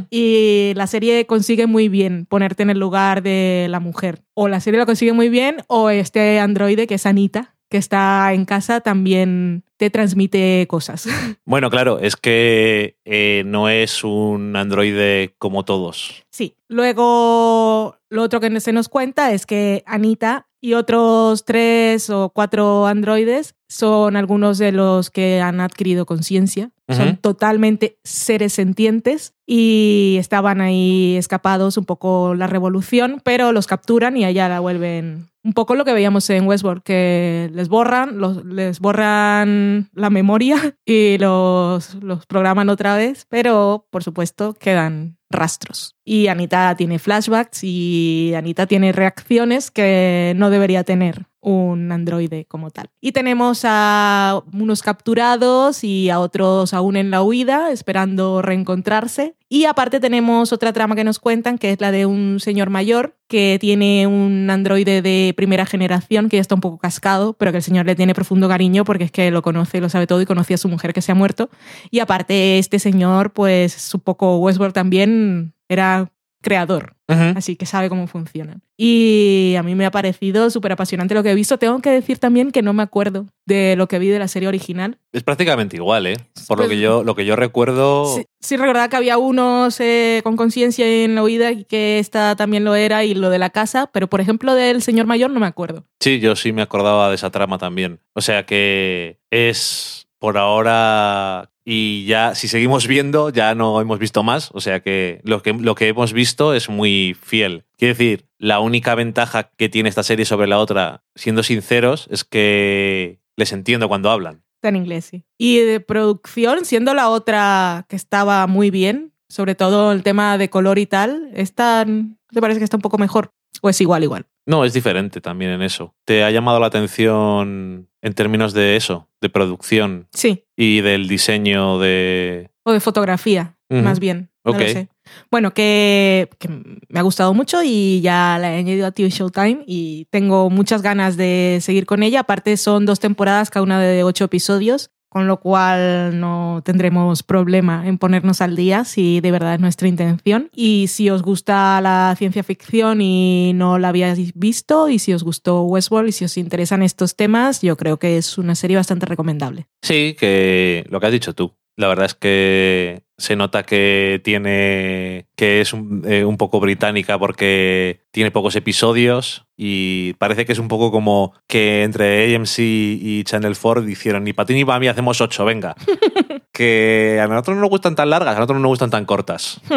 Y 0.09 0.73
la 0.77 0.87
serie 0.87 1.27
consigue 1.27 1.67
muy 1.67 1.91
bien 1.91 2.25
ponerte 2.25 2.63
en 2.63 2.71
el 2.71 2.79
lugar 2.79 3.23
de 3.23 3.67
la 3.69 3.81
mujer. 3.81 4.23
O 4.33 4.49
la 4.49 4.61
serie 4.61 4.81
lo 4.81 4.87
consigue 4.87 5.13
muy 5.13 5.29
bien 5.29 5.59
o 5.67 5.91
este 5.91 6.41
androide 6.41 6.87
que 6.87 6.95
es 6.95 7.05
Anita, 7.05 7.56
que 7.69 7.79
está 7.79 8.33
en 8.33 8.45
casa, 8.45 8.81
también 8.81 9.65
te 9.77 9.91
transmite 9.91 10.67
cosas. 10.69 11.09
Bueno, 11.49 11.71
claro, 11.71 12.01
es 12.01 12.17
que 12.17 12.97
eh, 13.05 13.45
no 13.47 13.69
es 13.69 14.03
un 14.03 14.57
androide 14.57 15.37
como 15.39 15.65
todos. 15.65 16.25
Sí. 16.31 16.57
Luego, 16.69 17.99
lo 18.11 18.23
otro 18.23 18.41
que 18.41 18.61
se 18.61 18.73
nos 18.73 18.89
cuenta 18.89 19.33
es 19.33 19.47
que 19.47 19.85
Anita 19.87 20.49
y 20.61 20.75
otros 20.75 21.45
tres 21.45 22.11
o 22.11 22.31
cuatro 22.31 22.87
androides 22.87 23.55
son 23.69 24.17
algunos 24.17 24.59
de 24.59 24.73
los 24.73 25.11
que 25.11 25.41
han 25.41 25.61
adquirido 25.61 26.05
conciencia. 26.05 26.73
Son 26.89 27.17
totalmente 27.17 27.99
seres 28.05 28.53
sentientes 28.53 29.35
y 29.45 30.17
estaban 30.21 30.61
ahí 30.61 31.17
escapados 31.17 31.77
un 31.77 31.85
poco 31.85 32.35
la 32.37 32.47
revolución, 32.47 33.21
pero 33.25 33.51
los 33.53 33.67
capturan 33.67 34.17
y 34.17 34.25
allá 34.25 34.49
la 34.49 34.61
vuelven. 34.61 35.27
Un 35.43 35.53
poco 35.53 35.75
lo 35.77 35.85
que 35.85 35.93
veíamos 35.93 36.29
en 36.31 36.47
Westworld, 36.47 36.83
que 36.83 37.51
les 37.53 37.69
borran, 37.69 38.19
los- 38.19 38.45
les 38.45 38.79
borran 38.81 39.89
la 39.95 40.11
memoria 40.11 40.57
y 40.85 41.19
los, 41.19 41.95
los 41.97 42.27
programan 42.27 42.69
otra 42.69 42.97
vez, 42.97 43.27
pero 43.29 43.87
por 43.91 44.03
supuesto 44.05 44.55
quedan 44.55 45.19
rastros. 45.31 45.97
Y 46.05 46.29
Anita 46.29 46.75
tiene 46.77 46.99
flashbacks 46.99 47.61
y 47.65 48.33
Anita 48.37 48.67
tiene 48.67 48.93
reacciones 48.93 49.71
que 49.71 50.35
no 50.37 50.51
debería 50.51 50.85
tener 50.85 51.27
un 51.47 51.93
androide 51.93 52.45
como 52.47 52.73
tal. 52.73 52.91
Y 53.01 53.13
tenemos 53.13 53.61
a 53.65 54.43
unos 54.53 54.83
capturados 54.83 55.85
y 55.85 56.11
a 56.11 56.19
otros 56.19 56.75
aún 56.75 56.97
en 56.97 57.13
la 57.13 57.23
huida, 57.23 57.71
esperando 57.71 58.43
reencontrarse. 58.43 59.37
Y 59.49 59.65
aparte 59.67 60.01
tenemos 60.01 60.53
otra 60.53 60.73
trama 60.73 60.97
que 60.97 61.05
nos 61.05 61.21
cuentan, 61.21 61.57
que 61.57 61.71
es 61.71 61.81
la 61.81 61.93
de 61.93 62.05
un 62.05 62.41
señor 62.41 62.69
mayor 62.69 63.15
que 63.29 63.59
tiene 63.61 64.09
un 64.09 64.51
androide 64.51 65.03
de 65.03 65.35
primera 65.37 65.67
generación 65.67 66.29
que 66.29 66.39
ya 66.39 66.41
está 66.41 66.57
un 66.57 66.61
poco 66.61 66.79
cascado, 66.79 67.35
pero 67.35 67.53
que 67.53 67.59
el 67.59 67.63
señor 67.63 67.87
le 67.87 67.95
tiene 67.95 68.13
profundo 68.13 68.49
cariño 68.49 68.85
porque 68.85 69.05
es 69.05 69.13
que 69.13 69.31
lo 69.31 69.43
conoce, 69.43 69.81
lo 69.81 69.89
sabe 69.89 70.09
todo 70.09 70.21
y 70.21 70.27
conoce 70.27 70.55
a 70.55 70.59
su 70.59 70.69
mujer 70.69 70.93
que 70.93 71.01
se 71.01 71.13
ha 71.13 71.15
muerto. 71.15 71.49
Y 71.93 72.01
aparte 72.01 72.59
este 72.59 72.81
señor, 72.81 73.33
pues 73.33 73.77
es 73.77 73.95
un 73.95 74.01
poco 74.01 74.39
Westworld 74.39 74.75
también 74.75 75.55
era 75.69 76.11
creador, 76.47 76.95
así 77.09 77.57
que 77.57 77.67
sabe 77.67 77.89
cómo 77.89 78.07
funcionan. 78.07 78.63
Y 78.77 79.57
a 79.59 79.65
mí 79.65 79.75
me 79.75 79.85
ha 79.85 79.91
parecido 79.91 80.49
súper 80.49 80.71
apasionante 80.71 81.13
lo 81.13 81.25
que 81.25 81.33
he 81.33 81.35
visto. 81.35 81.59
Tengo 81.59 81.81
que 81.81 81.91
decir 81.91 82.19
también 82.19 82.53
que 82.53 82.63
no 82.63 82.73
me 82.73 82.85
acuerdo 82.85 83.27
de 83.47 83.75
lo 83.75 83.89
que 83.89 83.99
vi 83.99 84.07
de 84.07 84.21
la 84.21 84.29
serie 84.29 84.47
original. 84.47 84.99
Es 85.13 85.25
prácticamente 85.25 85.75
igual, 85.77 86.07
¿eh? 86.07 86.17
Por 86.47 86.59
lo 86.59 86.67
Pues- 86.67 86.77
que 86.77 86.81
yo, 86.81 87.03
lo 87.03 87.17
que 87.17 87.25
yo 87.27 87.35
recuerdo. 87.35 88.15
Sí, 88.15 88.27
sí 88.41 88.57
recordaba 88.57 88.89
que 88.89 88.95
había 88.95 89.19
unos 89.19 89.81
eh, 89.81 90.21
con 90.23 90.37
conciencia 90.37 90.87
en 90.87 91.17
la 91.17 91.25
huida 91.25 91.51
y 91.51 91.65
que 91.65 91.99
esta 91.99 92.37
también 92.37 92.63
lo 92.65 92.77
era 92.77 93.03
y 93.03 93.15
lo 93.15 93.29
de 93.29 93.39
la 93.41 93.51
casa, 93.51 93.91
pero 93.93 94.07
por 94.09 94.21
ejemplo 94.21 94.55
del 94.55 94.83
señor 94.83 95.07
mayor 95.07 95.33
no 95.33 95.41
me 95.41 95.47
acuerdo. 95.47 95.85
Sí, 95.99 96.21
yo 96.21 96.37
sí 96.37 96.53
me 96.53 96.63
acordaba 96.63 97.09
de 97.09 97.17
esa 97.17 97.31
trama 97.31 97.59
también. 97.59 97.99
O 98.15 98.21
sea 98.21 98.47
que 98.47 99.19
es 99.33 100.07
por 100.21 100.39
ahora 100.39 101.51
y 101.69 102.07
ya 102.07 102.37
si 102.37 102.47
seguimos 102.47 102.87
viendo 102.87 103.31
ya 103.31 103.57
no 103.57 103.81
hemos 103.81 103.99
visto 103.99 104.23
más. 104.23 104.51
O 104.55 104.61
sea 104.61 104.81
que 104.81 105.21
lo 105.25 105.43
que, 105.43 105.53
lo 105.53 105.75
que 105.75 105.89
hemos 105.89 106.13
visto 106.13 106.55
es 106.55 106.69
muy 106.69 107.17
fiel. 107.21 107.65
Quiero 107.77 107.93
decir, 107.93 108.29
la 108.39 108.61
única 108.61 108.95
ventaja 108.95 109.51
que 109.57 109.69
tiene 109.69 109.89
esta 109.89 110.05
serie 110.05 110.25
sobre 110.25 110.47
la 110.47 110.59
otra, 110.59 111.03
siendo 111.17 111.43
sinceros, 111.43 112.07
es 112.11 112.23
que 112.23 113.19
les 113.35 113.53
entiendo 113.53 113.89
cuando 113.89 114.11
hablan. 114.11 114.45
Está 114.55 114.69
en 114.69 114.77
inglés, 114.77 115.07
sí. 115.07 115.25
Y 115.37 115.59
de 115.59 115.81
producción, 115.81 116.65
siendo 116.65 116.95
la 116.95 117.11
otra 117.11 117.85
que 117.89 117.97
estaba 117.97 118.47
muy 118.47 118.71
bien, 118.71 119.13
sobre 119.29 119.57
todo 119.57 119.91
el 119.91 120.05
tema 120.05 120.39
de 120.39 120.49
color 120.49 120.79
y 120.79 120.87
tal, 120.87 121.31
esta 121.35 121.85
¿te 121.85 122.41
parece 122.41 122.61
que 122.61 122.65
está 122.65 122.77
un 122.77 122.83
poco 122.83 122.97
mejor? 122.97 123.33
¿O 123.61 123.69
es 123.69 123.81
igual, 123.81 124.05
igual? 124.05 124.27
No, 124.47 124.65
es 124.65 124.73
diferente 124.73 125.21
también 125.21 125.51
en 125.51 125.63
eso. 125.63 125.95
¿Te 126.05 126.23
ha 126.23 126.31
llamado 126.31 126.61
la 126.61 126.69
atención 126.69 127.89
en 128.01 128.15
términos 128.15 128.53
de 128.53 128.77
eso, 128.77 129.09
de 129.21 129.29
producción 129.29 130.09
Sí, 130.13 130.45
y 130.57 130.81
del 130.81 131.09
diseño 131.09 131.79
de... 131.79 132.51
o 132.63 132.73
de 132.73 132.81
fotografía, 132.81 133.57
más 133.69 133.99
bien. 133.99 134.31
No 134.45 134.53
lo 134.53 134.61
sé. 134.61 134.89
Bueno, 135.31 135.53
que, 135.53 136.29
que 136.39 136.49
me 136.49 137.01
ha 137.01 137.03
gustado 137.03 137.35
mucho 137.35 137.63
y 137.65 138.01
ya 138.01 138.39
la 138.41 138.55
he 138.55 138.59
añadido 138.59 138.87
a 138.87 138.93
TV 138.93 139.11
Showtime 139.11 139.65
y 139.67 140.07
tengo 140.11 140.51
muchas 140.51 140.83
ganas 140.83 141.17
de 141.17 141.59
seguir 141.61 141.85
con 141.85 142.05
ella. 142.05 142.21
Aparte 142.21 142.57
son 142.57 142.87
dos 142.87 143.01
temporadas, 143.01 143.51
cada 143.51 143.65
una 143.65 143.81
de 143.81 144.05
ocho 144.05 144.25
episodios, 144.25 144.91
con 145.17 145.27
lo 145.27 145.41
cual 145.41 146.21
no 146.21 146.61
tendremos 146.63 147.23
problema 147.23 147.89
en 147.89 147.97
ponernos 147.97 148.43
al 148.43 148.55
día 148.55 148.85
si 148.85 149.23
de 149.23 149.31
verdad 149.31 149.55
es 149.55 149.61
nuestra 149.61 149.89
intención. 149.89 150.51
Y 150.55 150.89
si 150.89 151.09
os 151.09 151.23
gusta 151.23 151.81
la 151.81 152.15
ciencia 152.19 152.43
ficción 152.43 153.01
y 153.01 153.53
no 153.55 153.79
la 153.79 153.89
habíais 153.89 154.35
visto, 154.35 154.91
y 154.91 154.99
si 154.99 155.15
os 155.15 155.25
gustó 155.25 155.63
Westworld 155.63 156.11
y 156.11 156.13
si 156.13 156.27
os 156.27 156.37
interesan 156.37 156.83
estos 156.83 157.17
temas, 157.17 157.63
yo 157.63 157.79
creo 157.79 157.99
que 157.99 158.19
es 158.19 158.37
una 158.37 158.55
serie 158.55 158.77
bastante 158.77 159.07
recomendable. 159.07 159.69
Sí, 159.81 160.15
que 160.21 160.85
lo 160.91 161.01
que 161.01 161.07
has 161.07 161.13
dicho 161.13 161.35
tú. 161.35 161.55
La 161.77 161.89
verdad 161.89 162.07
es 162.07 162.15
que 162.15 163.03
se 163.19 163.37
nota 163.37 163.63
que 163.63 164.21
tiene 164.25 165.27
que 165.37 165.61
es 165.61 165.73
un, 165.73 166.03
eh, 166.07 166.25
un 166.25 166.37
poco 166.37 166.61
británica 166.61 167.19
porque 167.19 168.01
tiene 168.11 168.31
pocos 168.31 168.57
episodios 168.57 169.47
y 169.57 170.15
parece 170.15 170.45
que 170.45 170.53
es 170.53 170.59
un 170.59 170.69
poco 170.69 170.91
como 170.91 171.35
que 171.47 171.83
entre 171.83 172.35
AMC 172.35 172.59
y 172.59 173.25
Channel 173.25 173.57
4 173.61 173.89
hicieron 173.89 174.25
ni 174.25 174.33
para 174.33 174.47
ti 174.47 174.55
ni 174.55 174.65
para 174.65 174.81
mí 174.81 174.89
hacemos 174.89 175.21
ocho, 175.21 175.45
venga. 175.45 175.77
que 176.53 177.21
a 177.23 177.27
nosotros 177.27 177.57
no 177.57 177.63
nos 177.63 177.71
gustan 177.71 177.95
tan 177.95 178.11
largas, 178.11 178.35
a 178.35 178.39
nosotros 178.39 178.57
no 178.57 178.63
nos 178.63 178.71
gustan 178.71 178.91
tan 178.91 179.05
cortas. 179.05 179.61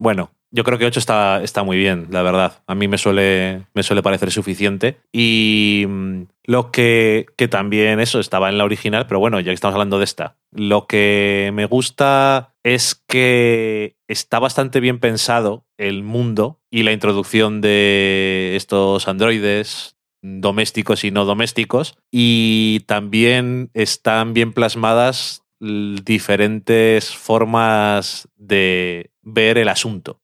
Bueno, 0.00 0.30
yo 0.50 0.64
creo 0.64 0.78
que 0.78 0.86
8 0.86 0.98
está, 0.98 1.42
está 1.42 1.62
muy 1.62 1.76
bien, 1.76 2.08
la 2.10 2.22
verdad. 2.22 2.62
A 2.66 2.74
mí 2.74 2.88
me 2.88 2.98
suele, 2.98 3.66
me 3.74 3.82
suele 3.82 4.02
parecer 4.02 4.30
suficiente. 4.30 4.98
Y 5.12 5.84
mm, 5.86 6.22
lo 6.44 6.70
que, 6.70 7.26
que 7.36 7.48
también 7.48 8.00
eso 8.00 8.20
estaba 8.20 8.48
en 8.48 8.58
la 8.58 8.64
original, 8.64 9.06
pero 9.06 9.20
bueno, 9.20 9.40
ya 9.40 9.50
que 9.50 9.54
estamos 9.54 9.74
hablando 9.74 9.98
de 9.98 10.04
esta, 10.04 10.36
lo 10.50 10.86
que 10.86 11.50
me 11.52 11.66
gusta 11.66 12.54
es 12.62 12.94
que 12.94 13.96
está 14.08 14.38
bastante 14.38 14.80
bien 14.80 14.98
pensado 14.98 15.66
el 15.76 16.02
mundo 16.02 16.60
y 16.70 16.82
la 16.82 16.92
introducción 16.92 17.60
de 17.60 18.54
estos 18.56 19.08
androides 19.08 19.96
domésticos 20.22 21.04
y 21.04 21.10
no 21.10 21.24
domésticos 21.24 21.96
y 22.10 22.80
también 22.86 23.70
están 23.74 24.34
bien 24.34 24.52
plasmadas 24.52 25.44
diferentes 25.60 27.14
formas 27.14 28.28
de 28.36 29.10
ver 29.22 29.58
el 29.58 29.68
asunto 29.68 30.20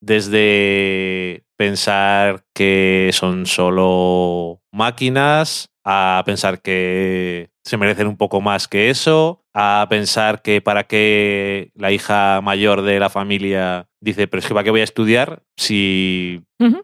Desde 0.00 1.44
pensar 1.56 2.44
que 2.54 3.10
son 3.12 3.46
solo 3.46 4.62
máquinas, 4.72 5.70
a 5.84 6.22
pensar 6.24 6.62
que 6.62 7.50
se 7.64 7.76
merecen 7.76 8.06
un 8.06 8.16
poco 8.16 8.40
más 8.40 8.68
que 8.68 8.90
eso, 8.90 9.44
a 9.52 9.86
pensar 9.90 10.42
que 10.42 10.60
para 10.60 10.84
qué 10.84 11.70
la 11.74 11.92
hija 11.92 12.40
mayor 12.40 12.82
de 12.82 13.00
la 13.00 13.10
familia 13.10 13.88
dice, 14.00 14.28
pero 14.28 14.40
es 14.40 14.46
que 14.46 14.54
para 14.54 14.64
qué 14.64 14.70
voy 14.70 14.80
a 14.80 14.84
estudiar 14.84 15.42
si 15.56 16.42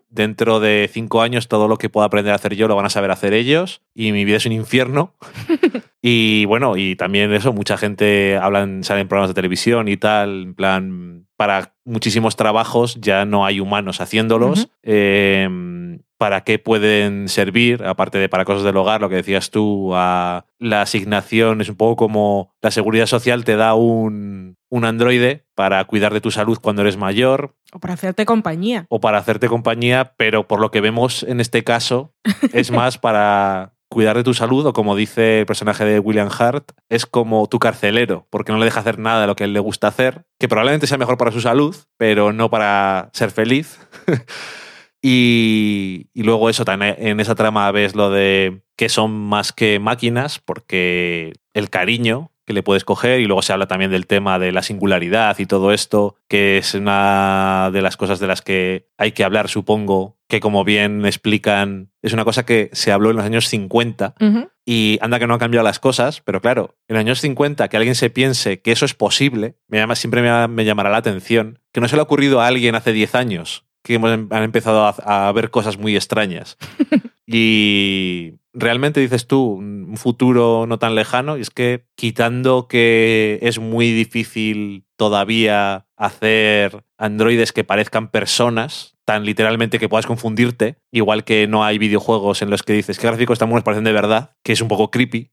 dentro 0.08 0.60
de 0.60 0.88
cinco 0.92 1.22
años 1.22 1.48
todo 1.48 1.68
lo 1.68 1.76
que 1.76 1.90
pueda 1.90 2.06
aprender 2.06 2.32
a 2.32 2.36
hacer 2.36 2.56
yo 2.56 2.66
lo 2.66 2.76
van 2.76 2.86
a 2.86 2.90
saber 2.90 3.10
hacer 3.10 3.34
ellos 3.34 3.82
y 3.94 4.12
mi 4.12 4.24
vida 4.24 4.38
es 4.38 4.46
un 4.46 4.52
infierno. 4.52 5.14
y 6.02 6.44
bueno, 6.46 6.76
y 6.76 6.96
también 6.96 7.32
eso, 7.32 7.52
mucha 7.52 7.76
gente 7.76 8.36
hablan, 8.36 8.84
salen 8.84 9.02
en 9.02 9.08
programas 9.08 9.30
de 9.30 9.34
televisión 9.34 9.88
y 9.88 9.96
tal, 9.96 10.42
en 10.42 10.54
plan, 10.54 11.25
para 11.36 11.74
muchísimos 11.84 12.36
trabajos 12.36 12.98
ya 13.00 13.24
no 13.24 13.44
hay 13.44 13.60
humanos 13.60 14.00
haciéndolos. 14.00 14.68
Eh, 14.82 15.48
¿Para 16.18 16.44
qué 16.44 16.58
pueden 16.58 17.28
servir? 17.28 17.84
Aparte 17.84 18.16
de 18.16 18.30
para 18.30 18.46
cosas 18.46 18.62
del 18.64 18.76
hogar, 18.78 19.02
lo 19.02 19.10
que 19.10 19.16
decías 19.16 19.50
tú, 19.50 19.90
a 19.94 20.46
la 20.58 20.80
asignación 20.80 21.60
es 21.60 21.68
un 21.68 21.76
poco 21.76 21.96
como 21.96 22.54
la 22.62 22.70
seguridad 22.70 23.04
social 23.04 23.44
te 23.44 23.56
da 23.56 23.74
un, 23.74 24.56
un 24.70 24.84
androide 24.86 25.44
para 25.54 25.84
cuidar 25.84 26.14
de 26.14 26.22
tu 26.22 26.30
salud 26.30 26.58
cuando 26.58 26.80
eres 26.80 26.96
mayor, 26.96 27.54
O 27.70 27.80
para 27.80 27.92
hacerte 27.92 28.24
compañía. 28.24 28.86
o 28.88 28.98
para 28.98 29.18
hacerte 29.18 29.48
compañía, 29.48 30.14
pero 30.16 30.48
por 30.48 30.58
lo 30.60 30.70
que 30.70 30.80
vemos 30.80 31.22
en 31.22 31.40
este 31.40 31.62
caso 31.64 32.14
es 32.54 32.70
más 32.70 32.96
para 32.96 33.74
cuidar 33.96 34.18
de 34.18 34.24
tu 34.24 34.34
salud 34.34 34.66
o 34.66 34.74
como 34.74 34.94
dice 34.94 35.40
el 35.40 35.46
personaje 35.46 35.82
de 35.86 35.98
William 36.00 36.28
Hart, 36.28 36.72
es 36.90 37.06
como 37.06 37.46
tu 37.46 37.58
carcelero, 37.58 38.26
porque 38.28 38.52
no 38.52 38.58
le 38.58 38.66
deja 38.66 38.80
hacer 38.80 38.98
nada 38.98 39.22
de 39.22 39.26
lo 39.26 39.36
que 39.36 39.44
él 39.44 39.54
le 39.54 39.58
gusta 39.58 39.88
hacer, 39.88 40.26
que 40.38 40.48
probablemente 40.48 40.86
sea 40.86 40.98
mejor 40.98 41.16
para 41.16 41.32
su 41.32 41.40
salud, 41.40 41.74
pero 41.96 42.34
no 42.34 42.50
para 42.50 43.08
ser 43.14 43.30
feliz. 43.30 43.80
y, 45.02 46.10
luego 46.14 46.50
eso, 46.50 46.62
en 46.68 47.20
esa 47.20 47.34
trama 47.36 47.72
ves 47.72 47.96
lo 47.96 48.10
de 48.10 48.60
que 48.76 48.90
son 48.90 49.12
más 49.12 49.54
que 49.54 49.78
máquinas, 49.78 50.40
porque 50.40 51.32
el 51.54 51.70
cariño 51.70 52.32
que 52.44 52.52
le 52.52 52.62
puedes 52.62 52.84
coger 52.84 53.20
y 53.20 53.24
luego 53.24 53.40
se 53.40 53.54
habla 53.54 53.66
también 53.66 53.90
del 53.90 54.06
tema 54.06 54.38
de 54.38 54.52
la 54.52 54.62
singularidad 54.62 55.38
y 55.38 55.46
todo 55.46 55.72
esto, 55.72 56.16
que 56.28 56.58
es 56.58 56.74
una 56.74 57.70
de 57.72 57.80
las 57.80 57.96
cosas 57.96 58.20
de 58.20 58.26
las 58.26 58.42
que 58.42 58.90
hay 58.98 59.12
que 59.12 59.24
hablar, 59.24 59.48
supongo, 59.48 60.15
que 60.28 60.40
como 60.40 60.64
bien 60.64 61.04
explican, 61.06 61.90
es 62.02 62.12
una 62.12 62.24
cosa 62.24 62.44
que 62.44 62.68
se 62.72 62.90
habló 62.92 63.10
en 63.10 63.16
los 63.16 63.24
años 63.24 63.48
50 63.48 64.14
Ujú. 64.20 64.48
y 64.64 64.98
anda 65.00 65.18
que 65.18 65.26
no 65.26 65.34
han 65.34 65.40
cambiado 65.40 65.64
las 65.64 65.78
cosas, 65.78 66.20
pero 66.24 66.40
claro, 66.40 66.76
en 66.88 66.94
los 66.94 67.00
años 67.00 67.20
50 67.20 67.68
que 67.68 67.76
alguien 67.76 67.94
se 67.94 68.10
piense 68.10 68.60
que 68.60 68.72
eso 68.72 68.84
es 68.84 68.94
posible, 68.94 69.56
me 69.68 69.78
llama, 69.78 69.94
siempre 69.94 70.22
me, 70.22 70.48
me 70.48 70.64
llamará 70.64 70.90
la 70.90 70.96
atención, 70.96 71.60
que 71.72 71.80
no 71.80 71.88
se 71.88 71.94
le 71.96 72.00
ha 72.00 72.04
ocurrido 72.04 72.40
a 72.40 72.46
alguien 72.48 72.74
hace 72.74 72.92
10 72.92 73.14
años 73.14 73.64
que 73.82 73.94
hemos 73.94 74.10
em- 74.10 74.26
han 74.32 74.42
empezado 74.42 74.84
a, 74.84 75.28
a 75.28 75.30
ver 75.32 75.50
cosas 75.52 75.78
muy 75.78 75.94
extrañas. 75.94 76.58
y 77.26 78.34
realmente 78.52 78.98
dices 79.00 79.28
tú, 79.28 79.52
un 79.52 79.96
futuro 79.96 80.66
no 80.66 80.78
tan 80.80 80.96
lejano, 80.96 81.38
y 81.38 81.42
es 81.42 81.50
que 81.50 81.86
quitando 81.94 82.66
que 82.66 83.38
es 83.42 83.60
muy 83.60 83.92
difícil 83.92 84.84
todavía 84.96 85.86
hacer 85.96 86.82
androides 86.98 87.52
que 87.52 87.62
parezcan 87.62 88.10
personas, 88.10 88.95
tan 89.06 89.24
literalmente 89.24 89.78
que 89.78 89.88
puedas 89.88 90.04
confundirte, 90.04 90.78
igual 90.92 91.24
que 91.24 91.46
no 91.46 91.64
hay 91.64 91.78
videojuegos 91.78 92.42
en 92.42 92.50
los 92.50 92.64
que 92.64 92.72
dices 92.72 92.98
que 92.98 93.06
gráficos 93.06 93.38
tan 93.38 93.48
buenos 93.48 93.64
parecen 93.64 93.84
de 93.84 93.92
verdad, 93.92 94.32
que 94.42 94.52
es 94.52 94.60
un 94.60 94.68
poco 94.68 94.90
creepy. 94.90 95.30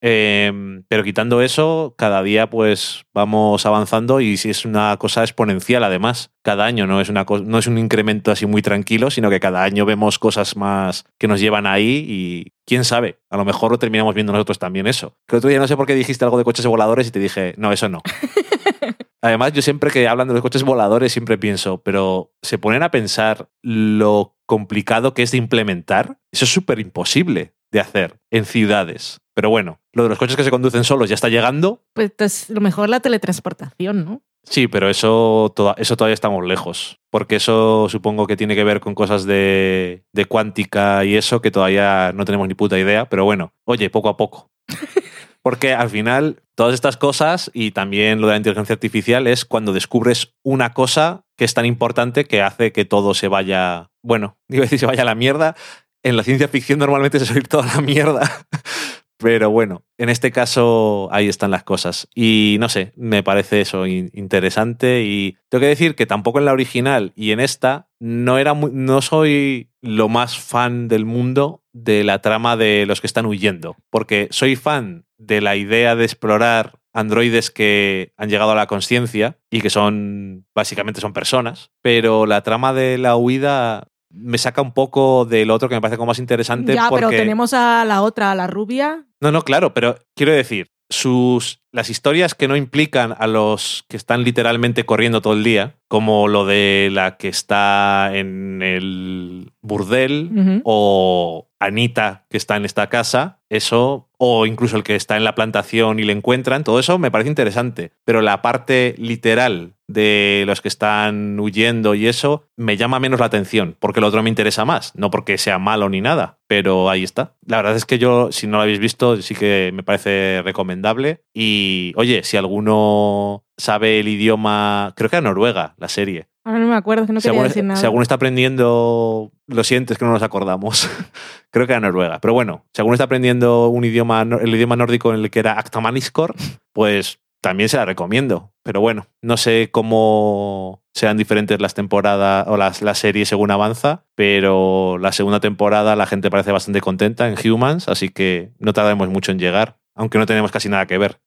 Eh, 0.00 0.52
pero 0.88 1.02
quitando 1.02 1.42
eso, 1.42 1.94
cada 1.98 2.22
día 2.22 2.48
pues 2.48 3.04
vamos 3.12 3.66
avanzando 3.66 4.20
y 4.20 4.36
si 4.36 4.50
es 4.50 4.64
una 4.64 4.96
cosa 4.98 5.22
exponencial 5.22 5.82
además. 5.82 6.30
Cada 6.42 6.64
año 6.64 6.86
no 6.86 7.00
es, 7.00 7.08
una 7.08 7.24
no 7.24 7.58
es 7.58 7.66
un 7.66 7.78
incremento 7.78 8.30
así 8.30 8.46
muy 8.46 8.62
tranquilo, 8.62 9.10
sino 9.10 9.28
que 9.28 9.40
cada 9.40 9.64
año 9.64 9.84
vemos 9.84 10.20
cosas 10.20 10.56
más 10.56 11.04
que 11.18 11.26
nos 11.26 11.40
llevan 11.40 11.66
ahí 11.66 12.06
y 12.08 12.52
quién 12.64 12.84
sabe, 12.84 13.18
a 13.28 13.36
lo 13.36 13.44
mejor 13.44 13.72
lo 13.72 13.78
terminamos 13.80 14.14
viendo 14.14 14.32
nosotros 14.32 14.60
también 14.60 14.86
eso. 14.86 15.16
Que 15.26 15.34
el 15.34 15.38
otro 15.38 15.50
día 15.50 15.58
no 15.58 15.66
sé 15.66 15.76
por 15.76 15.86
qué 15.86 15.96
dijiste 15.96 16.24
algo 16.24 16.38
de 16.38 16.44
coches 16.44 16.66
voladores 16.66 17.08
y 17.08 17.10
te 17.10 17.18
dije, 17.18 17.54
no, 17.56 17.72
eso 17.72 17.88
no. 17.88 18.02
Además, 19.22 19.52
yo 19.52 19.62
siempre 19.62 19.90
que 19.90 20.06
hablan 20.08 20.28
de 20.28 20.34
los 20.34 20.42
coches 20.42 20.62
voladores 20.62 21.12
siempre 21.12 21.38
pienso, 21.38 21.82
pero 21.82 22.32
se 22.42 22.58
ponen 22.58 22.82
a 22.82 22.90
pensar 22.90 23.48
lo 23.62 24.36
complicado 24.46 25.14
que 25.14 25.22
es 25.22 25.30
de 25.32 25.38
implementar. 25.38 26.18
Eso 26.32 26.44
es 26.44 26.52
súper 26.52 26.78
imposible 26.78 27.54
de 27.72 27.80
hacer 27.80 28.20
en 28.30 28.44
ciudades. 28.44 29.18
Pero 29.34 29.50
bueno, 29.50 29.80
lo 29.92 30.04
de 30.04 30.08
los 30.10 30.18
coches 30.18 30.36
que 30.36 30.44
se 30.44 30.50
conducen 30.50 30.84
solos 30.84 31.08
ya 31.08 31.14
está 31.14 31.28
llegando. 31.28 31.84
Pues 31.94 32.12
es 32.18 32.50
lo 32.50 32.60
mejor 32.60 32.88
la 32.88 33.00
teletransportación, 33.00 34.04
¿no? 34.04 34.22
Sí, 34.44 34.68
pero 34.68 34.88
eso, 34.88 35.52
toda- 35.56 35.74
eso 35.76 35.96
todavía 35.96 36.14
estamos 36.14 36.46
lejos. 36.46 37.00
Porque 37.10 37.36
eso 37.36 37.88
supongo 37.88 38.26
que 38.28 38.36
tiene 38.36 38.54
que 38.54 38.62
ver 38.64 38.78
con 38.80 38.94
cosas 38.94 39.24
de, 39.24 40.04
de 40.12 40.24
cuántica 40.26 41.04
y 41.04 41.16
eso 41.16 41.40
que 41.42 41.50
todavía 41.50 42.12
no 42.14 42.24
tenemos 42.24 42.46
ni 42.46 42.54
puta 42.54 42.78
idea. 42.78 43.08
Pero 43.08 43.24
bueno, 43.24 43.52
oye, 43.64 43.90
poco 43.90 44.08
a 44.08 44.16
poco. 44.16 44.50
Porque 45.46 45.74
al 45.74 45.90
final, 45.90 46.42
todas 46.56 46.74
estas 46.74 46.96
cosas 46.96 47.52
y 47.54 47.70
también 47.70 48.20
lo 48.20 48.26
de 48.26 48.32
la 48.32 48.38
inteligencia 48.38 48.72
artificial 48.72 49.28
es 49.28 49.44
cuando 49.44 49.72
descubres 49.72 50.34
una 50.42 50.72
cosa 50.72 51.24
que 51.36 51.44
es 51.44 51.54
tan 51.54 51.66
importante 51.66 52.24
que 52.24 52.42
hace 52.42 52.72
que 52.72 52.84
todo 52.84 53.14
se 53.14 53.28
vaya, 53.28 53.92
bueno, 54.02 54.38
iba 54.48 54.62
a 54.62 54.66
decir 54.66 54.80
se 54.80 54.86
vaya 54.86 55.02
a 55.02 55.04
la 55.04 55.14
mierda. 55.14 55.54
En 56.02 56.16
la 56.16 56.24
ciencia 56.24 56.48
ficción 56.48 56.80
normalmente 56.80 57.18
es 57.18 57.30
oír 57.30 57.46
toda 57.46 57.64
la 57.72 57.80
mierda. 57.80 58.28
Pero 59.18 59.50
bueno, 59.50 59.82
en 59.96 60.08
este 60.10 60.30
caso 60.30 61.08
ahí 61.10 61.28
están 61.28 61.50
las 61.50 61.64
cosas. 61.64 62.08
Y 62.14 62.56
no 62.60 62.68
sé, 62.68 62.92
me 62.96 63.22
parece 63.22 63.60
eso 63.62 63.86
in- 63.86 64.10
interesante. 64.12 65.04
Y 65.04 65.36
tengo 65.48 65.60
que 65.62 65.68
decir 65.68 65.94
que 65.94 66.06
tampoco 66.06 66.38
en 66.38 66.44
la 66.44 66.52
original 66.52 67.12
y 67.16 67.30
en 67.30 67.40
esta 67.40 67.88
no, 67.98 68.38
era 68.38 68.52
muy- 68.54 68.70
no 68.74 69.00
soy 69.00 69.70
lo 69.80 70.08
más 70.08 70.38
fan 70.38 70.88
del 70.88 71.04
mundo 71.06 71.62
de 71.72 72.04
la 72.04 72.20
trama 72.20 72.56
de 72.56 72.84
los 72.86 73.00
que 73.00 73.06
están 73.06 73.26
huyendo. 73.26 73.76
Porque 73.90 74.28
soy 74.30 74.54
fan 74.56 75.06
de 75.18 75.40
la 75.40 75.56
idea 75.56 75.96
de 75.96 76.04
explorar 76.04 76.78
androides 76.92 77.50
que 77.50 78.12
han 78.16 78.28
llegado 78.30 78.52
a 78.52 78.54
la 78.54 78.66
conciencia 78.66 79.38
y 79.50 79.60
que 79.60 79.70
son, 79.70 80.46
básicamente 80.54 81.00
son 81.00 81.12
personas. 81.14 81.70
Pero 81.82 82.26
la 82.26 82.42
trama 82.42 82.72
de 82.74 82.98
la 82.98 83.16
huida 83.16 83.88
me 84.10 84.38
saca 84.38 84.62
un 84.62 84.72
poco 84.72 85.24
del 85.24 85.50
otro 85.50 85.68
que 85.68 85.74
me 85.74 85.80
parece 85.80 85.96
como 85.96 86.08
más 86.08 86.18
interesante. 86.18 86.74
Ya, 86.74 86.88
pero 86.90 87.08
porque... 87.08 87.18
tenemos 87.18 87.52
a 87.54 87.84
la 87.84 88.02
otra, 88.02 88.32
a 88.32 88.34
la 88.34 88.46
rubia. 88.46 89.06
No, 89.20 89.32
no, 89.32 89.42
claro, 89.42 89.74
pero 89.74 89.98
quiero 90.14 90.32
decir, 90.32 90.70
sus 90.88 91.62
las 91.72 91.90
historias 91.90 92.34
que 92.34 92.48
no 92.48 92.56
implican 92.56 93.14
a 93.18 93.26
los 93.26 93.84
que 93.88 93.96
están 93.96 94.24
literalmente 94.24 94.86
corriendo 94.86 95.20
todo 95.20 95.34
el 95.34 95.44
día, 95.44 95.76
como 95.88 96.28
lo 96.28 96.46
de 96.46 96.88
la 96.90 97.16
que 97.16 97.28
está 97.28 98.10
en 98.14 98.62
el 98.62 99.52
burdel 99.60 100.62
o 100.64 101.50
Anita 101.58 102.26
que 102.30 102.36
está 102.36 102.56
en 102.56 102.64
esta 102.64 102.88
casa, 102.88 103.40
eso 103.48 104.08
o 104.18 104.46
incluso 104.46 104.76
el 104.76 104.82
que 104.82 104.96
está 104.96 105.16
en 105.16 105.24
la 105.24 105.34
plantación 105.34 105.98
y 105.98 106.04
le 106.04 106.12
encuentran, 106.12 106.64
todo 106.64 106.78
eso 106.78 106.98
me 106.98 107.10
parece 107.10 107.28
interesante, 107.28 107.92
pero 108.04 108.22
la 108.22 108.42
parte 108.42 108.94
literal 108.98 109.74
de 109.88 110.44
los 110.46 110.60
que 110.60 110.68
están 110.68 111.38
huyendo 111.38 111.94
y 111.94 112.06
eso 112.06 112.44
me 112.56 112.76
llama 112.76 112.98
menos 112.98 113.20
la 113.20 113.26
atención, 113.26 113.76
porque 113.78 114.00
lo 114.00 114.08
otro 114.08 114.22
me 114.22 114.28
interesa 114.28 114.64
más, 114.64 114.92
no 114.96 115.10
porque 115.10 115.38
sea 115.38 115.58
malo 115.58 115.88
ni 115.88 116.00
nada, 116.00 116.38
pero 116.48 116.90
ahí 116.90 117.04
está. 117.04 117.34
La 117.46 117.58
verdad 117.58 117.76
es 117.76 117.84
que 117.84 117.98
yo, 117.98 118.32
si 118.32 118.46
no 118.46 118.56
lo 118.56 118.62
habéis 118.62 118.78
visto, 118.78 119.20
sí 119.22 119.34
que 119.34 119.70
me 119.72 119.82
parece 119.82 120.42
recomendable. 120.42 121.22
Y 121.32 121.92
oye, 121.96 122.22
si 122.24 122.36
alguno 122.36 123.44
sabe 123.56 124.00
el 124.00 124.08
idioma, 124.08 124.92
creo 124.96 125.10
que 125.10 125.16
era 125.16 125.28
Noruega, 125.28 125.74
la 125.78 125.88
serie. 125.88 126.26
Ahora 126.44 126.60
no 126.60 126.68
me 126.68 126.76
acuerdo, 126.76 127.04
es 127.04 127.06
que 127.08 127.12
no 127.12 127.20
si, 127.20 127.24
quería 127.24 127.40
alguno, 127.40 127.48
decir 127.48 127.64
nada. 127.64 127.80
si 127.80 127.86
alguno 127.86 128.02
está 128.02 128.14
aprendiendo, 128.16 129.32
lo 129.46 129.64
siento, 129.64 129.92
es 129.92 129.98
que 129.98 130.04
no 130.04 130.12
nos 130.12 130.22
acordamos. 130.22 130.88
creo 131.50 131.66
que 131.66 131.72
era 131.72 131.80
Noruega. 131.80 132.20
Pero 132.20 132.34
bueno, 132.34 132.64
alguno 132.76 132.94
está 132.94 133.04
aprendiendo 133.04 133.68
un 133.68 133.84
idioma, 133.84 134.22
el 134.22 134.54
idioma 134.54 134.76
nórdico 134.76 135.12
en 135.12 135.20
el 135.20 135.30
que 135.30 135.38
era 135.38 135.58
Actamaniskor, 135.58 136.34
pues 136.72 137.20
también 137.40 137.68
se 137.68 137.76
la 137.76 137.84
recomiendo. 137.84 138.52
Pero 138.62 138.80
bueno, 138.80 139.06
no 139.22 139.36
sé 139.36 139.68
cómo 139.70 140.82
sean 140.94 141.16
diferentes 141.16 141.60
las 141.60 141.74
temporadas 141.74 142.46
o 142.48 142.56
las, 142.56 142.82
la 142.82 142.94
serie 142.94 143.26
según 143.26 143.50
avanza, 143.50 144.04
pero 144.14 144.98
la 144.98 145.12
segunda 145.12 145.40
temporada 145.40 145.94
la 145.94 146.06
gente 146.06 146.30
parece 146.30 146.52
bastante 146.52 146.80
contenta 146.80 147.28
en 147.28 147.36
Humans, 147.52 147.88
así 147.88 148.08
que 148.08 148.50
no 148.58 148.72
tardaremos 148.72 149.08
mucho 149.08 149.30
en 149.30 149.38
llegar, 149.38 149.78
aunque 149.96 150.18
no 150.18 150.26
tenemos 150.26 150.52
casi 150.52 150.68
nada 150.68 150.86
que 150.86 150.98
ver. 150.98 151.18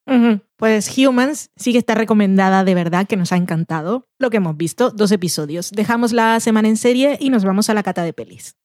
Pues 0.55 0.97
Humans 0.97 1.51
sí 1.55 1.73
que 1.73 1.79
está 1.79 1.95
recomendada 1.95 2.63
de 2.63 2.75
verdad, 2.75 3.07
que 3.07 3.17
nos 3.17 3.31
ha 3.31 3.37
encantado 3.37 4.07
lo 4.19 4.29
que 4.29 4.37
hemos 4.37 4.55
visto, 4.55 4.91
dos 4.91 5.11
episodios. 5.11 5.71
Dejamos 5.71 6.13
la 6.13 6.39
semana 6.39 6.69
en 6.69 6.77
serie 6.77 7.17
y 7.19 7.29
nos 7.29 7.43
vamos 7.43 7.69
a 7.69 7.73
la 7.73 7.83
cata 7.83 8.03
de 8.03 8.13
pelis. 8.13 8.55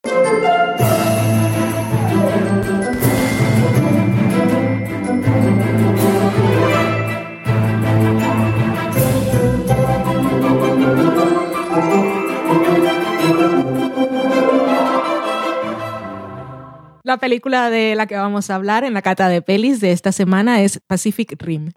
La 17.05 17.17
película 17.17 17.69
de 17.69 17.93
la 17.93 18.07
que 18.07 18.15
vamos 18.15 18.49
a 18.49 18.55
hablar 18.55 18.83
en 18.83 18.95
la 18.95 19.03
cata 19.03 19.29
de 19.29 19.43
pelis 19.43 19.79
de 19.79 19.91
esta 19.91 20.11
semana 20.11 20.63
es 20.63 20.79
Pacific 20.87 21.39
Rim. 21.39 21.69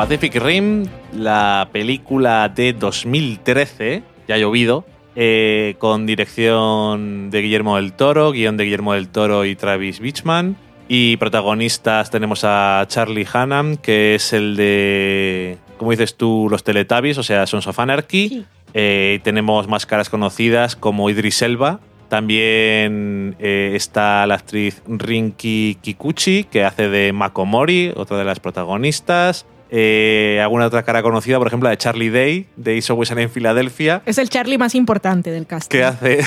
Pacific 0.00 0.34
Rim, 0.36 0.86
la 1.14 1.68
película 1.72 2.48
de 2.48 2.72
2013, 2.72 4.02
ya 4.26 4.34
ha 4.34 4.38
llovido, 4.38 4.86
eh, 5.14 5.74
con 5.78 6.06
dirección 6.06 7.28
de 7.28 7.42
Guillermo 7.42 7.76
del 7.76 7.92
Toro, 7.92 8.32
guion 8.32 8.56
de 8.56 8.64
Guillermo 8.64 8.94
del 8.94 9.10
Toro 9.10 9.44
y 9.44 9.56
Travis 9.56 10.00
Beachman. 10.00 10.56
Y 10.88 11.18
protagonistas 11.18 12.10
tenemos 12.10 12.44
a 12.44 12.82
Charlie 12.88 13.26
Hunnam, 13.32 13.76
que 13.76 14.14
es 14.14 14.32
el 14.32 14.56
de, 14.56 15.58
como 15.76 15.90
dices 15.90 16.16
tú, 16.16 16.48
los 16.50 16.64
Teletubbies, 16.64 17.18
o 17.18 17.22
sea, 17.22 17.46
Sons 17.46 17.66
of 17.66 17.78
Anarchy. 17.78 18.28
Sí. 18.30 18.46
Eh, 18.72 19.20
tenemos 19.22 19.68
más 19.68 19.84
caras 19.84 20.08
conocidas 20.08 20.76
como 20.76 21.10
Idris 21.10 21.42
Elba. 21.42 21.78
También 22.08 23.36
eh, 23.38 23.72
está 23.74 24.26
la 24.26 24.36
actriz 24.36 24.82
Rinki 24.88 25.76
Kikuchi, 25.82 26.44
que 26.44 26.64
hace 26.64 26.88
de 26.88 27.12
Makomori, 27.12 27.92
otra 27.94 28.16
de 28.16 28.24
las 28.24 28.40
protagonistas. 28.40 29.44
Eh, 29.70 30.40
alguna 30.42 30.66
otra 30.66 30.82
cara 30.82 31.02
conocida, 31.02 31.38
por 31.38 31.46
ejemplo, 31.46 31.66
la 31.68 31.70
de 31.70 31.76
Charlie 31.78 32.10
Day, 32.10 32.46
de 32.56 32.76
Is 32.76 32.90
Always 32.90 33.10
en 33.12 33.30
Filadelfia, 33.30 34.02
Es 34.04 34.18
el 34.18 34.28
Charlie 34.28 34.58
más 34.58 34.74
importante 34.74 35.30
del 35.30 35.46
cast. 35.46 35.70
que 35.70 35.84
hace 35.84 36.20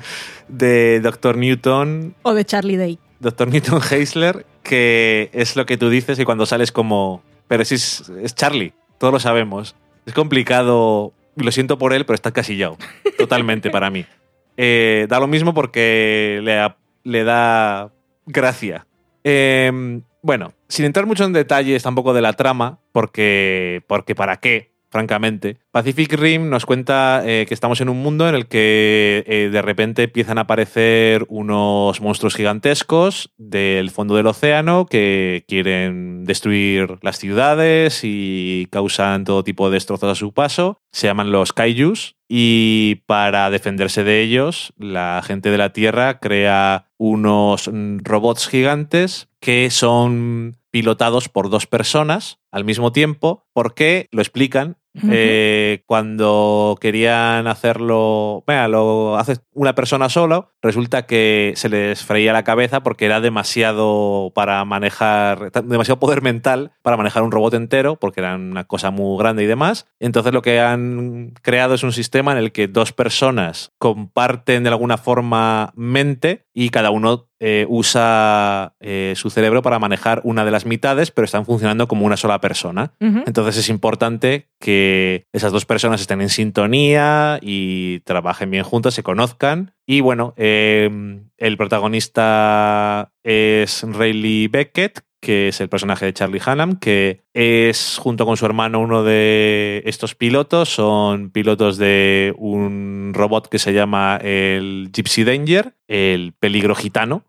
de 0.48 1.00
Dr. 1.00 1.36
Newton, 1.36 2.14
O 2.22 2.34
de 2.34 2.44
Charlie 2.44 2.76
Day. 2.76 2.98
Dr. 3.20 3.48
Newton 3.48 3.80
Heisler, 3.90 4.46
que 4.62 5.30
es 5.32 5.56
lo 5.56 5.66
que 5.66 5.76
tú 5.76 5.88
dices 5.90 6.18
y 6.18 6.24
cuando 6.24 6.46
sales 6.46 6.72
como... 6.72 7.22
Pero 7.48 7.64
sí, 7.64 7.74
es, 7.76 8.10
es 8.22 8.34
Charlie, 8.34 8.72
todos 8.98 9.12
lo 9.12 9.20
sabemos. 9.20 9.74
Es 10.06 10.14
complicado, 10.14 11.12
lo 11.36 11.52
siento 11.52 11.78
por 11.78 11.92
él, 11.92 12.04
pero 12.06 12.14
está 12.14 12.28
encasillado, 12.30 12.76
totalmente 13.18 13.70
para 13.70 13.90
mí. 13.90 14.04
Eh, 14.62 15.06
da 15.08 15.18
lo 15.20 15.26
mismo 15.26 15.54
porque 15.54 16.40
le, 16.42 16.60
le 17.04 17.24
da 17.24 17.90
gracia. 18.26 18.84
Eh, 19.24 20.02
bueno, 20.22 20.52
sin 20.68 20.84
entrar 20.84 21.06
mucho 21.06 21.24
en 21.24 21.32
detalles 21.32 21.82
tampoco 21.82 22.12
de 22.12 22.22
la 22.22 22.34
trama, 22.34 22.78
porque, 22.92 23.82
porque 23.86 24.14
¿para 24.14 24.36
qué? 24.38 24.70
francamente. 24.90 25.58
Pacific 25.70 26.12
Rim 26.14 26.50
nos 26.50 26.66
cuenta 26.66 27.22
eh, 27.24 27.46
que 27.46 27.54
estamos 27.54 27.80
en 27.80 27.88
un 27.88 28.02
mundo 28.02 28.28
en 28.28 28.34
el 28.34 28.46
que 28.48 29.24
eh, 29.26 29.48
de 29.50 29.62
repente 29.62 30.04
empiezan 30.04 30.38
a 30.38 30.42
aparecer 30.42 31.24
unos 31.28 32.00
monstruos 32.00 32.34
gigantescos 32.34 33.30
del 33.38 33.90
fondo 33.90 34.16
del 34.16 34.26
océano 34.26 34.86
que 34.86 35.44
quieren 35.46 36.24
destruir 36.24 36.98
las 37.02 37.18
ciudades 37.18 38.00
y 38.02 38.66
causan 38.70 39.24
todo 39.24 39.44
tipo 39.44 39.68
de 39.68 39.74
destrozos 39.74 40.10
a 40.10 40.14
su 40.16 40.32
paso. 40.32 40.78
Se 40.92 41.06
llaman 41.06 41.30
los 41.30 41.52
kaijus 41.52 42.16
y 42.32 43.02
para 43.06 43.50
defenderse 43.50 44.04
de 44.04 44.22
ellos, 44.22 44.72
la 44.78 45.20
gente 45.26 45.50
de 45.50 45.58
la 45.58 45.72
Tierra 45.72 46.20
crea 46.20 46.86
unos 46.96 47.68
robots 48.04 48.46
gigantes 48.46 49.28
que 49.40 49.68
son 49.70 50.56
pilotados 50.70 51.28
por 51.28 51.50
dos 51.50 51.66
personas 51.66 52.38
al 52.52 52.64
mismo 52.64 52.92
tiempo, 52.92 53.48
porque 53.52 54.06
lo 54.12 54.22
explican. 54.22 54.76
Eh, 54.94 55.82
cuando 55.86 56.76
querían 56.80 57.46
hacerlo, 57.46 58.42
venga, 58.46 58.68
lo 58.68 59.16
hace 59.16 59.36
una 59.52 59.74
persona 59.74 60.08
solo, 60.08 60.52
resulta 60.62 61.06
que 61.06 61.52
se 61.56 61.68
les 61.68 62.04
freía 62.04 62.32
la 62.32 62.44
cabeza 62.44 62.82
porque 62.82 63.06
era 63.06 63.20
demasiado 63.20 64.32
para 64.34 64.64
manejar, 64.64 65.52
demasiado 65.64 66.00
poder 66.00 66.22
mental 66.22 66.72
para 66.82 66.96
manejar 66.96 67.22
un 67.22 67.30
robot 67.30 67.54
entero, 67.54 67.96
porque 67.96 68.20
era 68.20 68.34
una 68.34 68.64
cosa 68.64 68.90
muy 68.90 69.18
grande 69.18 69.44
y 69.44 69.46
demás. 69.46 69.86
Entonces 70.00 70.32
lo 70.32 70.42
que 70.42 70.60
han 70.60 71.34
creado 71.42 71.74
es 71.74 71.82
un 71.82 71.92
sistema 71.92 72.32
en 72.32 72.38
el 72.38 72.52
que 72.52 72.68
dos 72.68 72.92
personas 72.92 73.72
comparten 73.78 74.64
de 74.64 74.70
alguna 74.70 74.98
forma 74.98 75.72
mente 75.76 76.46
y 76.52 76.70
cada 76.70 76.90
uno 76.90 77.29
eh, 77.40 77.64
usa 77.70 78.74
eh, 78.80 79.14
su 79.16 79.30
cerebro 79.30 79.62
para 79.62 79.78
manejar 79.78 80.20
una 80.24 80.44
de 80.44 80.50
las 80.50 80.66
mitades, 80.66 81.10
pero 81.10 81.24
están 81.24 81.46
funcionando 81.46 81.88
como 81.88 82.04
una 82.04 82.18
sola 82.18 82.40
persona. 82.40 82.92
Entonces 83.00 83.56
es 83.56 83.70
importante 83.70 84.50
que 84.60 85.26
esas 85.32 85.50
dos 85.50 85.64
personas 85.64 86.02
estén 86.02 86.20
en 86.20 86.28
sintonía 86.28 87.38
y 87.40 88.00
trabajen 88.00 88.50
bien 88.50 88.64
juntas, 88.64 88.92
se 88.92 89.02
conozcan. 89.02 89.72
Y 89.86 90.02
bueno, 90.02 90.34
eh, 90.36 90.90
el 91.38 91.56
protagonista 91.56 93.10
es 93.22 93.82
Rayleigh 93.82 94.48
Beckett, 94.48 95.00
que 95.20 95.48
es 95.48 95.60
el 95.60 95.68
personaje 95.68 96.06
de 96.06 96.12
Charlie 96.12 96.40
Hunnam, 96.44 96.76
que 96.78 97.22
es 97.34 97.98
junto 98.00 98.26
con 98.26 98.36
su 98.36 98.46
hermano 98.46 98.80
uno 98.80 99.02
de 99.02 99.82
estos 99.84 100.14
pilotos. 100.14 100.70
Son 100.70 101.30
pilotos 101.30 101.76
de 101.76 102.34
un 102.38 103.12
robot 103.14 103.48
que 103.48 103.58
se 103.58 103.72
llama 103.72 104.18
el 104.22 104.90
Gypsy 104.92 105.24
Danger, 105.24 105.74
el 105.88 106.32
peligro 106.32 106.74
gitano, 106.74 107.24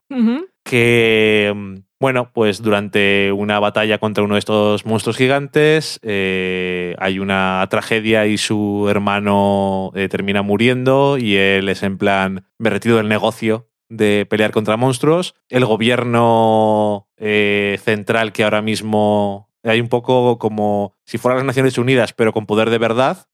que, 0.63 1.51
mm, 1.53 1.75
bueno, 1.99 2.31
pues 2.33 2.61
durante 2.61 3.31
una 3.31 3.59
batalla 3.59 3.97
contra 3.97 4.23
uno 4.23 4.35
de 4.35 4.39
estos 4.39 4.85
monstruos 4.85 5.17
gigantes 5.17 5.99
eh, 6.01 6.95
hay 6.97 7.19
una 7.19 7.65
tragedia 7.69 8.25
y 8.25 8.37
su 8.37 8.87
hermano 8.89 9.91
eh, 9.95 10.07
termina 10.07 10.41
muriendo 10.41 11.17
y 11.17 11.35
él 11.35 11.69
es 11.69 11.83
en 11.83 11.97
plan, 11.97 12.45
me 12.57 12.69
retiro 12.69 12.97
del 12.97 13.09
negocio 13.09 13.70
de 13.91 14.25
pelear 14.25 14.51
contra 14.51 14.77
monstruos. 14.77 15.35
El 15.49 15.65
gobierno 15.65 17.07
eh, 17.17 17.77
central 17.83 18.31
que 18.31 18.43
ahora 18.43 18.61
mismo 18.61 19.49
hay 19.63 19.81
un 19.81 19.89
poco 19.89 20.39
como 20.39 20.95
si 21.05 21.17
fueran 21.17 21.37
las 21.37 21.45
Naciones 21.45 21.77
Unidas, 21.77 22.13
pero 22.13 22.33
con 22.33 22.45
poder 22.45 22.69
de 22.69 22.77
verdad. 22.77 23.27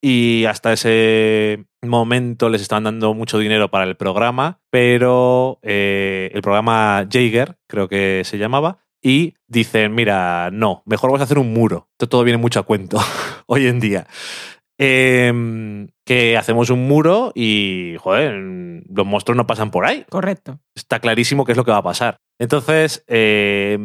Y 0.00 0.46
hasta 0.46 0.72
ese 0.72 1.66
momento 1.82 2.48
les 2.48 2.62
estaban 2.62 2.84
dando 2.84 3.12
mucho 3.12 3.38
dinero 3.38 3.70
para 3.70 3.84
el 3.84 3.96
programa, 3.96 4.60
pero 4.70 5.58
eh, 5.62 6.30
el 6.32 6.40
programa 6.40 7.06
Jaeger, 7.10 7.58
creo 7.66 7.86
que 7.86 8.22
se 8.24 8.38
llamaba, 8.38 8.78
y 9.02 9.34
dicen, 9.46 9.94
mira, 9.94 10.50
no, 10.50 10.82
mejor 10.86 11.10
vamos 11.10 11.20
a 11.20 11.24
hacer 11.24 11.38
un 11.38 11.52
muro. 11.52 11.88
Esto 11.92 12.08
todo 12.08 12.24
viene 12.24 12.38
mucho 12.38 12.60
a 12.60 12.62
cuento 12.62 12.98
hoy 13.46 13.66
en 13.66 13.80
día. 13.80 14.06
Em, 14.82 15.88
que 16.06 16.38
hacemos 16.38 16.70
un 16.70 16.88
muro 16.88 17.32
y, 17.34 17.96
joder, 17.98 18.32
los 18.32 19.06
monstruos 19.06 19.36
no 19.36 19.46
pasan 19.46 19.70
por 19.70 19.84
ahí 19.84 20.06
Correcto. 20.08 20.58
está 20.74 21.00
clarísimo 21.00 21.44
qué 21.44 21.52
es 21.52 21.58
lo 21.58 21.66
que 21.66 21.70
va 21.70 21.76
a 21.76 21.82
pasar. 21.82 22.16
Entonces, 22.38 23.04
eh, 23.06 23.78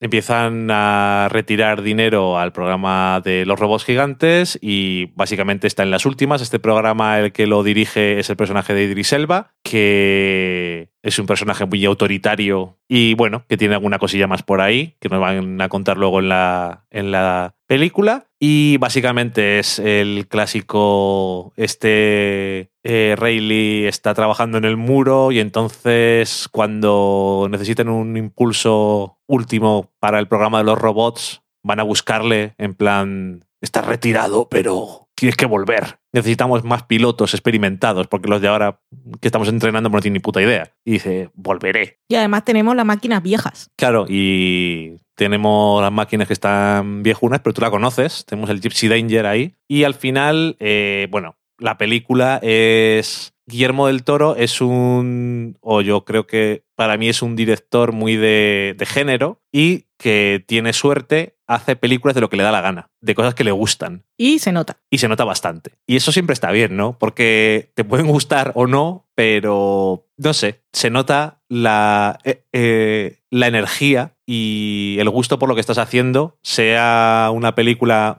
empiezan 0.00 0.68
a 0.70 1.28
retirar 1.30 1.80
dinero 1.80 2.38
al 2.38 2.52
programa 2.52 3.22
de 3.24 3.46
los 3.46 3.58
robots 3.58 3.86
gigantes 3.86 4.58
y 4.60 5.06
básicamente 5.14 5.66
está 5.66 5.82
en 5.82 5.90
las 5.90 6.04
últimas. 6.04 6.42
Este 6.42 6.58
programa, 6.58 7.18
el 7.20 7.32
que 7.32 7.46
lo 7.46 7.62
dirige 7.62 8.18
es 8.18 8.28
el 8.28 8.36
personaje 8.36 8.74
de 8.74 8.84
Idris 8.84 9.14
Elba, 9.14 9.54
que 9.62 10.90
es 11.04 11.18
un 11.18 11.26
personaje 11.26 11.66
muy 11.66 11.84
autoritario 11.84 12.78
y 12.88 13.12
bueno, 13.14 13.44
que 13.46 13.58
tiene 13.58 13.74
alguna 13.74 13.98
cosilla 13.98 14.26
más 14.26 14.42
por 14.42 14.62
ahí, 14.62 14.96
que 15.00 15.10
nos 15.10 15.20
van 15.20 15.60
a 15.60 15.68
contar 15.68 15.98
luego 15.98 16.18
en 16.18 16.30
la, 16.30 16.86
en 16.90 17.12
la 17.12 17.54
película. 17.66 18.24
Y 18.40 18.78
básicamente 18.78 19.58
es 19.58 19.78
el 19.78 20.26
clásico, 20.28 21.52
este 21.56 22.70
eh, 22.82 23.14
Rayleigh 23.18 23.86
está 23.86 24.14
trabajando 24.14 24.56
en 24.56 24.64
el 24.64 24.78
muro 24.78 25.30
y 25.30 25.40
entonces 25.40 26.48
cuando 26.50 27.48
necesitan 27.50 27.90
un 27.90 28.16
impulso 28.16 29.18
último 29.26 29.92
para 30.00 30.18
el 30.18 30.26
programa 30.26 30.58
de 30.58 30.64
los 30.64 30.78
robots, 30.78 31.42
van 31.62 31.80
a 31.80 31.84
buscarle 31.84 32.54
en 32.56 32.74
plan, 32.74 33.44
estás 33.60 33.86
retirado, 33.86 34.48
pero 34.48 35.03
tienes 35.14 35.36
que 35.36 35.46
volver. 35.46 35.98
Necesitamos 36.12 36.64
más 36.64 36.84
pilotos 36.84 37.34
experimentados 37.34 38.06
porque 38.06 38.28
los 38.28 38.40
de 38.40 38.48
ahora 38.48 38.80
que 39.20 39.28
estamos 39.28 39.48
entrenando 39.48 39.88
no 39.88 40.00
tienen 40.00 40.14
ni 40.14 40.20
puta 40.20 40.42
idea. 40.42 40.72
Y 40.84 40.92
dice, 40.92 41.30
volveré. 41.34 41.98
Y 42.08 42.16
además 42.16 42.44
tenemos 42.44 42.76
las 42.76 42.86
máquinas 42.86 43.22
viejas. 43.22 43.70
Claro, 43.76 44.06
y 44.08 44.96
tenemos 45.14 45.82
las 45.82 45.92
máquinas 45.92 46.26
que 46.26 46.34
están 46.34 47.02
viejunas, 47.02 47.40
pero 47.40 47.54
tú 47.54 47.62
la 47.62 47.70
conoces. 47.70 48.24
Tenemos 48.26 48.50
el 48.50 48.60
Gypsy 48.60 48.88
Danger 48.88 49.26
ahí. 49.26 49.54
Y 49.68 49.84
al 49.84 49.94
final, 49.94 50.56
eh, 50.60 51.08
bueno, 51.10 51.36
la 51.58 51.78
película 51.78 52.38
es. 52.42 53.32
Guillermo 53.46 53.88
del 53.88 54.04
Toro 54.04 54.36
es 54.36 54.62
un. 54.62 55.58
O 55.60 55.82
yo 55.82 56.06
creo 56.06 56.26
que 56.26 56.64
para 56.76 56.96
mí 56.96 57.10
es 57.10 57.20
un 57.20 57.36
director 57.36 57.92
muy 57.92 58.16
de, 58.16 58.74
de 58.78 58.86
género 58.86 59.42
y 59.52 59.84
que 59.98 60.42
tiene 60.46 60.72
suerte, 60.72 61.33
hace 61.46 61.76
películas 61.76 62.14
de 62.14 62.20
lo 62.20 62.30
que 62.30 62.36
le 62.36 62.42
da 62.42 62.52
la 62.52 62.60
gana, 62.60 62.90
de 63.00 63.14
cosas 63.14 63.34
que 63.34 63.44
le 63.44 63.52
gustan. 63.52 64.04
Y 64.16 64.38
se 64.38 64.52
nota. 64.52 64.78
Y 64.90 64.98
se 64.98 65.08
nota 65.08 65.24
bastante. 65.24 65.72
Y 65.86 65.96
eso 65.96 66.12
siempre 66.12 66.34
está 66.34 66.50
bien, 66.50 66.76
¿no? 66.76 66.98
Porque 66.98 67.70
te 67.74 67.84
pueden 67.84 68.06
gustar 68.06 68.52
o 68.54 68.66
no, 68.66 69.06
pero 69.14 70.06
no 70.16 70.32
sé, 70.32 70.62
se 70.72 70.90
nota 70.90 71.42
la, 71.48 72.18
eh, 72.24 72.44
eh, 72.52 73.18
la 73.30 73.46
energía 73.46 74.14
y 74.26 74.96
el 74.98 75.10
gusto 75.10 75.38
por 75.38 75.48
lo 75.48 75.54
que 75.54 75.60
estás 75.60 75.78
haciendo, 75.78 76.38
sea 76.42 77.30
una 77.32 77.54
película 77.54 78.18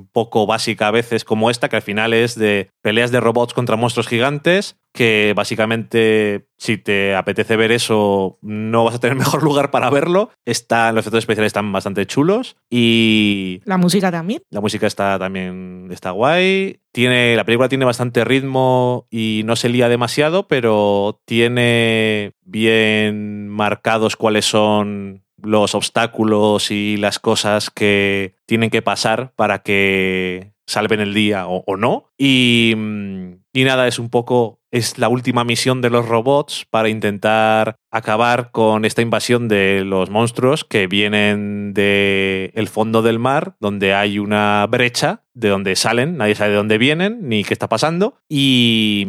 un 0.00 0.08
poco 0.08 0.46
básica 0.46 0.88
a 0.88 0.90
veces 0.90 1.24
como 1.24 1.50
esta, 1.50 1.68
que 1.68 1.76
al 1.76 1.82
final 1.82 2.14
es 2.14 2.34
de 2.34 2.70
peleas 2.82 3.10
de 3.10 3.20
robots 3.20 3.54
contra 3.54 3.76
monstruos 3.76 4.08
gigantes, 4.08 4.76
que 4.92 5.32
básicamente 5.36 6.46
si 6.56 6.76
te 6.78 7.14
apetece 7.14 7.56
ver 7.56 7.70
eso 7.72 8.38
no 8.42 8.84
vas 8.84 8.96
a 8.96 9.00
tener 9.00 9.16
mejor 9.18 9.42
lugar 9.42 9.70
para 9.70 9.90
verlo. 9.90 10.30
Está, 10.44 10.92
los 10.92 11.04
efectos 11.04 11.20
especiales 11.20 11.50
están 11.50 11.72
bastante 11.72 12.06
chulos 12.06 12.56
y 12.68 13.60
La 13.64 13.76
música 13.78 14.10
también. 14.10 14.42
la 14.50 14.60
música 14.60 14.86
está 14.86 15.18
también 15.18 15.88
está 15.90 16.10
guay. 16.10 16.80
Tiene, 16.92 17.36
la 17.36 17.44
película 17.44 17.68
tiene 17.68 17.84
bastante 17.84 18.24
ritmo 18.24 19.06
y 19.10 19.42
no 19.44 19.54
se 19.54 19.68
lía 19.68 19.88
demasiado, 19.88 20.48
pero 20.48 21.20
tiene 21.24 22.32
bien 22.42 23.48
marcados 23.48 24.16
cuáles 24.16 24.44
son 24.44 25.22
los 25.42 25.74
obstáculos 25.74 26.70
y 26.70 26.96
las 26.96 27.18
cosas 27.18 27.70
que 27.70 28.34
tienen 28.46 28.70
que 28.70 28.82
pasar 28.82 29.32
para 29.36 29.60
que 29.60 30.52
salven 30.66 31.00
el 31.00 31.14
día 31.14 31.46
o, 31.46 31.76
no. 31.76 32.10
Y, 32.16 32.74
mm, 32.76 33.32
y 33.52 33.64
nada, 33.64 33.88
es 33.88 33.98
un 33.98 34.10
poco, 34.10 34.60
es 34.70 34.98
la 34.98 35.08
última 35.08 35.42
misión 35.42 35.80
de 35.80 35.90
los 35.90 36.06
robots 36.06 36.66
para 36.70 36.88
intentar 36.88 37.76
acabar 37.90 38.52
con 38.52 38.84
esta 38.84 39.02
invasión 39.02 39.48
de 39.48 39.82
los 39.84 40.08
monstruos 40.10 40.64
que 40.64 40.86
vienen 40.86 41.74
del 41.74 42.52
el 42.54 42.68
fondo 42.68 43.02
del 43.02 43.18
mar, 43.18 43.56
donde 43.58 43.94
hay 43.94 44.20
una 44.20 44.64
brecha 44.68 45.24
de 45.34 45.48
donde 45.48 45.74
salen, 45.74 46.16
nadie 46.16 46.36
sabe 46.36 46.50
de 46.50 46.56
dónde 46.56 46.78
vienen 46.78 47.28
ni 47.28 47.42
qué 47.42 47.52
está 47.52 47.68
pasando. 47.68 48.14
Y, 48.28 49.06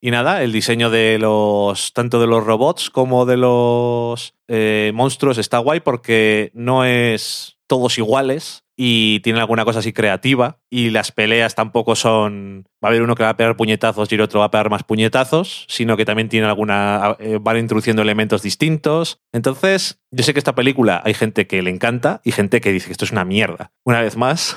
y 0.00 0.10
nada, 0.10 0.42
el 0.42 0.52
diseño 0.52 0.90
de 0.90 1.18
los, 1.18 1.92
tanto 1.92 2.20
de 2.20 2.26
los 2.26 2.44
robots 2.44 2.90
como 2.90 3.26
de 3.26 3.36
los 3.36 4.34
eh, 4.48 4.92
monstruos 4.94 5.38
está 5.38 5.58
guay 5.58 5.80
porque 5.80 6.50
no 6.54 6.84
es 6.84 7.58
todos 7.66 7.98
iguales 7.98 8.64
y 8.76 9.20
tiene 9.20 9.40
alguna 9.40 9.66
cosa 9.66 9.80
así 9.80 9.92
creativa 9.92 10.58
y 10.70 10.88
las 10.88 11.12
peleas 11.12 11.54
tampoco 11.54 11.94
son 11.94 12.64
va 12.82 12.88
a 12.88 12.90
haber 12.90 13.02
uno 13.02 13.14
que 13.14 13.22
va 13.22 13.28
a 13.28 13.36
pegar 13.36 13.56
puñetazos 13.56 14.10
y 14.10 14.14
el 14.14 14.22
otro 14.22 14.40
va 14.40 14.46
a 14.46 14.50
pegar 14.50 14.70
más 14.70 14.84
puñetazos, 14.84 15.66
sino 15.68 15.98
que 15.98 16.06
también 16.06 16.30
tiene 16.30 16.46
alguna 16.46 17.16
eh, 17.18 17.38
van 17.38 17.58
introduciendo 17.58 18.00
elementos 18.00 18.40
distintos. 18.40 19.20
Entonces, 19.32 20.00
yo 20.10 20.24
sé 20.24 20.32
que 20.32 20.40
esta 20.40 20.54
película 20.54 21.02
hay 21.04 21.12
gente 21.12 21.46
que 21.46 21.60
le 21.60 21.68
encanta 21.68 22.22
y 22.24 22.32
gente 22.32 22.62
que 22.62 22.72
dice 22.72 22.86
que 22.86 22.92
esto 22.92 23.04
es 23.04 23.12
una 23.12 23.26
mierda. 23.26 23.70
Una 23.84 24.00
vez 24.00 24.16
más, 24.16 24.56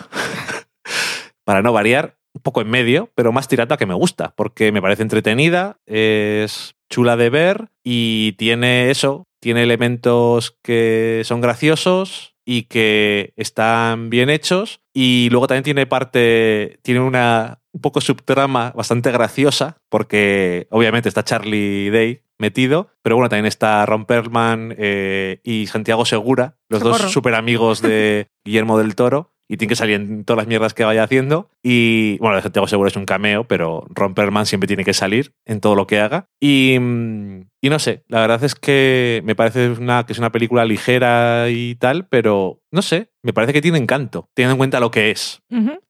para 1.44 1.62
no 1.62 1.74
variar, 1.74 2.18
un 2.34 2.42
poco 2.42 2.62
en 2.62 2.70
medio, 2.70 3.12
pero 3.16 3.32
más 3.32 3.48
tirata 3.48 3.78
que 3.78 3.86
me 3.86 3.94
gusta, 3.94 4.34
porque 4.36 4.72
me 4.72 4.82
parece 4.82 5.04
entretenida, 5.04 5.80
es 5.86 6.76
chula 6.90 7.16
de 7.16 7.30
ver 7.30 7.70
y 7.84 8.34
tiene 8.34 8.90
eso, 8.92 9.28
tiene 9.40 9.64
elementos 9.64 10.58
que 10.62 11.22
son 11.26 11.42
graciosos 11.42 12.36
y 12.46 12.64
que 12.64 13.34
están 13.36 14.10
bien 14.10 14.30
hechos. 14.30 14.82
Y 14.94 15.30
luego 15.32 15.48
también 15.48 15.64
tiene 15.64 15.86
parte, 15.86 16.80
tiene 16.84 17.00
una 17.00 17.60
un 17.74 17.82
poco 17.82 18.02
subtrama 18.02 18.72
bastante 18.76 19.12
graciosa, 19.12 19.78
porque 19.90 20.68
obviamente 20.70 21.10
está 21.10 21.24
Charlie 21.24 21.90
Day 21.90 22.22
metido, 22.38 22.90
pero 23.02 23.16
bueno, 23.16 23.30
también 23.30 23.48
está 23.48 23.86
Ron 23.86 24.06
Perlman 24.06 24.76
eh, 24.78 25.40
y 25.44 25.68
Santiago 25.68 26.06
Segura, 26.06 26.58
los 26.70 26.82
Socorro. 26.82 27.04
dos 27.04 27.12
super 27.12 27.36
amigos 27.36 27.82
de 27.82 28.28
Guillermo 28.46 28.78
del 28.78 28.96
Toro, 28.96 29.33
y 29.54 29.58
tiene 29.58 29.70
que 29.70 29.76
salir 29.76 29.96
en 29.96 30.26
todas 30.26 30.40
las 30.40 30.48
mierdas 30.48 30.74
que 30.74 30.84
vaya 30.84 31.04
haciendo. 31.04 31.52
Y 31.62 32.18
bueno, 32.18 32.42
Santiago 32.42 32.68
Segura 32.68 32.88
es 32.88 32.96
un 32.96 33.06
cameo, 33.06 33.44
pero 33.44 33.86
Ron 33.90 34.16
Perlman 34.16 34.48
siempre 34.48 34.66
tiene 34.68 34.84
que 34.84 34.96
salir 34.96 35.36
en 35.46 35.60
todo 35.62 35.76
lo 35.76 35.86
que 35.86 36.00
haga. 36.00 36.26
Y, 36.40 36.74
y 36.74 37.70
no 37.70 37.78
sé, 37.78 38.04
la 38.08 38.22
verdad 38.22 38.44
es 38.44 38.56
que 38.56 39.22
me 39.26 39.36
parece 39.36 39.70
una, 39.70 40.08
que 40.08 40.14
es 40.14 40.20
una 40.20 40.32
película 40.32 40.66
ligera 40.66 41.52
y 41.52 41.76
tal, 41.76 42.08
pero 42.08 42.64
no 42.72 42.82
sé, 42.82 43.12
me 43.22 43.32
parece 43.32 43.54
que 43.54 43.62
tiene 43.62 43.78
encanto, 43.78 44.28
teniendo 44.34 44.54
en 44.54 44.58
cuenta 44.58 44.80
lo 44.80 44.90
que 44.90 45.12
es 45.12 45.44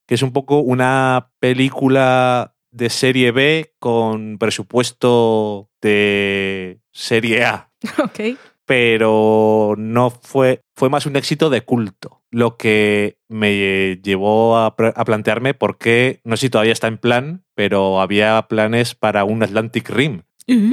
que 0.06 0.16
es 0.16 0.22
un 0.22 0.34
poco 0.34 0.60
una 0.60 1.32
película 1.40 2.56
de 2.72 2.90
serie 2.90 3.32
B 3.32 3.74
con 3.80 4.38
presupuesto 4.38 5.70
de 5.82 6.82
serie 6.92 7.46
A, 7.46 7.72
Ok. 8.04 8.38
Pero 8.66 9.76
no 9.78 10.10
fue, 10.10 10.62
fue 10.76 10.90
más 10.90 11.06
un 11.06 11.16
éxito 11.16 11.50
de 11.50 11.62
culto, 11.62 12.22
lo 12.32 12.58
que 12.58 13.18
me 13.28 13.98
llevó 14.04 14.58
a, 14.58 14.76
plantearme 14.76 15.54
por 15.54 15.78
qué, 15.78 16.22
no 16.24 16.38
sé 16.38 16.48
si 16.48 16.50
todavía 16.50 16.74
está 16.74 16.88
en 16.88 16.98
plan, 16.98 17.44
pero 17.56 18.02
había 18.02 18.42
planes 18.48 18.96
para 18.96 19.24
un 19.24 19.44
Atlantic 19.44 19.90
Rim, 19.90 20.24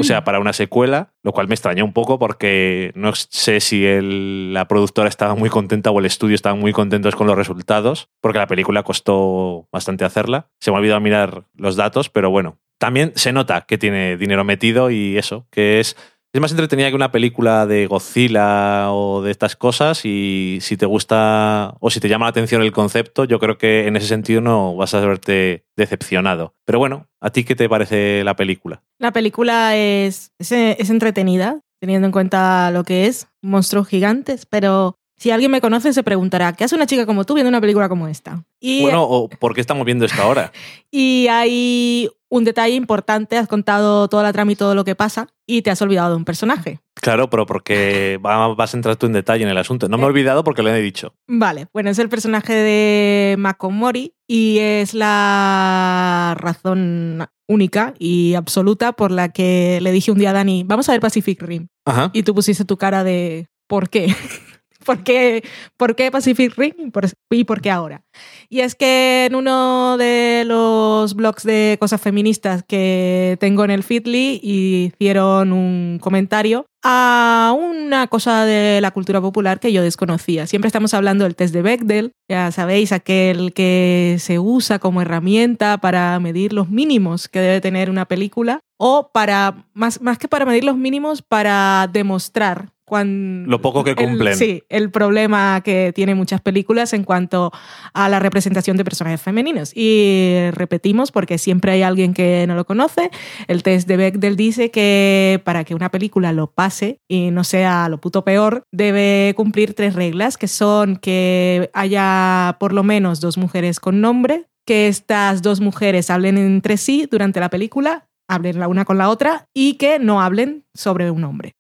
o 0.01 0.03
sea, 0.03 0.25
para 0.25 0.41
una 0.41 0.53
secuela, 0.53 1.15
lo 1.23 1.33
cual 1.33 1.47
me 1.47 1.55
extrañó 1.55 1.85
un 1.85 1.93
poco 1.93 2.19
porque 2.19 2.91
no 2.97 3.13
sé 3.15 3.61
si 3.61 3.87
el- 3.87 4.53
la 4.53 4.67
productora 4.67 5.09
estaba 5.09 5.37
muy 5.37 5.49
contenta 5.49 5.93
o 5.93 5.99
el 6.01 6.07
estudio 6.07 6.35
estaban 6.35 6.59
muy 6.59 6.73
contentos 6.73 7.15
con 7.15 7.29
los 7.29 7.37
resultados, 7.37 8.09
porque 8.21 8.41
la 8.41 8.49
película 8.49 8.83
costó 8.83 9.69
bastante 9.71 10.05
hacerla. 10.05 10.49
Se 10.59 10.71
me 10.71 10.77
ha 10.77 10.81
olvidado 10.81 11.01
mirar 11.01 11.45
los 11.55 11.77
datos, 11.77 12.09
pero 12.09 12.31
bueno, 12.31 12.59
también 12.79 13.13
se 13.15 13.33
nota 13.33 13.61
que 13.61 13.79
tiene 13.79 14.17
dinero 14.17 14.43
metido 14.43 14.91
y 14.91 15.17
eso, 15.19 15.47
que 15.51 15.79
es... 15.81 15.97
Es 16.33 16.41
más 16.41 16.53
entretenida 16.53 16.89
que 16.89 16.95
una 16.95 17.11
película 17.11 17.67
de 17.67 17.89
Godzilla 17.89 18.93
o 18.93 19.21
de 19.21 19.33
estas 19.33 19.57
cosas 19.57 20.05
y 20.05 20.59
si 20.61 20.77
te 20.77 20.87
gusta 20.87 21.75
o 21.81 21.91
si 21.91 21.99
te 21.99 22.09
llama 22.09 22.27
la 22.27 22.31
atención 22.31 22.63
el 22.63 22.71
concepto, 22.71 23.25
yo 23.25 23.41
creo 23.41 23.59
que 23.59 23.89
en 23.89 23.97
ese 23.97 24.07
sentido 24.07 24.41
no 24.41 24.77
vas 24.77 24.95
a 24.95 25.01
verte 25.01 25.65
decepcionado. 25.77 26.55
Pero 26.65 26.79
bueno, 26.79 27.09
¿a 27.21 27.31
ti 27.31 27.43
qué 27.43 27.57
te 27.57 27.69
parece 27.69 28.23
la 28.23 28.37
película? 28.37 28.85
La 29.01 29.13
película 29.13 29.77
es, 29.77 30.31
es, 30.39 30.53
es 30.53 30.91
entretenida, 30.91 31.63
teniendo 31.81 32.07
en 32.07 32.13
cuenta 32.13 32.71
lo 32.71 32.85
que 32.85 33.07
es, 33.07 33.27
monstruos 33.43 33.89
gigantes, 33.89 34.47
pero 34.47 35.00
si 35.21 35.31
alguien 35.31 35.51
me 35.51 35.61
conoce 35.61 35.93
se 35.93 36.03
preguntará, 36.03 36.55
¿qué 36.55 36.65
hace 36.65 36.75
una 36.75 36.87
chica 36.87 37.05
como 37.05 37.25
tú 37.25 37.35
viendo 37.35 37.51
una 37.51 37.61
película 37.61 37.91
como 37.91 38.09
esta? 38.09 38.43
Y, 38.59 38.81
Bueno, 38.83 39.05
o 39.05 39.29
¿por 39.29 39.55
qué 39.55 39.61
estamos 39.61 39.85
viendo 39.85 40.07
esto 40.07 40.23
ahora? 40.23 40.51
y 40.91 41.27
hay 41.29 42.09
un 42.31 42.45
detalle 42.45 42.75
importante, 42.75 43.37
has 43.37 43.47
contado 43.49 44.09
toda 44.09 44.23
la 44.23 44.33
trama 44.33 44.53
y 44.53 44.57
todo 44.57 44.75
lo 44.75 44.85
que 44.85 44.95
pasa, 44.95 45.27
y 45.47 45.61
te 45.63 45.71
has 45.71 45.83
olvidado 45.83 46.11
de 46.11 46.17
un 46.17 46.25
personaje. 46.25 46.81
Claro, 46.95 47.29
pero 47.29 47.45
porque 47.45 48.19
va- 48.25 48.55
vas 48.55 48.73
a 48.73 48.77
entrar 48.79 48.97
tú 48.97 49.07
en 49.07 49.13
detalle 49.13 49.43
en 49.45 49.51
el 49.51 49.59
asunto. 49.59 49.89
No 49.89 49.99
me 49.99 50.05
he 50.05 50.07
olvidado 50.07 50.43
porque 50.45 50.63
lo 50.63 50.73
he 50.73 50.81
dicho. 50.81 51.13
Vale, 51.29 51.67
bueno, 51.75 51.91
es 51.91 51.99
el 51.99 52.09
personaje 52.09 52.55
de 52.55 53.37
Makomori 53.37 54.15
y 54.27 54.59
es 54.61 54.95
la 54.95 56.35
razón 56.39 57.27
única 57.49 57.95
y 57.99 58.35
absoluta 58.35 58.93
por 58.93 59.11
la 59.11 59.31
que 59.31 59.81
le 59.83 59.93
dije 59.93 60.13
un 60.13 60.19
día 60.19 60.31
a 60.31 60.35
Dani, 60.35 60.63
vamos 60.65 60.89
a 60.89 60.93
ver 60.93 61.01
Pacific 61.01 61.43
Rim. 61.43 61.67
Ajá. 61.85 62.11
Y 62.15 62.23
tú 62.23 62.35
pusiste 62.35 62.65
tu 62.65 62.77
cara 62.77 63.03
de 63.05 63.49
¿por 63.67 63.91
qué? 63.91 64.15
¿Por 64.85 65.03
qué, 65.03 65.45
¿Por 65.77 65.95
qué 65.95 66.11
Pacific 66.11 66.55
Rim 66.57 66.91
y 67.31 67.45
por 67.45 67.61
qué 67.61 67.71
ahora? 67.71 68.03
Y 68.49 68.61
es 68.61 68.75
que 68.75 69.27
en 69.27 69.35
uno 69.35 69.97
de 69.99 70.45
los 70.47 71.15
blogs 71.15 71.45
de 71.45 71.77
cosas 71.79 72.01
feministas 72.01 72.63
que 72.67 73.37
tengo 73.41 73.65
en 73.65 73.71
el 73.71 73.83
Feedly 73.83 74.41
hicieron 74.43 75.53
un 75.53 75.99
comentario 76.01 76.67
a 76.83 77.55
una 77.57 78.07
cosa 78.07 78.47
de 78.47 78.81
la 78.81 78.91
cultura 78.91 79.21
popular 79.21 79.61
que 79.61 79.73
yo 79.73 79.83
desconocía. 79.83 80.47
Siempre 80.47 80.69
estamos 80.69 80.95
hablando 80.95 81.25
del 81.25 81.37
test 81.37 81.53
de 81.53 81.61
Bechdel, 81.63 82.13
ya 82.29 82.51
sabéis, 82.53 82.93
aquel 82.93 83.53
que 83.53 84.17
se 84.19 84.39
usa 84.39 84.79
como 84.79 85.03
herramienta 85.03 85.79
para 85.79 86.19
medir 86.21 86.55
los 86.55 86.71
mínimos 86.71 87.29
que 87.29 87.41
debe 87.41 87.61
tener 87.61 87.91
una 87.91 88.07
película 88.07 88.61
o 88.79 89.11
para, 89.13 89.67
más, 89.75 90.01
más 90.01 90.17
que 90.17 90.27
para 90.27 90.47
medir 90.47 90.65
los 90.65 90.77
mínimos, 90.77 91.21
para 91.21 91.89
demostrar 91.93 92.73
Lo 92.99 93.61
poco 93.61 93.85
que 93.85 93.91
el- 93.91 93.97
cumplen. 93.97 94.37
sí, 94.37 94.63
el 94.69 94.91
problema 94.91 95.61
que 95.65 95.93
tienen 95.95 96.17
muchas 96.17 96.41
películas 96.41 96.93
en 96.93 97.05
cuanto 97.05 97.53
a 97.95 98.09
la 98.09 98.19
representación 98.19 98.77
de 98.77 98.85
personajes 98.85 99.21
femeninos. 99.23 99.73
Y 99.75 100.51
repetimos, 100.53 101.13
porque 101.13 101.39
siempre 101.39 101.73
hay 101.73 101.83
alguien 101.83 102.13
que 102.15 102.45
no 102.47 102.55
lo 102.55 102.65
conoce, 102.67 103.11
el 103.49 103.63
test 103.63 103.87
de 103.89 103.97
Bechdel 103.97 104.37
dice 104.37 104.71
que 104.71 105.41
para 105.45 105.65
que 105.65 105.75
una 105.75 105.91
película 105.91 106.33
lo 106.33 106.49
pase 106.51 106.99
y 107.09 107.31
no 107.31 107.45
sea 107.45 107.89
lo 107.89 107.99
puto 107.99 108.25
peor, 108.25 108.65
debe 108.73 109.33
cumplir 109.37 109.75
tres 109.75 109.95
reglas, 109.95 110.37
que 110.37 110.49
son 110.49 110.97
que 110.97 111.71
haya 111.73 112.57
por 112.61 112.73
lo 112.73 112.83
menos 112.83 113.21
dos 113.21 113.39
mujeres 113.39 113.81
con 113.81 114.01
nombre, 114.01 114.47
que 114.67 114.89
estas 114.89 115.43
dos 115.43 115.61
mujeres 115.61 116.11
hablen 116.11 116.39
entre 116.39 116.77
sí 116.77 117.09
durante 117.11 117.41
la 117.41 117.51
película, 117.51 118.07
hablen 118.29 118.61
la 118.61 118.69
una 118.69 118.85
con 118.85 118.99
la 118.99 119.09
otra 119.09 119.47
y 119.53 119.75
que 119.75 119.99
no 119.99 120.21
hablen 120.21 120.65
sobre 120.75 121.11
un 121.11 121.25
hombre. 121.25 121.55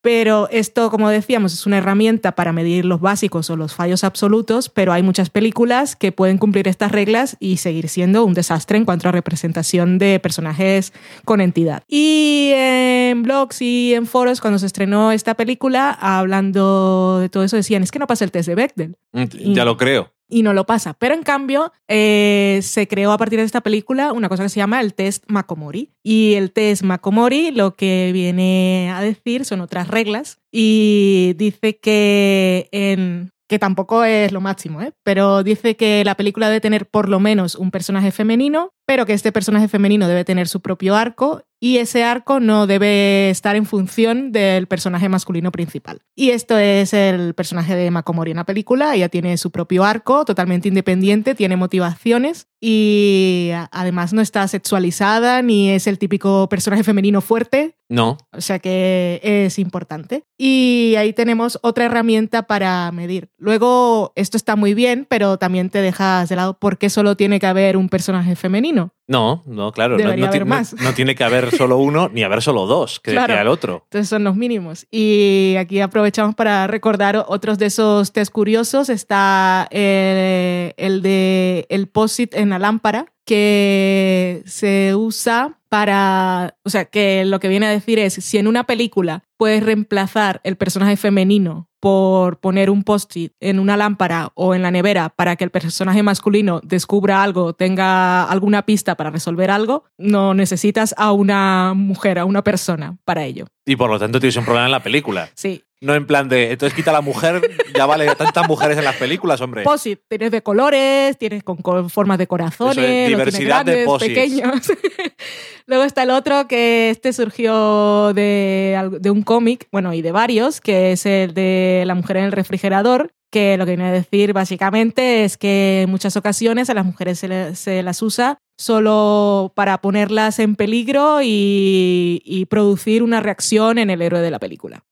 Pero 0.00 0.48
esto, 0.50 0.90
como 0.90 1.08
decíamos, 1.08 1.52
es 1.52 1.64
una 1.66 1.78
herramienta 1.78 2.32
para 2.32 2.52
medir 2.52 2.84
los 2.84 3.00
básicos 3.00 3.48
o 3.50 3.56
los 3.56 3.74
fallos 3.74 4.02
absolutos, 4.04 4.68
pero 4.68 4.92
hay 4.92 5.02
muchas 5.02 5.30
películas 5.30 5.94
que 5.94 6.10
pueden 6.10 6.38
cumplir 6.38 6.66
estas 6.66 6.90
reglas 6.90 7.36
y 7.38 7.58
seguir 7.58 7.88
siendo 7.88 8.24
un 8.24 8.34
desastre 8.34 8.78
en 8.78 8.84
cuanto 8.84 9.08
a 9.08 9.12
representación 9.12 9.98
de 9.98 10.18
personajes 10.18 10.92
con 11.24 11.40
entidad. 11.40 11.82
Y 11.88 12.50
en 12.54 13.22
blogs 13.22 13.62
y 13.62 13.94
en 13.94 14.06
foros, 14.06 14.40
cuando 14.40 14.58
se 14.58 14.66
estrenó 14.66 15.12
esta 15.12 15.34
película, 15.34 15.90
hablando 15.92 17.18
de 17.20 17.28
todo 17.28 17.44
eso, 17.44 17.56
decían, 17.56 17.82
es 17.82 17.90
que 17.90 17.98
no 17.98 18.06
pasa 18.06 18.24
el 18.24 18.30
test 18.32 18.48
de 18.48 18.54
Bechdel 18.54 18.96
Mm, 19.12 19.52
Ya 19.54 19.64
lo 19.66 19.76
creo. 19.76 20.10
y 20.28 20.42
no 20.42 20.54
lo 20.54 20.64
pasa. 20.64 20.94
Pero 20.94 21.14
en 21.14 21.22
cambio, 21.22 21.70
eh, 21.88 22.60
se 22.62 22.88
creó 22.88 23.12
a 23.12 23.18
partir 23.18 23.38
de 23.38 23.44
esta 23.44 23.60
película 23.60 24.12
una 24.12 24.30
cosa 24.30 24.42
que 24.44 24.48
se 24.48 24.56
llama 24.60 24.80
el 24.80 24.94
test 24.94 25.24
Makomori. 25.28 25.90
Y 26.02 26.32
el 26.34 26.50
test 26.52 26.82
Makomori 26.82 27.50
lo 27.50 27.74
que 27.74 28.10
viene 28.14 28.51
a 28.92 29.00
decir 29.00 29.44
son 29.44 29.60
otras 29.60 29.88
reglas 29.88 30.38
y 30.50 31.34
dice 31.36 31.78
que 31.78 32.68
en 32.72 33.32
que 33.52 33.58
tampoco 33.58 34.02
es 34.02 34.32
lo 34.32 34.40
máximo, 34.40 34.80
¿eh? 34.80 34.92
pero 35.04 35.42
dice 35.42 35.76
que 35.76 36.06
la 36.06 36.14
película 36.14 36.48
debe 36.48 36.62
tener 36.62 36.88
por 36.88 37.10
lo 37.10 37.20
menos 37.20 37.54
un 37.54 37.70
personaje 37.70 38.10
femenino, 38.10 38.70
pero 38.86 39.04
que 39.04 39.12
este 39.12 39.30
personaje 39.30 39.68
femenino 39.68 40.08
debe 40.08 40.24
tener 40.24 40.48
su 40.48 40.62
propio 40.62 40.96
arco 40.96 41.42
y 41.64 41.76
ese 41.76 42.02
arco 42.02 42.40
no 42.40 42.66
debe 42.66 43.30
estar 43.30 43.54
en 43.54 43.66
función 43.66 44.32
del 44.32 44.66
personaje 44.66 45.08
masculino 45.08 45.52
principal. 45.52 46.00
Y 46.16 46.30
esto 46.30 46.58
es 46.58 46.92
el 46.92 47.34
personaje 47.34 47.76
de 47.76 47.88
Makomori 47.92 48.32
en 48.32 48.38
la 48.38 48.44
película, 48.44 48.96
ella 48.96 49.08
tiene 49.08 49.36
su 49.36 49.52
propio 49.52 49.84
arco, 49.84 50.24
totalmente 50.24 50.66
independiente, 50.66 51.36
tiene 51.36 51.54
motivaciones 51.54 52.48
y 52.60 53.50
además 53.70 54.12
no 54.12 54.20
está 54.22 54.46
sexualizada 54.48 55.40
ni 55.42 55.70
es 55.70 55.86
el 55.86 55.98
típico 55.98 56.48
personaje 56.48 56.82
femenino 56.82 57.20
fuerte, 57.20 57.76
No. 57.88 58.18
o 58.32 58.40
sea 58.40 58.58
que 58.58 59.20
es 59.22 59.58
importante. 59.60 60.24
Y 60.36 60.94
ahí 60.98 61.12
tenemos 61.12 61.60
otra 61.62 61.84
herramienta 61.84 62.42
para 62.48 62.90
medir. 62.90 63.30
Luego, 63.38 64.12
esto 64.16 64.36
está 64.36 64.56
muy 64.56 64.74
bien, 64.74 65.06
pero 65.08 65.36
también 65.38 65.70
te 65.70 65.80
dejas 65.80 66.28
de 66.28 66.34
lado 66.36 66.58
por 66.58 66.78
qué 66.78 66.90
solo 66.90 67.16
tiene 67.16 67.38
que 67.38 67.46
haber 67.46 67.76
un 67.76 67.88
personaje 67.88 68.34
femenino. 68.34 68.92
No, 69.08 69.42
no, 69.46 69.72
claro. 69.72 69.96
no- 69.98 70.02
Debería 70.04 70.26
no, 70.26 70.30
ti- 70.30 70.36
haber 70.38 70.46
no- 70.48 70.54
más. 70.54 70.74
no 70.80 70.94
tiene 70.94 71.14
que 71.14 71.24
haber 71.24 71.50
solo 71.56 71.76
uno 71.78 72.08
ni 72.08 72.22
haber 72.22 72.40
solo 72.40 72.66
dos, 72.66 73.00
que 73.00 73.10
Claro. 73.10 73.32
decía 73.32 73.42
el 73.42 73.48
otro. 73.48 73.82
Entonces 73.84 74.08
son 74.08 74.24
los 74.24 74.36
mínimos. 74.36 74.86
Y 74.90 75.56
aquí 75.58 75.80
aprovechamos 75.80 76.34
para 76.34 76.66
recordar 76.68 77.24
otros 77.28 77.58
de 77.58 77.66
esos 77.66 78.12
test 78.12 78.32
curiosos. 78.32 78.88
Está 78.88 79.66
eh, 79.70 80.72
el 80.76 81.02
de 81.02 81.66
el 81.68 81.88
POSIT 81.88 82.34
en 82.34 82.50
la 82.50 82.58
lámpara, 82.58 83.06
que 83.26 84.42
se 84.46 84.94
usa 84.94 85.58
para, 85.68 86.56
o 86.64 86.70
sea, 86.70 86.84
que 86.86 87.24
lo 87.24 87.40
que 87.40 87.48
viene 87.48 87.66
a 87.66 87.70
decir 87.70 87.98
es, 87.98 88.14
si 88.14 88.38
en 88.38 88.46
una 88.46 88.64
película 88.64 89.24
puedes 89.36 89.62
reemplazar 89.62 90.40
el 90.44 90.56
personaje 90.56 90.96
femenino 90.96 91.68
por 91.82 92.38
poner 92.38 92.70
un 92.70 92.84
post-it 92.84 93.32
en 93.40 93.58
una 93.58 93.76
lámpara 93.76 94.30
o 94.36 94.54
en 94.54 94.62
la 94.62 94.70
nevera 94.70 95.08
para 95.08 95.34
que 95.34 95.42
el 95.42 95.50
personaje 95.50 96.04
masculino 96.04 96.60
descubra 96.62 97.24
algo, 97.24 97.54
tenga 97.54 98.22
alguna 98.22 98.64
pista 98.64 98.94
para 98.94 99.10
resolver 99.10 99.50
algo, 99.50 99.82
no 99.98 100.32
necesitas 100.32 100.94
a 100.96 101.10
una 101.10 101.74
mujer, 101.74 102.20
a 102.20 102.24
una 102.24 102.44
persona 102.44 102.98
para 103.04 103.24
ello. 103.24 103.46
Y 103.66 103.74
por 103.74 103.90
lo 103.90 103.98
tanto 103.98 104.20
tienes 104.20 104.36
un 104.36 104.44
problema 104.44 104.66
en 104.66 104.70
la 104.70 104.84
película. 104.84 105.28
Sí. 105.34 105.64
No 105.82 105.96
en 105.96 106.06
plan 106.06 106.28
de, 106.28 106.52
entonces 106.52 106.76
quita 106.76 106.90
a 106.90 106.94
la 106.94 107.00
mujer, 107.00 107.42
ya 107.74 107.86
vale, 107.86 108.06
tantas 108.14 108.46
mujeres 108.46 108.78
en 108.78 108.84
las 108.84 108.94
películas, 108.94 109.40
hombre. 109.40 109.64
Posit, 109.64 109.98
tienes 110.08 110.30
de 110.30 110.40
colores, 110.40 111.18
tienes 111.18 111.42
con, 111.42 111.56
con 111.56 111.90
formas 111.90 112.18
de 112.18 112.28
corazones, 112.28 112.78
es, 112.78 113.08
diversidad 113.08 113.64
de 113.64 113.72
grandes, 113.72 113.86
posits. 113.86 114.14
pequeños. 114.14 114.72
Luego 115.66 115.82
está 115.82 116.04
el 116.04 116.10
otro 116.10 116.46
que 116.46 116.90
este 116.90 117.12
surgió 117.12 118.12
de, 118.14 118.90
de 119.00 119.10
un 119.10 119.22
cómic, 119.22 119.66
bueno, 119.72 119.92
y 119.92 120.02
de 120.02 120.12
varios, 120.12 120.60
que 120.60 120.92
es 120.92 121.04
el 121.04 121.34
de 121.34 121.82
La 121.84 121.96
mujer 121.96 122.18
en 122.18 122.24
el 122.26 122.32
refrigerador, 122.32 123.10
que 123.32 123.56
lo 123.56 123.64
que 123.64 123.72
viene 123.72 123.88
a 123.88 123.92
decir 123.92 124.32
básicamente 124.32 125.24
es 125.24 125.36
que 125.36 125.82
en 125.82 125.90
muchas 125.90 126.16
ocasiones 126.16 126.70
a 126.70 126.74
las 126.74 126.84
mujeres 126.84 127.18
se, 127.18 127.56
se 127.56 127.82
las 127.82 128.02
usa 128.02 128.38
solo 128.62 129.52
para 129.54 129.78
ponerlas 129.78 130.38
en 130.38 130.56
peligro 130.56 131.20
y, 131.22 132.22
y 132.24 132.46
producir 132.46 133.02
una 133.02 133.20
reacción 133.20 133.78
en 133.78 133.90
el 133.90 134.00
héroe 134.02 134.20
de 134.20 134.30
la 134.30 134.38
película. 134.38 134.84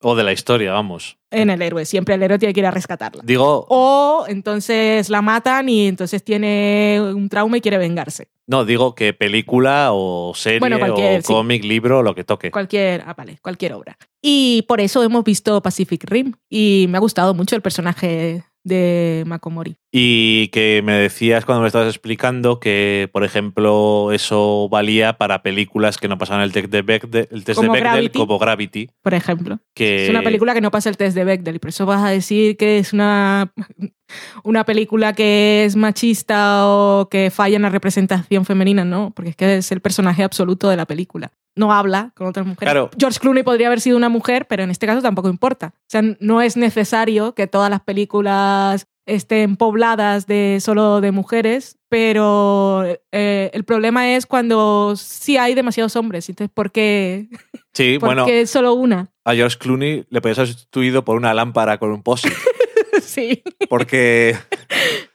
O 0.00 0.16
de 0.16 0.24
la 0.24 0.32
historia, 0.32 0.72
vamos. 0.72 1.16
En 1.30 1.48
el 1.48 1.62
héroe, 1.62 1.84
siempre 1.86 2.14
el 2.16 2.22
héroe 2.22 2.38
tiene 2.38 2.52
que 2.52 2.60
ir 2.60 2.66
a 2.66 2.70
rescatarla. 2.72 3.22
Digo, 3.24 3.64
O 3.70 4.24
entonces 4.28 5.08
la 5.08 5.22
matan 5.22 5.68
y 5.68 5.86
entonces 5.86 6.22
tiene 6.24 7.00
un 7.00 7.28
trauma 7.28 7.56
y 7.56 7.60
quiere 7.60 7.78
vengarse. 7.78 8.28
no, 8.46 8.64
digo 8.64 8.94
que 8.94 9.14
película 9.14 9.90
o 9.92 10.32
serie 10.34 10.58
Bueno, 10.58 10.76
o 10.80 11.16
sí. 11.20 11.22
cómic, 11.32 11.64
libro, 11.64 12.02
lo 12.02 12.14
que 12.14 12.24
toque. 12.24 12.50
Cualquier, 12.50 13.02
ah, 13.06 13.14
vale, 13.16 13.38
cualquier 13.40 13.72
obra. 13.74 13.96
Y 14.20 14.62
por 14.68 14.80
eso 14.80 15.02
hemos 15.02 15.24
visto 15.24 15.62
Pacific 15.62 16.04
Rim 16.04 16.32
y 16.50 16.86
me 16.88 16.98
ha 16.98 17.00
gustado 17.00 17.32
mucho 17.34 17.54
el 17.56 17.62
personaje 17.62 18.44
de 18.64 19.22
Makomori. 19.26 19.76
Y 19.94 20.48
que 20.48 20.80
me 20.82 20.94
decías 20.94 21.44
cuando 21.44 21.60
me 21.60 21.66
estabas 21.66 21.88
explicando 21.88 22.58
que, 22.58 23.10
por 23.12 23.24
ejemplo, 23.24 24.10
eso 24.12 24.66
valía 24.70 25.18
para 25.18 25.42
películas 25.42 25.98
que 25.98 26.08
no 26.08 26.16
pasaban 26.16 26.42
el 26.42 26.50
test 26.50 26.70
de 26.70 26.80
Bechdel, 26.80 27.28
el 27.30 27.44
test 27.44 27.60
de 27.60 27.66
Como 27.66 27.72
Bechdel 27.74 27.90
Gravity. 27.90 28.18
como 28.18 28.38
Gravity. 28.38 28.90
Por 29.02 29.12
ejemplo. 29.12 29.58
Que 29.74 30.04
Es 30.04 30.10
una 30.10 30.22
película 30.22 30.54
que 30.54 30.62
no 30.62 30.70
pasa 30.70 30.88
el 30.88 30.96
test 30.96 31.14
de 31.14 31.24
Bechdel 31.24 31.56
y 31.56 31.58
por 31.58 31.68
eso 31.68 31.84
vas 31.84 32.02
a 32.02 32.08
decir 32.08 32.56
que 32.56 32.78
es 32.78 32.94
una, 32.94 33.52
una 34.44 34.64
película 34.64 35.12
que 35.12 35.66
es 35.66 35.76
machista 35.76 36.66
o 36.68 37.10
que 37.10 37.30
falla 37.30 37.56
en 37.56 37.62
la 37.62 37.68
representación 37.68 38.46
femenina, 38.46 38.86
no, 38.86 39.12
porque 39.14 39.30
es 39.30 39.36
que 39.36 39.56
es 39.58 39.72
el 39.72 39.82
personaje 39.82 40.24
absoluto 40.24 40.70
de 40.70 40.78
la 40.78 40.86
película. 40.86 41.32
No 41.54 41.70
habla 41.70 42.12
con 42.16 42.28
otras 42.28 42.46
mujeres. 42.46 42.72
Claro. 42.72 42.90
George 42.98 43.20
Clooney 43.20 43.42
podría 43.42 43.66
haber 43.66 43.82
sido 43.82 43.98
una 43.98 44.08
mujer, 44.08 44.46
pero 44.46 44.62
en 44.62 44.70
este 44.70 44.86
caso 44.86 45.02
tampoco 45.02 45.28
importa. 45.28 45.74
O 45.76 45.90
sea, 45.90 46.00
no 46.18 46.40
es 46.40 46.56
necesario 46.56 47.34
que 47.34 47.46
todas 47.46 47.68
las 47.68 47.82
películas 47.82 48.86
estén 49.06 49.56
pobladas 49.56 50.26
de 50.26 50.58
solo 50.60 51.00
de 51.00 51.10
mujeres, 51.12 51.78
pero 51.88 52.84
eh, 53.12 53.50
el 53.52 53.64
problema 53.64 54.14
es 54.14 54.26
cuando 54.26 54.94
sí 54.96 55.36
hay 55.36 55.54
demasiados 55.54 55.96
hombres. 55.96 56.28
Entonces, 56.28 56.52
¿por 56.54 56.70
qué, 56.72 57.28
Sí, 57.74 57.98
¿Por 57.98 58.10
bueno, 58.10 58.26
qué 58.26 58.46
solo 58.46 58.74
una? 58.74 59.10
a 59.24 59.34
George 59.34 59.56
Clooney 59.58 60.04
le 60.10 60.20
podías 60.20 60.38
haber 60.38 60.48
sustituido 60.52 61.04
por 61.04 61.16
una 61.16 61.32
lámpara 61.32 61.78
con 61.78 61.90
un 61.92 62.02
post 62.02 62.26
sí. 63.02 63.42
porque, 63.68 64.36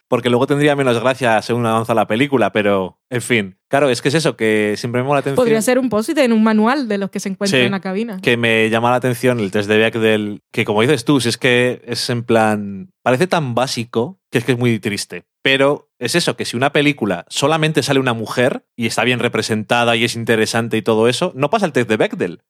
porque 0.07 0.29
luego 0.29 0.47
tendría 0.47 0.75
menos 0.75 0.99
gracia 0.99 1.41
según 1.41 1.65
avanza 1.65 1.93
la 1.93 2.07
película, 2.07 2.51
pero 2.51 2.99
en 3.09 3.21
fin. 3.21 3.57
Claro, 3.69 3.89
es 3.89 4.01
que 4.01 4.07
es 4.09 4.15
eso, 4.15 4.37
que 4.37 4.75
siempre 4.77 5.01
me 5.01 5.05
llama 5.05 5.15
la 5.15 5.19
atención. 5.19 5.35
Podría 5.43 5.61
ser 5.61 5.77
un 5.79 5.89
post 5.89 6.09
en 6.17 6.31
un 6.33 6.43
manual 6.43 6.87
de 6.87 6.97
los 6.97 7.09
que 7.09 7.19
se 7.19 7.29
encuentran 7.29 7.61
Sí. 7.61 7.65
en 7.65 7.71
la 7.71 7.81
cabina. 7.81 8.19
que 8.21 8.37
me 8.37 8.69
llama 8.69 8.89
la 8.91 8.95
atención 8.97 9.39
el 9.39 9.51
test 9.51 9.67
de 9.67 9.77
Bechdel, 9.77 10.41
que 10.51 10.63
como 10.65 10.81
dices 10.81 11.03
tú, 11.05 11.19
si 11.19 11.29
es 11.29 11.37
que 11.37 11.81
es 11.85 12.09
en 12.09 12.23
plan, 12.23 12.91
parece 13.03 13.27
tan 13.27 13.55
básico 13.55 14.19
que 14.31 14.37
es 14.37 14.43
que 14.45 14.53
es 14.53 14.57
muy 14.57 14.79
triste. 14.79 15.25
Pero 15.41 15.86
es 15.99 16.15
eso, 16.15 16.35
que 16.35 16.45
si 16.45 16.55
una 16.55 16.71
película 16.71 17.25
solamente 17.29 17.83
sale 17.83 17.99
una 17.99 18.13
mujer 18.13 18.65
y 18.75 18.85
está 18.85 19.03
bien 19.03 19.19
representada 19.19 19.95
y 19.95 20.03
es 20.03 20.15
interesante 20.15 20.77
y 20.77 20.81
todo 20.81 21.07
eso, 21.07 21.31
no 21.35 21.49
pasa 21.49 21.65
el 21.65 21.71
test 21.71 21.89
de 21.89 21.97
Bechdel. 21.97 22.41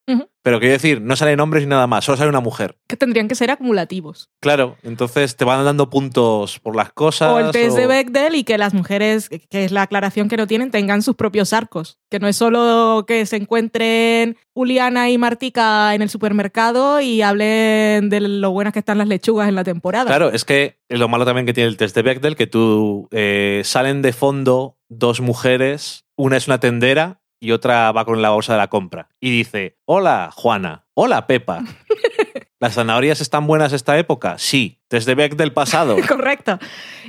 Pero 0.43 0.59
quiero 0.59 0.73
decir, 0.73 1.01
no 1.01 1.15
salen 1.15 1.39
hombres 1.39 1.63
ni 1.63 1.69
nada 1.69 1.87
más, 1.87 2.05
solo 2.05 2.17
sale 2.17 2.29
una 2.29 2.39
mujer. 2.39 2.77
Que 2.87 2.95
tendrían 2.95 3.27
que 3.27 3.35
ser 3.35 3.51
acumulativos. 3.51 4.29
Claro, 4.41 4.77
entonces 4.83 5.35
te 5.35 5.43
van 5.43 5.63
dando 5.65 5.89
puntos 5.89 6.59
por 6.59 6.75
las 6.75 6.93
cosas. 6.93 7.31
o 7.31 7.39
el 7.39 7.51
test 7.51 7.75
de 7.75 7.87
Bechdel 7.87 8.35
y 8.35 8.43
que 8.43 8.57
las 8.57 8.73
mujeres, 8.73 9.29
que 9.29 9.65
es 9.65 9.71
la 9.71 9.81
aclaración 9.83 10.29
que 10.29 10.37
no 10.37 10.47
tienen, 10.47 10.71
tengan 10.71 11.01
sus 11.01 11.15
propios 11.15 11.51
arcos. 11.53 11.99
Que 12.09 12.19
no 12.19 12.27
es 12.27 12.37
solo 12.37 13.03
que 13.05 13.25
se 13.25 13.35
encuentren 13.35 14.37
Juliana 14.53 15.09
y 15.09 15.17
Martica 15.17 15.93
en 15.93 16.01
el 16.01 16.09
supermercado 16.09 17.01
y 17.01 17.21
hablen 17.21 18.09
de 18.09 18.21
lo 18.21 18.51
buenas 18.51 18.71
que 18.71 18.79
están 18.79 18.97
las 18.97 19.07
lechugas 19.07 19.49
en 19.49 19.55
la 19.55 19.65
temporada. 19.65 20.05
Claro, 20.05 20.31
es 20.31 20.45
que 20.45 20.77
lo 20.89 21.09
malo 21.09 21.25
también 21.25 21.45
que 21.45 21.53
tiene 21.53 21.69
el 21.69 21.75
test 21.75 21.93
de 21.95 22.01
Bechdel, 22.01 22.37
que 22.37 22.47
tú 22.47 23.09
eh, 23.11 23.36
salen 23.63 24.01
de 24.01 24.13
fondo 24.13 24.77
dos 24.89 25.21
mujeres, 25.21 26.05
una 26.15 26.37
es 26.37 26.47
una 26.47 26.59
tendera 26.59 27.21
y 27.39 27.51
otra 27.51 27.91
va 27.91 28.05
con 28.05 28.21
la 28.21 28.29
bolsa 28.31 28.53
de 28.53 28.59
la 28.59 28.67
compra. 28.67 29.09
Y 29.19 29.29
dice, 29.31 29.77
hola 29.85 30.29
Juana, 30.33 30.85
hola 30.95 31.27
Pepa. 31.27 31.63
¿Las 32.59 32.73
zanahorias 32.73 33.21
están 33.21 33.45
buenas 33.45 33.71
esta 33.71 33.99
época? 33.99 34.37
Sí. 34.39 34.79
Test 34.87 35.05
de 35.07 35.13
Bechdel 35.13 35.53
pasado. 35.53 35.95
Correcto. 36.07 36.57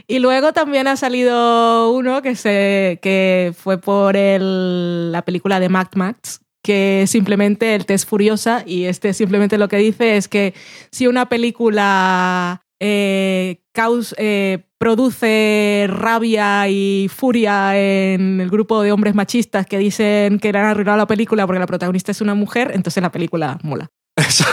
Y 0.07 0.18
luego 0.18 0.53
también 0.53 0.87
ha 0.87 0.97
salido 0.97 1.91
uno 1.93 2.20
que, 2.20 2.37
se, 2.37 2.99
que 3.01 3.55
fue 3.57 3.79
por 3.79 4.16
el- 4.16 5.11
la 5.11 5.22
película 5.22 5.59
de 5.61 5.70
Mad 5.70 5.89
Max, 5.95 6.43
que 6.62 7.05
simplemente 7.07 7.74
el 7.74 7.87
test 7.87 8.07
Furiosa, 8.07 8.62
y 8.66 8.85
este 8.85 9.14
simplemente 9.14 9.57
lo 9.57 9.68
que 9.68 9.76
dice 9.79 10.18
es 10.18 10.29
que 10.29 10.53
si 10.91 11.07
una 11.07 11.26
película 11.31 12.61
eh, 12.81 13.62
caus- 13.72 14.14
eh, 14.18 14.64
produce 14.79 15.87
rabia 15.89 16.68
y 16.68 17.09
furia 17.14 17.76
en 17.79 18.41
el 18.41 18.49
grupo 18.51 18.83
de 18.83 18.93
hombres 18.93 19.14
machistas 19.14 19.66
que 19.66 19.79
dicen 19.79 20.39
que 20.39 20.53
le 20.53 20.59
han 20.59 20.66
arruinado 20.66 20.97
la 20.99 21.07
película 21.07 21.47
porque 21.47 21.59
la 21.59 21.66
protagonista 21.66 22.12
es 22.12 22.20
una 22.20 22.35
mujer, 22.35 22.70
entonces 22.74 23.03
la 23.03 23.11
película 23.11 23.59
mola. 23.62 23.89
Eso 24.16 24.45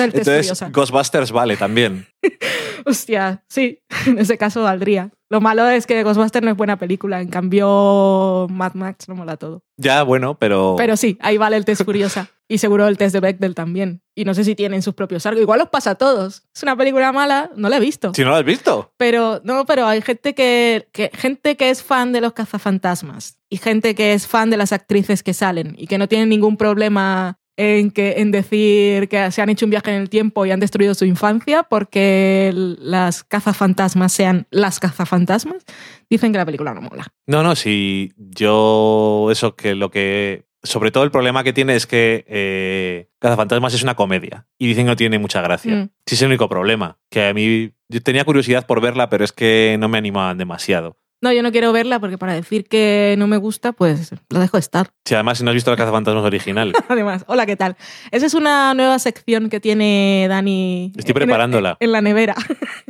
Entonces, 0.00 0.46
Furiosa. 0.46 0.68
Ghostbusters 0.70 1.32
vale 1.32 1.56
también. 1.56 2.06
Hostia, 2.86 3.44
sí, 3.48 3.78
en 4.06 4.18
ese 4.18 4.38
caso 4.38 4.62
valdría. 4.62 5.10
Lo 5.32 5.40
malo 5.40 5.66
es 5.66 5.86
que 5.86 6.02
Ghostbusters 6.02 6.44
no 6.44 6.50
es 6.50 6.56
buena 6.58 6.76
película, 6.76 7.22
en 7.22 7.28
cambio 7.28 8.46
Mad 8.50 8.74
Max 8.74 9.08
no 9.08 9.14
mola 9.14 9.38
todo. 9.38 9.62
Ya, 9.78 10.02
bueno, 10.02 10.38
pero... 10.38 10.74
Pero 10.76 10.94
sí, 10.98 11.16
ahí 11.22 11.38
vale 11.38 11.56
el 11.56 11.64
test 11.64 11.84
curiosa. 11.86 12.28
Y 12.48 12.58
seguro 12.58 12.86
el 12.86 12.98
test 12.98 13.14
de 13.14 13.20
Bechdel 13.20 13.54
también. 13.54 14.02
Y 14.14 14.26
no 14.26 14.34
sé 14.34 14.44
si 14.44 14.54
tienen 14.54 14.82
sus 14.82 14.92
propios 14.92 15.24
arcos. 15.24 15.40
Igual 15.40 15.58
los 15.60 15.70
pasa 15.70 15.92
a 15.92 15.94
todos. 15.94 16.42
Es 16.54 16.62
una 16.62 16.76
película 16.76 17.12
mala, 17.12 17.50
no 17.56 17.70
la 17.70 17.78
he 17.78 17.80
visto. 17.80 18.12
Si 18.14 18.22
no 18.24 18.28
lo 18.28 18.36
has 18.36 18.44
visto. 18.44 18.92
Pero 18.98 19.40
no, 19.42 19.64
pero 19.64 19.86
hay 19.86 20.02
gente 20.02 20.34
que, 20.34 20.86
que- 20.92 21.10
gente 21.14 21.56
que 21.56 21.70
es 21.70 21.82
fan 21.82 22.12
de 22.12 22.20
los 22.20 22.34
cazafantasmas 22.34 23.38
y 23.48 23.56
gente 23.56 23.94
que 23.94 24.12
es 24.12 24.26
fan 24.26 24.50
de 24.50 24.58
las 24.58 24.72
actrices 24.72 25.22
que 25.22 25.32
salen 25.32 25.74
y 25.78 25.86
que 25.86 25.96
no 25.96 26.08
tienen 26.08 26.28
ningún 26.28 26.58
problema 26.58 27.38
en 27.62 27.92
que 27.92 28.14
en 28.18 28.32
decir 28.32 29.08
que 29.08 29.30
se 29.30 29.40
han 29.40 29.48
hecho 29.48 29.66
un 29.66 29.70
viaje 29.70 29.94
en 29.94 30.02
el 30.02 30.10
tiempo 30.10 30.44
y 30.44 30.50
han 30.50 30.58
destruido 30.58 30.94
su 30.94 31.04
infancia 31.04 31.62
porque 31.62 32.50
las 32.52 33.22
cazafantasmas 33.22 34.12
sean 34.12 34.48
las 34.50 34.80
cazafantasmas, 34.80 35.64
dicen 36.10 36.32
que 36.32 36.38
la 36.38 36.44
película 36.44 36.74
no 36.74 36.80
mola. 36.80 37.06
No, 37.26 37.44
no, 37.44 37.54
si 37.54 38.12
yo 38.16 39.28
eso 39.30 39.54
que 39.54 39.74
lo 39.74 39.90
que... 39.90 40.44
Sobre 40.64 40.92
todo 40.92 41.02
el 41.02 41.10
problema 41.10 41.42
que 41.42 41.52
tiene 41.52 41.74
es 41.74 41.88
que 41.88 42.24
eh, 42.28 43.08
Cazafantasmas 43.18 43.74
es 43.74 43.82
una 43.82 43.96
comedia 43.96 44.46
y 44.58 44.68
dicen 44.68 44.84
que 44.84 44.90
no 44.90 44.96
tiene 44.96 45.18
mucha 45.18 45.40
gracia. 45.42 45.74
Mm. 45.74 45.90
Sí, 46.06 46.14
es 46.14 46.22
el 46.22 46.28
único 46.28 46.48
problema. 46.48 46.98
Que 47.10 47.26
a 47.26 47.34
mí 47.34 47.72
yo 47.88 48.00
tenía 48.00 48.24
curiosidad 48.24 48.64
por 48.64 48.80
verla, 48.80 49.08
pero 49.08 49.24
es 49.24 49.32
que 49.32 49.76
no 49.80 49.88
me 49.88 49.98
animaban 49.98 50.38
demasiado. 50.38 51.01
No, 51.22 51.32
yo 51.32 51.44
no 51.44 51.52
quiero 51.52 51.72
verla 51.72 52.00
porque 52.00 52.18
para 52.18 52.34
decir 52.34 52.64
que 52.64 53.14
no 53.16 53.28
me 53.28 53.36
gusta, 53.36 53.72
pues 53.72 54.10
lo 54.28 54.40
dejo 54.40 54.58
estar. 54.58 54.90
Si 55.04 55.14
además 55.14 55.38
si 55.38 55.44
no 55.44 55.50
has 55.50 55.54
visto 55.54 55.70
el 55.70 55.76
Cazafantasmas 55.76 56.24
original, 56.24 56.72
Además, 56.88 57.24
hola, 57.28 57.46
¿qué 57.46 57.54
tal? 57.54 57.76
Esa 58.10 58.26
es 58.26 58.34
una 58.34 58.74
nueva 58.74 58.98
sección 58.98 59.48
que 59.48 59.60
tiene 59.60 60.26
Dani. 60.28 60.92
Estoy 60.96 61.12
en- 61.12 61.14
preparándola. 61.14 61.76
En, 61.78 61.92
la 61.92 62.00
nevera. 62.00 62.34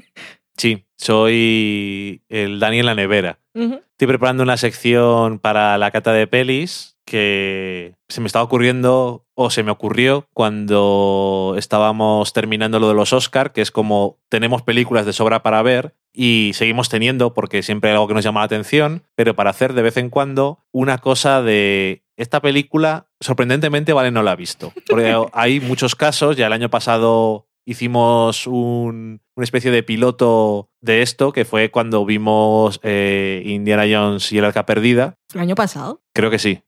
sí, 0.56 0.86
soy 0.96 2.22
el 2.30 2.58
Dani 2.58 2.78
en 2.78 2.86
la 2.86 2.94
nevera. 2.94 3.38
Estoy 3.54 4.06
preparando 4.08 4.42
una 4.42 4.56
sección 4.56 5.38
para 5.38 5.76
la 5.76 5.90
cata 5.90 6.14
de 6.14 6.26
pelis 6.26 6.91
que 7.12 7.94
se 8.08 8.22
me 8.22 8.26
estaba 8.26 8.42
ocurriendo 8.42 9.26
o 9.34 9.50
se 9.50 9.62
me 9.62 9.70
ocurrió 9.70 10.26
cuando 10.32 11.54
estábamos 11.58 12.32
terminando 12.32 12.80
lo 12.80 12.88
de 12.88 12.94
los 12.94 13.12
Oscar, 13.12 13.52
que 13.52 13.60
es 13.60 13.70
como 13.70 14.18
tenemos 14.30 14.62
películas 14.62 15.04
de 15.04 15.12
sobra 15.12 15.42
para 15.42 15.60
ver 15.60 15.94
y 16.14 16.52
seguimos 16.54 16.88
teniendo 16.88 17.34
porque 17.34 17.62
siempre 17.62 17.90
hay 17.90 17.96
algo 17.96 18.08
que 18.08 18.14
nos 18.14 18.24
llama 18.24 18.40
la 18.40 18.46
atención, 18.46 19.02
pero 19.14 19.36
para 19.36 19.50
hacer 19.50 19.74
de 19.74 19.82
vez 19.82 19.98
en 19.98 20.08
cuando 20.08 20.60
una 20.72 20.96
cosa 20.96 21.42
de 21.42 22.02
esta 22.16 22.40
película 22.40 23.08
sorprendentemente 23.20 23.92
vale 23.92 24.10
no 24.10 24.22
la 24.22 24.30
ha 24.30 24.36
visto. 24.36 24.72
Porque 24.88 25.14
hay 25.34 25.60
muchos 25.60 25.94
casos, 25.94 26.38
ya 26.38 26.46
el 26.46 26.54
año 26.54 26.70
pasado 26.70 27.46
hicimos 27.64 28.46
un- 28.46 29.20
una 29.36 29.44
especie 29.44 29.70
de 29.70 29.82
piloto 29.82 30.68
de 30.80 31.02
esto, 31.02 31.32
que 31.32 31.44
fue 31.44 31.70
cuando 31.70 32.04
vimos 32.04 32.80
eh, 32.82 33.42
Indiana 33.46 33.84
Jones 33.90 34.30
y 34.32 34.38
el 34.38 34.44
arca 34.44 34.66
perdida. 34.66 35.16
El 35.34 35.40
año 35.40 35.54
pasado. 35.54 36.02
Creo 36.14 36.30
que 36.30 36.38
sí, 36.38 36.60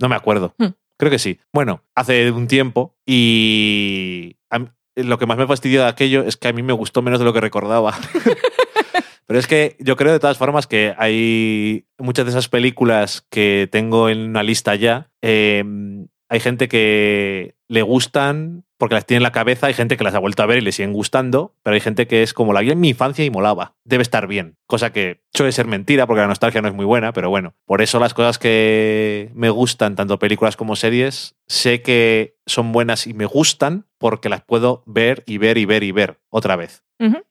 no 0.00 0.08
me 0.08 0.14
acuerdo. 0.16 0.54
Hmm. 0.58 0.68
Creo 0.98 1.10
que 1.10 1.18
sí. 1.18 1.38
Bueno, 1.52 1.82
hace 1.94 2.30
un 2.30 2.46
tiempo 2.48 2.96
y 3.50 4.36
mí- 4.58 4.68
lo 4.96 5.18
que 5.18 5.26
más 5.26 5.36
me 5.36 5.46
fastidió 5.46 5.82
de 5.82 5.88
aquello 5.88 6.22
es 6.22 6.36
que 6.38 6.48
a 6.48 6.52
mí 6.54 6.62
me 6.62 6.72
gustó 6.72 7.02
menos 7.02 7.18
de 7.18 7.24
lo 7.26 7.32
que 7.34 7.40
recordaba. 7.42 7.94
Pero 9.26 9.40
es 9.40 9.46
que 9.48 9.76
yo 9.80 9.96
creo 9.96 10.12
de 10.12 10.20
todas 10.20 10.38
formas 10.38 10.66
que 10.68 10.94
hay 10.96 11.84
muchas 11.98 12.24
de 12.26 12.30
esas 12.30 12.48
películas 12.48 13.26
que 13.28 13.68
tengo 13.72 14.08
en 14.08 14.20
una 14.20 14.42
lista 14.44 14.74
ya. 14.76 15.10
eh, 15.20 15.64
hay 16.28 16.40
gente 16.40 16.68
que 16.68 17.55
le 17.68 17.82
gustan 17.82 18.64
porque 18.78 18.94
las 18.94 19.06
tiene 19.06 19.18
en 19.18 19.22
la 19.22 19.32
cabeza, 19.32 19.68
hay 19.68 19.74
gente 19.74 19.96
que 19.96 20.04
las 20.04 20.14
ha 20.14 20.18
vuelto 20.18 20.42
a 20.42 20.46
ver 20.46 20.58
y 20.58 20.60
le 20.60 20.72
siguen 20.72 20.92
gustando, 20.92 21.54
pero 21.62 21.74
hay 21.74 21.80
gente 21.80 22.06
que 22.06 22.22
es 22.22 22.34
como 22.34 22.52
la 22.52 22.60
vi 22.60 22.70
en 22.70 22.80
mi 22.80 22.90
infancia 22.90 23.24
y 23.24 23.30
molaba. 23.30 23.74
Debe 23.84 24.02
estar 24.02 24.26
bien. 24.26 24.56
Cosa 24.66 24.92
que 24.92 25.22
suele 25.32 25.52
ser 25.52 25.66
mentira 25.66 26.06
porque 26.06 26.20
la 26.20 26.26
nostalgia 26.26 26.60
no 26.60 26.68
es 26.68 26.74
muy 26.74 26.84
buena, 26.84 27.12
pero 27.12 27.30
bueno, 27.30 27.54
por 27.64 27.80
eso 27.80 27.98
las 27.98 28.14
cosas 28.14 28.38
que 28.38 29.30
me 29.34 29.50
gustan, 29.50 29.96
tanto 29.96 30.18
películas 30.18 30.56
como 30.56 30.76
series, 30.76 31.36
sé 31.46 31.80
que 31.80 32.36
son 32.44 32.72
buenas 32.72 33.06
y 33.06 33.14
me 33.14 33.24
gustan 33.24 33.86
porque 33.98 34.28
las 34.28 34.42
puedo 34.42 34.82
ver 34.86 35.22
y 35.26 35.38
ver 35.38 35.56
y 35.58 35.64
ver 35.64 35.82
y 35.82 35.92
ver 35.92 36.18
otra 36.28 36.56
vez. 36.56 36.82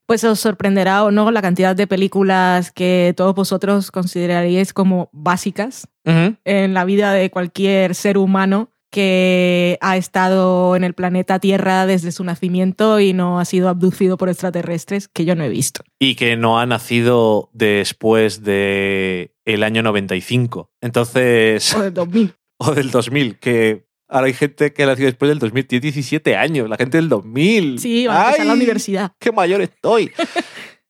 Pues 0.06 0.24
os 0.24 0.40
sorprenderá 0.40 1.04
o 1.04 1.12
no 1.12 1.32
la 1.32 1.42
cantidad 1.42 1.76
de 1.76 1.88
películas 1.88 2.72
que 2.72 3.14
todos 3.18 3.34
vosotros 3.34 3.90
consideraríais 3.90 4.74
como 4.74 5.10
básicas 5.12 5.88
en 6.04 6.74
la 6.76 6.86
vida 6.86 7.14
de 7.14 7.32
cualquier 7.32 7.96
ser 7.96 8.20
humano 8.20 8.70
que 8.96 9.78
ha 9.82 9.98
estado 9.98 10.78
en 10.78 10.86
el 10.86 10.94
planeta 10.94 11.40
Tierra 11.40 11.86
desde 11.86 12.14
su 12.14 12.24
nacimiento 12.24 13.02
y 13.02 13.12
no 13.12 13.42
ha 13.42 13.46
sido 13.46 13.68
abducido 13.68 14.16
por 14.16 14.30
extraterrestres, 14.30 15.10
que 15.10 15.26
yo 15.26 15.36
no 15.36 15.44
he 15.44 15.50
visto. 15.50 15.84
Y 16.00 16.16
que 16.16 16.38
no 16.38 16.62
ha 16.62 16.66
nacido 16.66 17.50
después 17.52 18.42
de 18.46 19.36
el 19.44 19.64
año 19.64 19.84
95. 19.84 20.72
Entonces, 20.80 21.76
O 21.76 21.82
del 21.82 21.94
2000. 21.94 22.36
o 22.58 22.72
del 22.72 22.90
2000, 22.90 23.38
que 23.38 23.86
ahora 24.08 24.28
hay 24.28 24.34
gente 24.34 24.72
que 24.72 24.86
nació 24.86 25.08
después 25.08 25.28
del 25.28 25.40
2000, 25.40 25.68
tiene 25.68 25.82
17 25.82 26.38
años, 26.38 26.70
la 26.70 26.78
gente 26.78 26.98
del 26.98 27.10
2000. 27.10 27.80
Sí, 27.80 28.08
va 28.08 28.22
a 28.22 28.26
empezar 28.28 28.46
la 28.46 28.54
universidad. 28.54 29.12
¡Qué 29.20 29.34
mayor 29.34 29.60
estoy! 29.60 30.10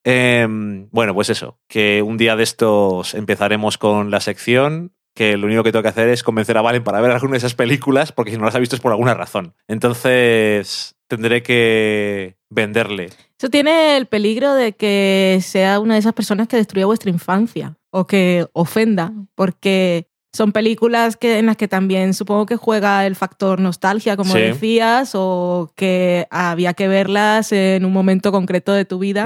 Em, 0.08 0.88
bueno, 0.91 1.16
pues 1.16 1.32
eso, 1.32 1.60
que 1.68 2.03
un 2.03 2.18
día 2.18 2.36
de 2.36 2.43
estos 2.43 3.16
empezaremos 3.16 3.80
con 3.80 4.12
la 4.12 4.20
sección, 4.20 4.94
que 5.16 5.38
lo 5.38 5.47
único 5.47 5.63
que 5.63 5.72
tengo 5.72 5.82
que 5.82 5.89
hacer 5.89 6.09
es 6.09 6.22
convencer 6.24 6.57
a 6.57 6.61
Valen 6.61 6.84
para 6.84 7.01
ver 7.01 7.09
alguna 7.11 7.32
de 7.32 7.38
esas 7.38 7.55
películas, 7.55 8.11
porque 8.11 8.32
si 8.32 8.38
no 8.38 8.45
las 8.45 8.53
ha 8.55 8.59
visto 8.59 8.76
es 8.76 8.82
por 8.82 8.91
alguna 8.91 9.13
razón. 9.13 9.53
Entonces 9.68 10.95
tendré 11.07 11.41
que 11.41 12.36
venderle. 12.49 13.09
Eso 13.39 13.49
tiene 13.49 13.95
el 13.97 14.07
peligro 14.07 14.53
de 14.53 14.74
que 14.74 15.39
sea 15.41 15.80
una 15.80 15.93
de 15.93 16.01
esas 16.01 16.13
personas 16.13 16.47
que 16.47 16.57
destruya 16.57 16.86
vuestra 16.86 17.09
infancia 17.09 17.78
o 17.91 18.05
que 18.05 18.45
ofenda, 18.53 19.13
porque 19.36 20.07
son 20.34 20.51
películas 20.51 21.16
que, 21.16 21.39
en 21.39 21.45
las 21.45 21.55
que 21.55 21.70
también 21.70 22.13
supongo 22.13 22.45
que 22.45 22.57
juega 22.57 23.05
el 23.05 23.16
factor 23.16 23.61
nostalgia, 23.61 24.18
como 24.18 24.34
Sí. 24.34 24.39
decías, 24.39 25.11
o 25.13 25.72
que 25.76 26.28
había 26.30 26.74
que 26.74 26.89
verlas 26.89 27.53
en 27.53 27.86
un 27.86 27.93
momento 27.93 28.34
concreto 28.34 28.74
de 28.74 28.84
tu 28.84 28.99
vida. 28.99 29.26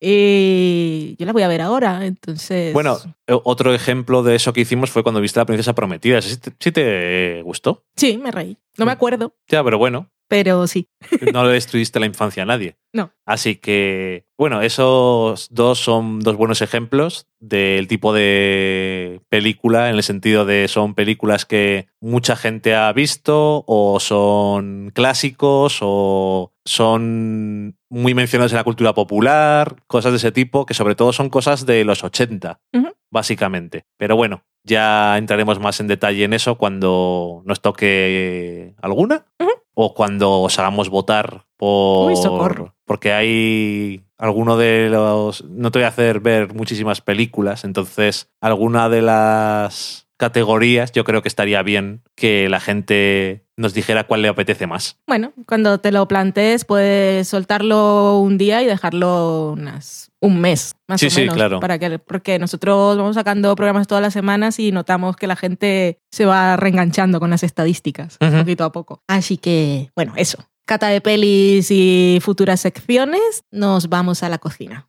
Y 0.00 1.16
yo 1.18 1.26
las 1.26 1.32
voy 1.32 1.42
a 1.42 1.48
ver 1.48 1.60
ahora, 1.60 2.06
entonces... 2.06 2.72
Bueno, 2.72 2.98
o- 3.28 3.42
otro 3.44 3.74
ejemplo 3.74 4.22
de 4.22 4.36
eso 4.36 4.52
que 4.52 4.60
hicimos 4.60 4.90
fue 4.90 5.02
cuando 5.02 5.20
viste 5.20 5.40
La 5.40 5.46
Princesa 5.46 5.74
Prometida. 5.74 6.22
¿Sí 6.22 6.36
te, 6.36 6.52
sí 6.60 6.72
te 6.72 7.42
gustó? 7.42 7.84
Sí, 7.96 8.18
me 8.18 8.30
reí. 8.30 8.56
No 8.76 8.86
me 8.86 8.92
acuerdo, 8.92 9.34
Ya, 9.48 9.62
pero 9.64 9.76
bueno, 9.78 10.08
pero 10.28 10.66
sí. 10.66 10.88
no 11.32 11.44
le 11.44 11.52
destruiste 11.52 11.98
la 11.98 12.06
infancia 12.06 12.42
a 12.42 12.46
nadie. 12.46 12.76
No. 12.92 13.12
Así 13.26 13.56
que, 13.56 14.24
bueno, 14.38 14.62
esos 14.62 15.48
dos 15.50 15.78
son 15.78 16.20
dos 16.20 16.36
buenos 16.36 16.62
ejemplos 16.62 17.26
del 17.40 17.86
tipo 17.88 18.12
de 18.12 19.20
película, 19.28 19.90
en 19.90 19.96
el 19.96 20.02
sentido 20.02 20.44
de 20.44 20.68
son 20.68 20.94
películas 20.94 21.44
que 21.44 21.88
mucha 22.00 22.36
gente 22.36 22.74
ha 22.74 22.92
visto, 22.92 23.64
o 23.66 24.00
son 24.00 24.90
clásicos, 24.94 25.78
o 25.82 26.52
son 26.64 27.76
muy 27.90 28.14
mencionados 28.14 28.52
en 28.52 28.56
la 28.58 28.64
cultura 28.64 28.94
popular, 28.94 29.76
cosas 29.86 30.12
de 30.12 30.18
ese 30.18 30.32
tipo, 30.32 30.66
que 30.66 30.74
sobre 30.74 30.94
todo 30.94 31.12
son 31.12 31.30
cosas 31.30 31.66
de 31.66 31.84
los 31.84 32.04
80, 32.04 32.60
Ujú. 32.72 32.92
básicamente. 33.10 33.84
Pero 33.98 34.16
bueno, 34.16 34.44
ya 34.68 35.18
entraremos 35.18 35.58
más 35.58 35.80
en 35.80 35.88
detalle 35.88 36.24
en 36.24 36.32
eso 36.32 36.56
cuando 36.56 37.42
nos 37.44 37.60
toque 37.60 38.74
alguna 38.80 39.26
o 39.74 39.94
cuando 39.94 40.42
os 40.42 40.58
hagamos 40.58 40.88
votar 40.90 41.46
por... 41.56 42.10
Uy, 42.10 42.16
socorro. 42.16 42.74
Porque 42.84 43.12
hay 43.12 44.04
alguno 44.16 44.56
de 44.56 44.88
los... 44.90 45.44
No 45.44 45.70
te 45.70 45.78
voy 45.78 45.84
a 45.84 45.88
hacer 45.88 46.20
ver 46.20 46.54
muchísimas 46.54 47.00
películas, 47.00 47.64
entonces 47.64 48.30
alguna 48.40 48.88
de 48.88 49.02
las 49.02 50.08
categorías 50.18 50.92
yo 50.92 51.04
creo 51.04 51.22
que 51.22 51.28
estaría 51.28 51.62
bien 51.62 52.02
que 52.16 52.48
la 52.48 52.60
gente 52.60 53.46
nos 53.56 53.72
dijera 53.72 54.04
cuál 54.04 54.22
le 54.22 54.28
apetece 54.28 54.66
más. 54.66 54.98
Bueno, 55.06 55.32
cuando 55.46 55.78
te 55.78 55.92
lo 55.92 56.06
plantees, 56.08 56.64
puedes 56.64 57.28
soltarlo 57.28 58.18
un 58.18 58.36
día 58.36 58.62
y 58.62 58.66
dejarlo 58.66 59.52
unas, 59.52 60.07
un 60.20 60.40
mes, 60.40 60.74
más 60.88 61.00
Sí, 61.00 61.06
o 61.06 61.10
sí, 61.10 61.20
menos. 61.20 61.34
claro. 61.36 61.60
Para 61.60 61.78
que, 61.78 61.98
porque 61.98 62.38
nosotros 62.38 62.96
vamos 62.96 63.14
sacando 63.14 63.54
programas 63.54 63.86
todas 63.86 64.02
las 64.02 64.12
semanas 64.12 64.58
y 64.58 64.72
notamos 64.72 65.16
que 65.16 65.26
la 65.26 65.36
gente 65.36 66.00
se 66.10 66.24
va 66.26 66.56
reenganchando 66.56 67.20
con 67.20 67.30
las 67.30 67.42
estadísticas, 67.44 68.16
Ujú. 68.20 68.38
poquito 68.38 68.64
a 68.64 68.72
poco. 68.72 69.02
Así 69.06 69.36
que, 69.36 69.90
bueno, 69.94 70.14
eso. 70.16 70.38
Cata 70.66 70.88
de 70.88 71.00
pelis 71.00 71.70
y 71.70 72.18
futuras 72.20 72.60
secciones, 72.60 73.44
nos 73.50 73.88
vamos 73.88 74.22
a 74.22 74.28
la 74.28 74.38
cocina. 74.38 74.88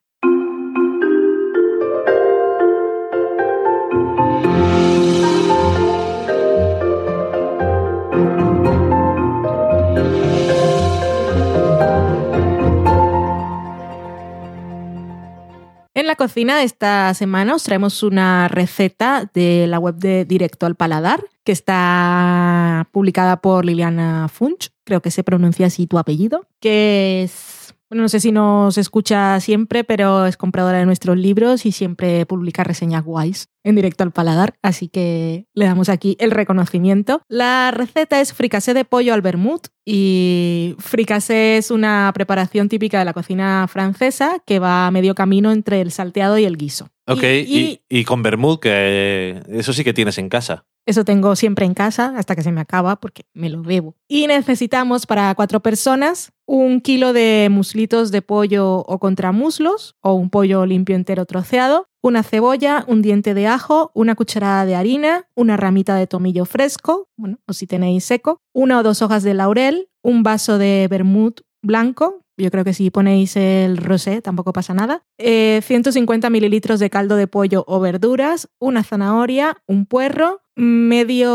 En 16.00 16.08
la 16.08 16.16
cocina 16.16 16.64
esta 16.64 17.14
semana 17.14 17.56
os 17.56 17.64
traemos 17.64 18.04
una 18.04 18.48
receta 18.48 19.30
de 19.34 19.68
la 19.68 19.80
web 19.80 19.96
de 19.96 20.24
Directo 20.24 20.66
al 20.66 20.76
Paladar, 20.76 21.26
que 21.44 21.52
está 21.52 22.88
publicada 22.94 23.42
por 23.42 23.66
Liliana 23.66 24.30
Funch, 24.30 24.70
creo 24.86 25.02
que 25.02 25.12
se 25.12 25.26
pronuncia 25.26 25.66
así 25.66 25.88
tu 25.88 25.98
apellido, 25.98 26.48
que 26.62 27.24
es, 27.24 27.76
bueno, 27.90 28.04
no 28.04 28.08
sé 28.08 28.22
si 28.22 28.32
nos 28.32 28.78
escucha 28.78 29.42
siempre, 29.42 29.84
pero 29.84 30.26
es 30.26 30.38
compradora 30.38 30.78
de 30.78 30.86
nuestros 30.86 31.18
libros 31.18 31.66
y 31.66 31.74
siempre 31.74 32.26
publica 32.26 32.64
reseñas 32.64 33.04
guays 33.04 33.50
en 33.70 33.76
Directo 33.76 34.04
al 34.04 34.12
Paladar, 34.12 34.56
así 34.62 34.88
que 34.90 35.46
le 35.54 35.66
damos 35.66 35.90
aquí 35.90 36.18
el 36.20 36.32
reconocimiento. 36.32 37.22
La 37.28 37.72
receta 37.72 38.20
es 38.22 38.34
fricasé 38.34 38.74
de 38.74 38.86
pollo 38.86 39.14
al 39.14 39.22
vermut 39.22 39.68
y 39.86 40.76
fricasé 40.80 41.58
es 41.58 41.72
una 41.72 42.12
preparación 42.14 42.70
típica 42.70 43.00
de 43.00 43.06
la 43.06 43.14
cocina 43.14 43.68
francesa 43.70 44.38
que 44.46 44.60
va 44.60 44.88
a 44.88 44.92
medio 44.92 45.16
camino 45.16 45.52
entre 45.52 45.82
el 45.82 45.92
salteado 45.92 46.38
y 46.38 46.46
el 46.46 46.58
guiso. 46.58 46.90
Ok, 47.08 47.24
Y- 47.24 47.28
y, 47.28 47.82
y 47.90 48.00
y 48.00 48.04
con 48.06 48.22
Bermud, 48.22 48.60
que 48.60 48.70
eh, 48.72 49.42
eso 49.50 49.74
sí 49.74 49.84
que 49.84 49.94
tienes 49.94 50.18
en 50.20 50.30
casa. 50.30 50.66
eso 50.86 51.04
tengo 51.06 51.36
siempre 51.36 51.66
en 51.66 51.74
casa 51.74 52.14
hasta 52.18 52.36
que 52.36 52.42
se 52.44 52.52
me 52.52 52.62
acaba 52.62 52.96
porque 53.00 53.24
me 53.34 53.50
lo 53.50 53.62
bebo. 53.64 53.96
Y 54.08 54.26
necesitamos 54.28 55.06
para 55.08 55.34
cuatro 55.36 55.60
personas 55.60 56.32
un 56.48 56.82
kilo 56.82 57.14
de 57.14 57.48
muslitos 57.52 58.12
de 58.12 58.22
pollo 58.24 58.78
o 58.80 59.00
contramuslos 59.00 59.96
o 60.02 60.14
un 60.14 60.30
pollo 60.32 60.66
limpio 60.66 60.96
entero 60.96 61.26
troceado, 61.26 61.88
una 62.02 62.24
cebolla, 62.24 62.86
un 62.88 63.02
diente 63.02 63.34
de 63.34 63.48
ajo, 63.48 63.92
una 63.94 64.16
cucharada 64.16 64.66
de 64.66 64.76
harina, 64.76 65.28
una 65.36 65.58
ramita 65.58 65.96
de 65.96 66.08
tomillo 66.08 66.46
fresco, 66.46 67.10
bueno, 67.18 67.40
o 67.48 67.54
si 67.54 67.68
tenéis 67.68 68.06
seco, 68.06 68.40
una 68.54 68.80
o 68.80 68.84
dos 68.84 69.02
hojas 69.02 69.24
de 69.24 69.34
laurel, 69.34 69.90
un 70.02 70.24
vaso 70.24 70.58
de 70.58 70.88
vermut 70.90 71.42
blanco. 71.62 72.22
Yo 72.38 72.52
creo 72.52 72.64
que 72.64 72.74
si 72.74 72.90
ponéis 72.90 73.36
el 73.36 73.76
rosé 73.78 74.22
tampoco 74.22 74.54
pasa 74.54 74.74
nada. 74.74 75.04
Eh, 75.18 75.60
150 75.62 76.30
mililitros 76.30 76.80
de 76.80 76.90
caldo 76.90 77.18
de 77.18 77.28
pollo 77.28 77.66
o 77.68 77.82
verduras, 77.82 78.48
una 78.60 78.84
zanahoria, 78.84 79.58
un 79.68 79.86
puerro, 79.86 80.42
medio 80.56 81.30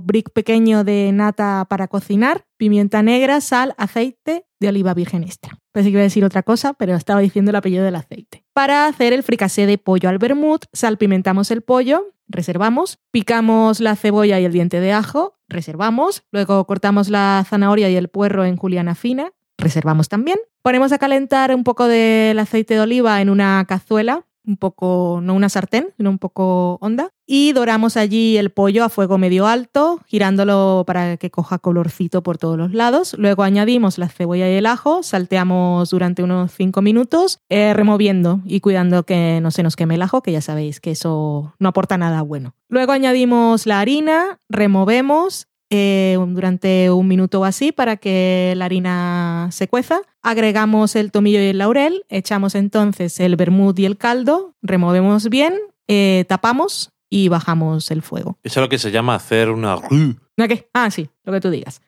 brick 0.00 0.30
pequeño 0.30 0.84
de 0.84 1.10
nata 1.12 1.66
para 1.68 1.88
cocinar, 1.88 2.46
pimienta 2.56 3.02
negra, 3.02 3.40
sal, 3.40 3.74
aceite 3.78 4.46
de 4.60 4.68
oliva 4.68 4.94
virgen 4.94 5.24
extra. 5.24 5.58
Pensé 5.72 5.88
que 5.88 5.92
iba 5.92 6.00
a 6.00 6.04
decir 6.04 6.24
otra 6.24 6.42
cosa, 6.42 6.72
pero 6.74 6.94
estaba 6.94 7.20
diciendo 7.20 7.50
el 7.50 7.56
apellido 7.56 7.84
del 7.84 7.96
aceite. 7.96 8.44
Para 8.52 8.86
hacer 8.86 9.12
el 9.12 9.22
fricasé 9.22 9.66
de 9.66 9.78
pollo 9.78 10.08
al 10.08 10.18
vermut, 10.18 10.64
salpimentamos 10.72 11.50
el 11.50 11.62
pollo, 11.62 12.14
reservamos, 12.28 12.98
picamos 13.10 13.80
la 13.80 13.96
cebolla 13.96 14.40
y 14.40 14.44
el 14.44 14.52
diente 14.52 14.80
de 14.80 14.92
ajo, 14.92 15.34
reservamos, 15.48 16.24
luego 16.30 16.64
cortamos 16.66 17.08
la 17.08 17.44
zanahoria 17.48 17.90
y 17.90 17.96
el 17.96 18.08
puerro 18.08 18.44
en 18.44 18.56
juliana 18.56 18.94
fina, 18.94 19.32
reservamos 19.58 20.08
también. 20.08 20.38
Ponemos 20.62 20.92
a 20.92 20.98
calentar 20.98 21.54
un 21.54 21.64
poco 21.64 21.86
del 21.86 22.38
aceite 22.38 22.74
de 22.74 22.80
oliva 22.80 23.20
en 23.20 23.30
una 23.30 23.64
cazuela, 23.68 24.24
un 24.46 24.56
poco, 24.56 25.20
no 25.22 25.34
una 25.34 25.48
sartén, 25.48 25.88
sino 25.96 26.10
un 26.10 26.18
poco 26.18 26.78
honda, 26.80 27.10
y 27.26 27.52
doramos 27.52 27.96
allí 27.96 28.36
el 28.36 28.50
pollo 28.50 28.84
a 28.84 28.88
fuego 28.88 29.16
medio 29.18 29.46
alto, 29.46 30.00
girándolo 30.06 30.84
para 30.86 31.16
que 31.16 31.30
coja 31.30 31.58
colorcito 31.58 32.22
por 32.22 32.38
todos 32.38 32.58
los 32.58 32.72
lados. 32.72 33.14
Luego 33.18 33.42
añadimos 33.42 33.98
la 33.98 34.08
cebolla 34.08 34.50
y 34.50 34.54
el 34.54 34.66
ajo, 34.66 35.02
salteamos 35.02 35.90
durante 35.90 36.22
unos 36.22 36.52
5 36.52 36.82
minutos, 36.82 37.40
eh, 37.48 37.72
removiendo 37.72 38.40
y 38.44 38.60
cuidando 38.60 39.04
que 39.04 39.40
no 39.42 39.50
se 39.50 39.62
nos 39.62 39.76
queme 39.76 39.94
el 39.94 40.02
ajo, 40.02 40.22
que 40.22 40.32
ya 40.32 40.40
sabéis 40.40 40.80
que 40.80 40.90
eso 40.90 41.54
no 41.58 41.68
aporta 41.68 41.96
nada 41.96 42.22
bueno. 42.22 42.54
Luego 42.68 42.92
añadimos 42.92 43.66
la 43.66 43.80
harina, 43.80 44.40
removemos 44.48 45.46
eh, 45.70 46.16
durante 46.28 46.90
un 46.90 47.08
minuto 47.08 47.40
o 47.40 47.44
así 47.44 47.72
para 47.72 47.96
que 47.96 48.54
la 48.56 48.66
harina 48.66 49.48
se 49.50 49.68
cueza. 49.68 50.00
Agregamos 50.22 50.96
el 50.96 51.10
tomillo 51.10 51.40
y 51.40 51.46
el 51.46 51.58
laurel, 51.58 52.04
echamos 52.08 52.54
entonces 52.54 53.18
el 53.20 53.36
vermut 53.36 53.78
y 53.78 53.86
el 53.86 53.96
caldo, 53.96 54.54
removemos 54.62 55.28
bien, 55.28 55.54
eh, 55.88 56.24
tapamos 56.28 56.90
y 57.10 57.28
bajamos 57.28 57.90
el 57.90 58.02
fuego. 58.02 58.38
Eso 58.42 58.60
es 58.60 58.64
lo 58.64 58.68
que 58.68 58.78
se 58.78 58.90
llama 58.90 59.14
hacer 59.14 59.50
una 59.50 59.76
rue. 59.76 60.16
¿No 60.36 60.48
qué? 60.48 60.68
Ah, 60.72 60.90
sí, 60.90 61.08
lo 61.24 61.32
que 61.32 61.40
tú 61.40 61.50
digas. 61.50 61.80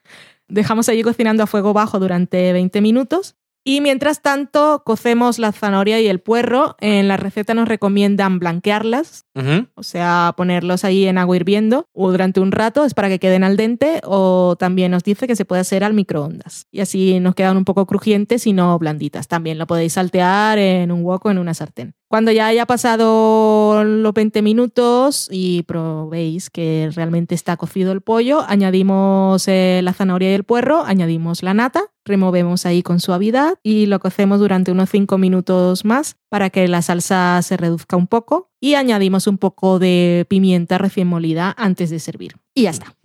Dejamos 0.48 0.88
allí 0.88 1.02
cocinando 1.02 1.42
a 1.42 1.46
fuego 1.46 1.72
bajo 1.72 1.98
durante 1.98 2.52
20 2.52 2.80
minutos 2.80 3.34
Y 3.68 3.80
mientras 3.80 4.22
tanto, 4.22 4.84
cocemos 4.86 5.40
la 5.40 5.50
zanahoria 5.50 6.00
y 6.00 6.06
el 6.06 6.20
puerro. 6.20 6.76
En 6.78 7.08
la 7.08 7.16
receta 7.16 7.52
nos 7.52 7.66
recomiendan 7.66 8.38
blanquearlas, 8.38 9.26
o 9.74 9.82
sea, 9.82 10.34
ponerlos 10.36 10.84
ahí 10.84 11.06
en 11.06 11.18
agua 11.18 11.34
hirviendo 11.34 11.88
o 11.92 12.12
durante 12.12 12.38
un 12.38 12.52
rato, 12.52 12.84
es 12.84 12.94
para 12.94 13.08
que 13.08 13.18
queden 13.18 13.42
al 13.42 13.56
dente, 13.56 14.00
o 14.04 14.54
también 14.56 14.92
nos 14.92 15.02
dice 15.02 15.26
que 15.26 15.34
se 15.34 15.44
puede 15.44 15.62
hacer 15.62 15.82
al 15.82 15.94
microondas. 15.94 16.68
Y 16.70 16.78
así 16.78 17.18
nos 17.18 17.34
quedan 17.34 17.56
un 17.56 17.64
poco 17.64 17.86
crujientes 17.86 18.46
y 18.46 18.52
no 18.52 18.78
blanditas. 18.78 19.26
También 19.26 19.58
lo 19.58 19.66
podéis 19.66 19.94
saltear 19.94 20.58
en 20.58 20.92
un 20.92 21.02
wok 21.02 21.26
o 21.26 21.30
en 21.32 21.38
una 21.38 21.52
sartén. 21.52 21.96
Cuando 22.08 22.30
ya 22.30 22.46
haya 22.46 22.66
pasado 22.66 23.82
los 23.82 24.14
20 24.14 24.40
minutos 24.40 25.28
y 25.28 25.64
probéis 25.64 26.50
que 26.50 26.88
realmente 26.94 27.34
está 27.34 27.56
cocido 27.56 27.90
el 27.90 28.00
pollo, 28.00 28.44
añadimos 28.46 29.48
eh, 29.48 29.80
la 29.82 29.92
zanahoria 29.92 30.30
y 30.30 30.34
el 30.34 30.44
puerro, 30.44 30.84
añadimos 30.84 31.42
la 31.42 31.52
nata, 31.52 31.82
removemos 32.04 32.64
ahí 32.64 32.84
con 32.84 33.00
suavidad 33.00 33.58
y 33.64 33.86
lo 33.86 33.98
cocemos 33.98 34.38
durante 34.38 34.70
unos 34.70 34.88
5 34.88 35.18
minutos 35.18 35.84
más 35.84 36.16
para 36.28 36.50
que 36.50 36.68
la 36.68 36.80
salsa 36.80 37.42
se 37.42 37.56
reduzca 37.56 37.96
un 37.96 38.06
poco 38.06 38.52
y 38.66 38.74
añadimos 38.74 39.28
un 39.28 39.38
poco 39.38 39.78
de 39.78 40.26
pimienta 40.28 40.76
recién 40.76 41.06
molida 41.06 41.54
antes 41.56 41.88
de 41.88 42.00
servir. 42.00 42.34
Y 42.52 42.62
ya 42.62 42.70
está. 42.70 42.96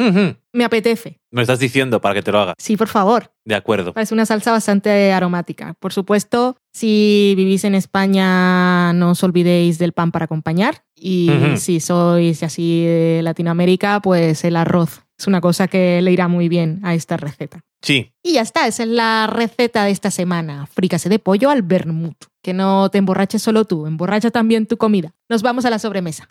Me 0.52 0.64
apetece. 0.64 1.20
Me 1.30 1.42
estás 1.44 1.60
diciendo 1.60 2.02
para 2.02 2.16
que 2.16 2.24
te 2.24 2.32
lo 2.32 2.40
haga. 2.40 2.56
Sí, 2.58 2.76
por 2.76 2.88
favor. 2.88 3.32
De 3.46 3.54
acuerdo. 3.54 3.94
Es 3.96 4.12
una 4.12 4.26
salsa 4.26 4.52
bastante 4.52 5.14
aromática. 5.14 5.76
Por 5.80 5.94
supuesto, 5.94 6.58
si 6.74 7.36
vivís 7.38 7.64
en 7.64 7.76
España, 7.76 8.92
no 8.94 9.12
os 9.12 9.24
olvidéis 9.24 9.78
del 9.78 9.94
pan 9.94 10.12
para 10.12 10.26
acompañar. 10.26 10.84
Y 10.96 11.30
si 11.58 11.80
sois 11.80 12.42
así 12.42 12.84
de 12.84 13.22
Latinoamérica, 13.22 14.00
pues 14.02 14.44
el 14.44 14.56
arroz. 14.56 15.04
Es 15.20 15.28
una 15.28 15.42
cosa 15.42 15.68
que 15.68 16.02
le 16.02 16.12
irá 16.12 16.28
muy 16.28 16.50
bien 16.50 16.80
a 16.82 16.96
esta 16.96 17.18
receta. 17.18 17.62
Sí. 17.82 18.14
Y 18.24 18.34
ya 18.34 18.42
está, 18.42 18.68
esa 18.68 18.84
es 18.84 18.90
la 18.90 19.28
receta 19.28 19.84
de 19.86 19.92
esta 19.92 20.12
semana. 20.12 20.68
Frícase 20.68 21.10
de 21.10 21.20
pollo 21.20 21.50
al 21.50 21.64
vermut. 21.64 22.16
Que 22.42 22.54
no 22.54 22.90
te 22.90 22.98
emborraches 22.98 23.42
solo 23.42 23.66
tú, 23.66 23.86
emborracha 23.86 24.32
también 24.32 24.66
tu 24.66 24.78
comida. 24.78 25.14
Nos 25.30 25.42
vamos 25.42 25.66
a 25.66 25.70
la 25.70 25.80
sobremesa. 25.80 26.26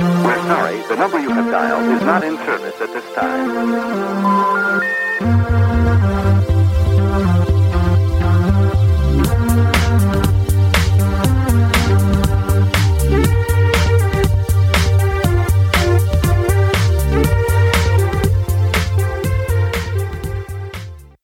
We're 0.00 0.42
sorry, 0.46 0.82
the 0.88 0.96
number 0.96 1.20
you 1.20 1.30
have 1.30 1.50
dialed 1.50 1.96
is 1.96 2.02
not 2.02 2.24
in 2.24 2.36
service 2.38 2.80
at 2.80 2.92
this 2.92 3.04
time. 3.14 5.07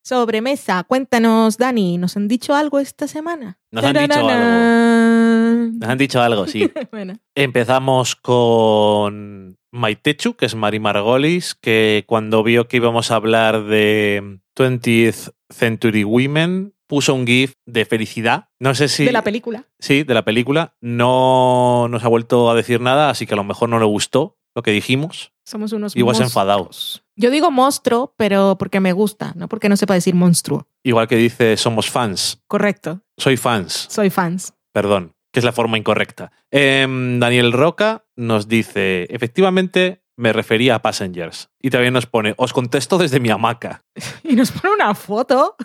Sobremesa, 0.05 0.85
cuéntanos, 0.85 1.57
Dani, 1.57 1.97
¿nos 1.97 2.19
han 2.19 2.29
dicho 2.29 2.55
algo 2.55 2.79
esta 2.79 3.09
semana? 3.09 3.59
Nos 3.71 3.85
han 3.85 3.95
dicho 3.95 4.09
Tarararán. 4.09 5.79
Nos 5.79 5.89
han 5.89 5.97
dicho 5.97 6.21
algo, 6.21 6.47
sí. 6.47 6.71
Bueno, 6.91 7.15
Empezamos 7.35 8.15
con 8.15 9.57
Maitechu, 9.73 10.35
que 10.35 10.45
es 10.45 10.55
Mari 10.55 10.79
Margolis, 10.79 11.55
que 11.55 12.05
cuando 12.07 12.43
vio 12.43 12.69
que 12.69 12.77
íbamos 12.77 13.11
a 13.11 13.17
hablar 13.17 13.65
de 13.65 14.41
20th 14.57 15.33
Century 15.49 16.05
Women, 16.05 16.75
puso 16.87 17.15
un 17.15 17.27
GIF 17.27 17.55
de 17.65 17.87
felicidad. 17.87 18.51
No 18.61 18.75
sé 18.75 18.89
si. 18.89 19.07
de 19.07 19.13
la 19.13 19.25
película. 19.25 19.65
Sí, 19.79 20.03
de 20.03 20.13
la 20.13 20.27
película. 20.27 20.77
No 20.83 21.89
nos 21.89 22.05
ha 22.05 22.09
vuelto 22.09 22.51
a 22.51 22.55
decir 22.55 22.83
nada, 22.83 23.09
así 23.09 23.27
que 23.27 23.33
a 23.33 23.39
lo 23.39 23.45
mejor 23.45 23.71
no 23.71 23.79
le 23.79 23.87
gustó 23.87 24.37
lo 24.55 24.63
que 24.63 24.71
dijimos. 24.71 25.33
Somos 25.47 25.73
unos 25.73 25.97
Igual 25.97 26.17
se 26.17 26.25
enfadado. 26.25 26.69
Yo 27.17 27.31
digo 27.31 27.51
monstruo, 27.51 28.15
pero 28.17 28.57
porque 28.59 28.81
me 28.81 28.93
gusta, 28.93 29.33
no 29.37 29.49
porque 29.49 29.69
no 29.69 29.77
sepa 29.77 29.95
decir 29.95 30.15
monstruo. 30.15 30.67
Igual 30.83 31.09
que 31.09 31.17
dice, 31.17 31.57
somos 31.57 31.91
fans. 31.91 32.43
Correcto, 32.49 33.01
Soy 33.17 33.37
fans. 33.37 33.87
soy 33.91 34.11
fans. 34.11 34.55
Perdón, 34.73 35.15
que 35.33 35.41
es 35.41 35.45
la 35.45 35.53
forma 35.53 35.79
incorrecta. 35.79 36.33
Em, 36.51 37.21
Daniel 37.21 37.53
Roca 37.53 38.05
nos 38.17 38.49
dice, 38.49 39.07
efectivamente 39.11 40.03
me 40.17 40.33
refería 40.33 40.77
a 40.77 40.83
Passengers. 40.83 41.51
Y 41.61 41.71
también 41.71 41.93
nos 41.95 42.07
pone, 42.07 42.35
os 42.37 42.53
contesto 42.53 42.99
desde 42.99 43.21
mi 43.21 43.31
hamaca. 43.31 43.83
Y 44.25 44.35
nos 44.37 44.51
pone 44.53 44.75
una 44.75 44.95
foto. 44.95 45.57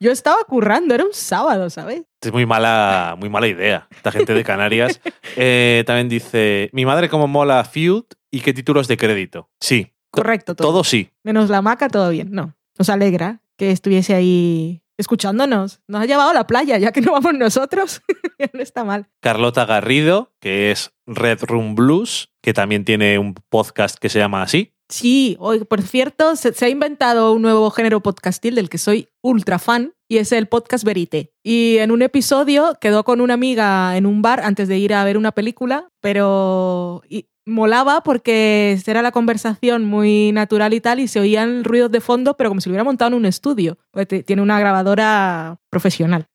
Yo 0.00 0.10
estaba 0.10 0.38
currando, 0.48 0.94
era 0.94 1.04
un 1.04 1.12
sábado, 1.14 1.70
¿sabes? 1.70 2.02
Es 2.22 2.32
muy 2.32 2.44
mala, 2.44 3.14
muy 3.18 3.28
mala 3.28 3.46
idea. 3.46 3.86
Esta 3.90 4.10
gente 4.12 4.34
de 4.34 4.44
Canarias. 4.44 5.00
Eh, 5.36 5.84
también 5.86 6.08
dice, 6.08 6.68
mi 6.72 6.84
madre 6.84 7.08
como 7.08 7.28
mola 7.28 7.62
Feud 7.64 8.02
y 8.32 8.40
qué 8.40 8.52
títulos 8.52 8.88
de 8.88 8.96
crédito. 8.96 9.48
Sí, 9.60 9.92
Correcto, 10.10 10.54
todo. 10.54 10.68
todo 10.68 10.84
sí. 10.84 11.10
Menos 11.24 11.50
la 11.50 11.62
maca, 11.62 11.88
todo 11.88 12.10
bien. 12.10 12.30
No, 12.32 12.54
nos 12.78 12.88
alegra 12.88 13.42
que 13.56 13.70
estuviese 13.70 14.14
ahí 14.14 14.82
escuchándonos. 15.00 15.80
Nos 15.88 16.02
ha 16.02 16.06
llevado 16.06 16.30
a 16.30 16.34
la 16.34 16.46
playa, 16.46 16.78
ya 16.78 16.92
que 16.92 17.00
no 17.00 17.12
vamos 17.12 17.34
nosotros. 17.34 18.02
no 18.52 18.60
está 18.62 18.84
mal. 18.84 19.08
Carlota 19.20 19.64
Garrido, 19.64 20.32
que 20.40 20.70
es 20.70 20.92
Red 21.06 21.40
Room 21.42 21.74
Blues, 21.74 22.32
que 22.42 22.52
también 22.52 22.84
tiene 22.84 23.18
un 23.18 23.34
podcast 23.48 23.98
que 23.98 24.08
se 24.08 24.18
llama 24.18 24.42
así. 24.42 24.74
Sí, 24.88 25.36
hoy, 25.38 25.64
por 25.64 25.82
cierto, 25.82 26.34
se, 26.36 26.52
se 26.52 26.64
ha 26.64 26.68
inventado 26.68 27.32
un 27.32 27.42
nuevo 27.42 27.70
género 27.70 28.00
podcastil 28.00 28.56
del 28.56 28.68
que 28.68 28.78
soy 28.78 29.08
ultra 29.22 29.58
fan 29.58 29.94
y 30.08 30.18
es 30.18 30.32
el 30.32 30.48
podcast 30.48 30.84
Verité. 30.84 31.32
Y 31.44 31.78
en 31.78 31.92
un 31.92 32.02
episodio 32.02 32.76
quedó 32.80 33.04
con 33.04 33.20
una 33.20 33.34
amiga 33.34 33.96
en 33.96 34.04
un 34.04 34.22
bar 34.22 34.40
antes 34.40 34.66
de 34.66 34.78
ir 34.78 34.92
a 34.92 35.04
ver 35.04 35.16
una 35.16 35.30
película, 35.30 35.88
pero 36.00 37.02
y 37.08 37.26
molaba 37.46 38.02
porque 38.02 38.78
era 38.86 39.02
la 39.02 39.12
conversación 39.12 39.84
muy 39.84 40.32
natural 40.32 40.72
y 40.74 40.80
tal 40.80 41.00
y 41.00 41.08
se 41.08 41.20
oían 41.20 41.64
ruidos 41.64 41.90
de 41.90 42.00
fondo, 42.00 42.36
pero 42.36 42.50
como 42.50 42.60
si 42.60 42.68
lo 42.68 42.72
hubiera 42.72 42.84
montado 42.84 43.08
en 43.08 43.14
un 43.14 43.26
estudio. 43.26 43.78
Tiene 44.24 44.42
una 44.42 44.58
grabadora 44.60 45.58
profesional. 45.70 46.26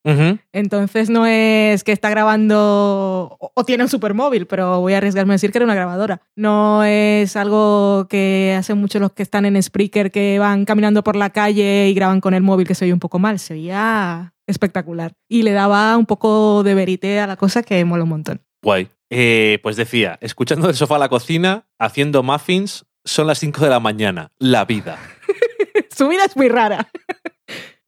Entonces 0.52 1.10
no 1.10 1.26
es 1.26 1.84
que 1.84 1.92
está 1.92 2.10
grabando 2.10 3.38
o, 3.40 3.52
o 3.54 3.64
tiene 3.64 3.84
un 3.84 3.90
supermóvil, 3.90 4.48
pero 4.48 4.82
voy 4.82 4.94
a 4.94 4.98
arriesgarme 4.98 5.34
a 5.34 5.36
decir 5.36 5.52
que 5.52 5.58
era 5.58 5.66
una 5.66 5.76
grabadora. 5.76 6.22
No 6.36 6.84
es 6.84 7.36
algo 7.36 8.08
que 8.10 8.56
hacen 8.58 8.78
muchos 8.78 9.02
los 9.02 9.14
que 9.14 9.24
están 9.24 9.46
en 9.46 9.62
Spreaker 9.62 10.12
que 10.12 10.40
van 10.40 10.66
caminando 10.66 11.04
por 11.04 11.16
la 11.16 11.30
calle 11.30 11.90
y 11.90 11.94
graban 11.94 12.22
con 12.22 12.34
el 12.34 12.44
móvil 12.44 12.68
que 12.68 12.76
se 12.76 12.86
oye 12.86 12.94
un 12.94 13.00
poco 13.00 13.20
mal. 13.20 13.40
Se 13.40 13.54
oía 13.54 14.34
espectacular. 14.48 15.14
Y 15.28 15.44
le 15.44 15.52
daba 15.52 15.98
un 15.98 16.06
poco 16.06 16.64
de 16.64 16.74
verité 16.76 17.20
a 17.20 17.28
la 17.28 17.36
cosa 17.36 17.64
que 17.64 17.84
mola 17.86 18.04
un 18.04 18.10
montón. 18.10 18.42
Guay. 18.62 18.90
Eh, 19.10 19.60
pues 19.62 19.76
decía, 19.76 20.18
escuchando 20.22 20.68
del 20.68 20.76
sofá 20.76 20.96
a 20.96 21.00
la 21.00 21.10
cocina, 21.10 21.68
haciendo 21.80 22.24
muffins, 22.24 22.86
son 23.04 23.28
las 23.28 23.40
5 23.40 23.64
de 23.64 23.70
la 23.70 23.80
mañana. 23.80 24.32
La 24.40 24.66
vida. 24.66 24.98
Su 25.96 26.08
vida 26.08 26.26
es 26.26 26.36
muy 26.36 26.50
rara. 26.50 26.90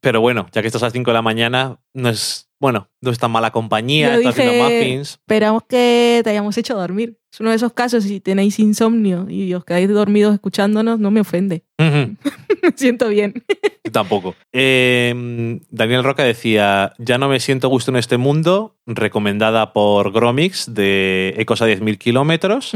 Pero 0.01 0.21
bueno, 0.21 0.47
ya 0.51 0.61
que 0.61 0.67
estás 0.67 0.83
a 0.83 0.87
las 0.87 0.93
5 0.93 1.09
de 1.09 1.13
la 1.13 1.21
mañana, 1.21 1.79
no 1.93 2.09
es, 2.09 2.49
bueno, 2.59 2.89
no 3.01 3.11
es 3.11 3.19
tan 3.19 3.31
mala 3.31 3.51
compañía, 3.51 4.19
Yo 4.19 4.29
haciendo 4.29 4.63
muffins. 4.63 5.11
Esperamos 5.11 5.63
que 5.67 6.21
te 6.23 6.29
hayamos 6.29 6.57
hecho 6.57 6.75
dormir. 6.75 7.17
Es 7.31 7.39
uno 7.39 7.49
de 7.49 7.55
esos 7.55 7.73
casos, 7.73 8.03
si 8.03 8.19
tenéis 8.19 8.59
insomnio 8.59 9.27
y 9.29 9.53
os 9.53 9.65
quedáis 9.65 9.89
dormidos 9.89 10.33
escuchándonos, 10.33 10.99
no 10.99 11.11
me 11.11 11.21
ofende. 11.21 11.63
Me 11.79 12.71
siento 12.75 13.09
bien. 13.09 13.43
yo 13.83 13.91
tampoco. 13.91 14.35
Eh, 14.51 15.59
Daniel 15.69 16.03
Roca 16.03 16.23
decía, 16.23 16.93
ya 16.97 17.17
no 17.17 17.29
me 17.29 17.39
siento 17.39 17.69
gusto 17.69 17.91
en 17.91 17.97
este 17.97 18.17
mundo, 18.17 18.75
recomendada 18.85 19.73
por 19.73 20.11
Gromix 20.11 20.73
de 20.73 21.35
Ecos 21.37 21.61
a 21.61 21.67
10.000 21.67 21.97
kilómetros. 21.97 22.73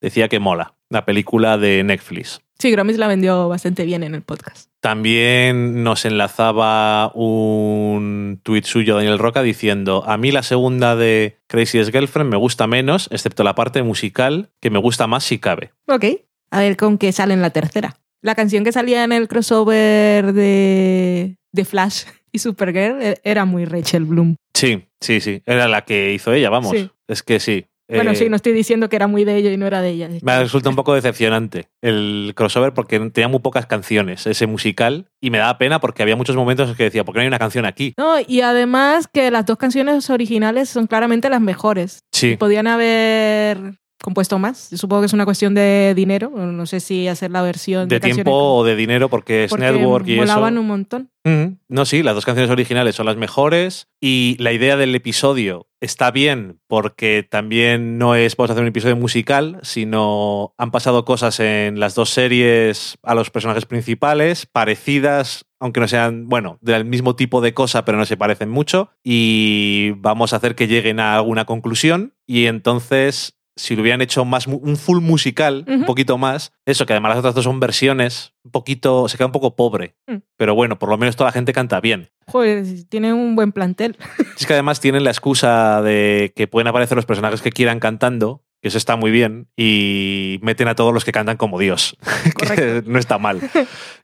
Decía 0.00 0.28
que 0.28 0.38
mola, 0.38 0.74
la 0.90 1.04
película 1.04 1.58
de 1.58 1.82
Netflix. 1.84 2.42
Sí, 2.62 2.70
Gromis 2.70 2.96
la 2.96 3.08
vendió 3.08 3.48
bastante 3.48 3.84
bien 3.84 4.04
en 4.04 4.14
el 4.14 4.22
podcast. 4.22 4.70
También 4.78 5.82
nos 5.82 6.04
enlazaba 6.04 7.10
un 7.12 8.38
tuit 8.44 8.64
suyo 8.66 8.94
Daniel 8.94 9.18
Roca 9.18 9.42
diciendo, 9.42 10.04
a 10.06 10.16
mí 10.16 10.30
la 10.30 10.44
segunda 10.44 10.94
de 10.94 11.38
Craziest 11.48 11.90
Girlfriend 11.90 12.30
me 12.30 12.36
gusta 12.36 12.68
menos, 12.68 13.08
excepto 13.10 13.42
la 13.42 13.56
parte 13.56 13.82
musical, 13.82 14.50
que 14.60 14.70
me 14.70 14.78
gusta 14.78 15.08
más 15.08 15.24
si 15.24 15.40
cabe. 15.40 15.72
Ok. 15.88 16.04
A 16.52 16.60
ver 16.60 16.76
con 16.76 16.98
qué 16.98 17.10
sale 17.10 17.34
en 17.34 17.42
la 17.42 17.50
tercera. 17.50 17.96
La 18.20 18.36
canción 18.36 18.62
que 18.62 18.70
salía 18.70 19.02
en 19.02 19.10
el 19.10 19.26
crossover 19.26 20.32
de, 20.32 21.38
de 21.50 21.64
Flash 21.64 22.04
y 22.30 22.38
Supergirl 22.38 23.02
e- 23.02 23.20
era 23.24 23.44
muy 23.44 23.64
Rachel 23.64 24.04
Bloom. 24.04 24.36
Sí, 24.54 24.84
sí, 25.00 25.20
sí, 25.20 25.42
era 25.46 25.66
la 25.66 25.84
que 25.84 26.12
hizo 26.14 26.32
ella, 26.32 26.48
vamos. 26.48 26.70
Sí. 26.70 26.88
Es 27.08 27.24
que 27.24 27.40
sí. 27.40 27.66
Bueno, 27.88 28.12
Eh, 28.12 28.16
sí, 28.16 28.28
no 28.28 28.36
estoy 28.36 28.52
diciendo 28.52 28.88
que 28.88 28.96
era 28.96 29.06
muy 29.06 29.24
de 29.24 29.36
ella 29.36 29.52
y 29.52 29.56
no 29.56 29.66
era 29.66 29.82
de 29.82 29.90
ella. 29.90 30.08
Me 30.22 30.38
resulta 30.38 30.68
un 30.68 30.76
poco 30.76 30.94
decepcionante 30.94 31.68
el 31.82 32.32
crossover 32.34 32.72
porque 32.72 32.98
tenía 33.10 33.28
muy 33.28 33.40
pocas 33.40 33.66
canciones, 33.66 34.26
ese 34.26 34.46
musical, 34.46 35.08
y 35.20 35.30
me 35.30 35.38
daba 35.38 35.58
pena 35.58 35.80
porque 35.80 36.02
había 36.02 36.16
muchos 36.16 36.36
momentos 36.36 36.70
en 36.70 36.74
que 36.76 36.84
decía, 36.84 37.04
¿por 37.04 37.14
qué 37.14 37.18
no 37.18 37.22
hay 37.22 37.28
una 37.28 37.38
canción 37.38 37.66
aquí? 37.66 37.92
No, 37.98 38.16
y 38.26 38.40
además 38.40 39.08
que 39.12 39.30
las 39.30 39.46
dos 39.46 39.58
canciones 39.58 40.08
originales 40.10 40.68
son 40.68 40.86
claramente 40.86 41.28
las 41.28 41.40
mejores. 41.40 42.00
Sí, 42.12 42.36
Podían 42.36 42.66
haber 42.66 43.74
compuesto 44.02 44.38
más. 44.38 44.58
Supongo 44.74 45.02
que 45.02 45.06
es 45.06 45.12
una 45.12 45.24
cuestión 45.24 45.54
de 45.54 45.94
dinero. 45.96 46.30
No 46.30 46.66
sé 46.66 46.80
si 46.80 47.08
hacer 47.08 47.30
la 47.30 47.40
versión 47.42 47.88
De 47.88 48.00
tiempo 48.00 48.32
o 48.32 48.64
de 48.64 48.76
dinero, 48.76 49.08
porque 49.08 49.44
es 49.44 49.50
porque 49.50 49.64
network 49.70 50.06
y 50.06 50.14
eso. 50.14 50.22
molaban 50.22 50.58
un 50.58 50.66
montón. 50.66 51.10
Ujú. 51.24 51.56
No, 51.68 51.84
sí, 51.84 52.02
las 52.02 52.14
dos 52.14 52.26
canciones 52.26 52.50
originales 52.50 52.96
son 52.96 53.06
las 53.06 53.16
mejores 53.16 53.88
y 54.00 54.36
la 54.40 54.52
idea 54.52 54.76
del 54.76 54.94
episodio 54.94 55.68
está 55.80 56.10
bien 56.10 56.60
porque 56.66 57.26
también 57.28 57.96
no 57.98 58.14
es 58.14 58.36
vamos 58.36 58.50
a 58.50 58.52
hacer 58.54 58.62
un 58.62 58.68
episodio 58.68 58.96
musical, 58.96 59.60
sino 59.62 60.54
han 60.58 60.70
pasado 60.72 61.04
cosas 61.04 61.38
en 61.40 61.80
las 61.80 61.94
dos 61.94 62.10
series 62.10 62.98
a 63.02 63.14
los 63.14 63.30
personajes 63.30 63.66
principales, 63.66 64.46
parecidas, 64.46 65.44
aunque 65.60 65.78
no 65.78 65.86
sean, 65.86 66.28
bueno, 66.28 66.58
del 66.60 66.84
mismo 66.84 67.14
tipo 67.14 67.40
de 67.40 67.54
cosa, 67.54 67.84
pero 67.84 67.98
no 67.98 68.04
se 68.04 68.16
parecen 68.16 68.48
mucho 68.50 68.90
y 69.04 69.92
vamos 69.98 70.32
a 70.32 70.36
hacer 70.36 70.56
que 70.56 70.66
lleguen 70.66 70.98
a 70.98 71.14
alguna 71.14 71.44
conclusión 71.44 72.14
y 72.26 72.46
entonces... 72.46 73.38
Si 73.56 73.76
lo 73.76 73.82
hubieran 73.82 74.00
hecho 74.00 74.24
más 74.24 74.46
un 74.46 74.76
full 74.76 75.00
musical, 75.00 75.64
un 75.68 75.84
poquito 75.84 76.16
más, 76.16 76.52
eso 76.64 76.86
que 76.86 76.92
además 76.92 77.10
las 77.10 77.18
otras 77.18 77.34
dos 77.34 77.44
son 77.44 77.60
versiones, 77.60 78.32
un 78.44 78.50
poquito, 78.50 79.08
se 79.08 79.16
queda 79.16 79.26
un 79.26 79.32
poco 79.32 79.56
pobre. 79.56 79.94
Mm. 80.06 80.16
Pero 80.36 80.54
bueno, 80.54 80.78
por 80.78 80.88
lo 80.88 80.98
menos 80.98 81.16
toda 81.16 81.28
la 81.28 81.32
gente 81.32 81.52
canta 81.52 81.80
bien. 81.80 82.10
Joder, 82.26 82.64
tiene 82.88 83.12
un 83.12 83.36
buen 83.36 83.52
plantel. 83.52 83.96
Es 84.38 84.46
que 84.46 84.54
además 84.54 84.80
tienen 84.80 85.04
la 85.04 85.10
excusa 85.10 85.82
de 85.82 86.32
que 86.34 86.48
pueden 86.48 86.66
aparecer 86.66 86.96
los 86.96 87.06
personajes 87.06 87.42
que 87.42 87.52
quieran 87.52 87.78
cantando, 87.78 88.42
que 88.60 88.68
eso 88.68 88.78
está 88.78 88.96
muy 88.96 89.10
bien, 89.10 89.48
y 89.56 90.38
meten 90.42 90.68
a 90.68 90.74
todos 90.74 90.94
los 90.94 91.04
que 91.04 91.12
cantan 91.12 91.36
como 91.36 91.58
Dios, 91.58 91.96
que 92.56 92.82
no 92.86 92.98
está 92.98 93.18
mal. 93.18 93.40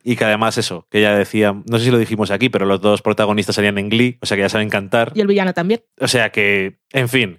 Y 0.04 0.16
que 0.16 0.24
además 0.24 0.58
eso, 0.58 0.86
que 0.90 1.00
ya 1.00 1.16
decía, 1.16 1.52
no 1.52 1.78
sé 1.78 1.86
si 1.86 1.90
lo 1.90 1.98
dijimos 1.98 2.30
aquí, 2.30 2.48
pero 2.48 2.66
los 2.66 2.80
dos 2.80 3.02
protagonistas 3.02 3.56
salían 3.56 3.78
en 3.78 3.88
Glee, 3.88 4.18
o 4.20 4.26
sea 4.26 4.36
que 4.36 4.42
ya 4.42 4.48
saben 4.48 4.68
cantar. 4.68 5.12
Y 5.14 5.20
el 5.20 5.26
villano 5.26 5.54
también. 5.54 5.82
O 6.00 6.08
sea 6.08 6.30
que, 6.30 6.80
en 6.92 7.08
fin, 7.08 7.38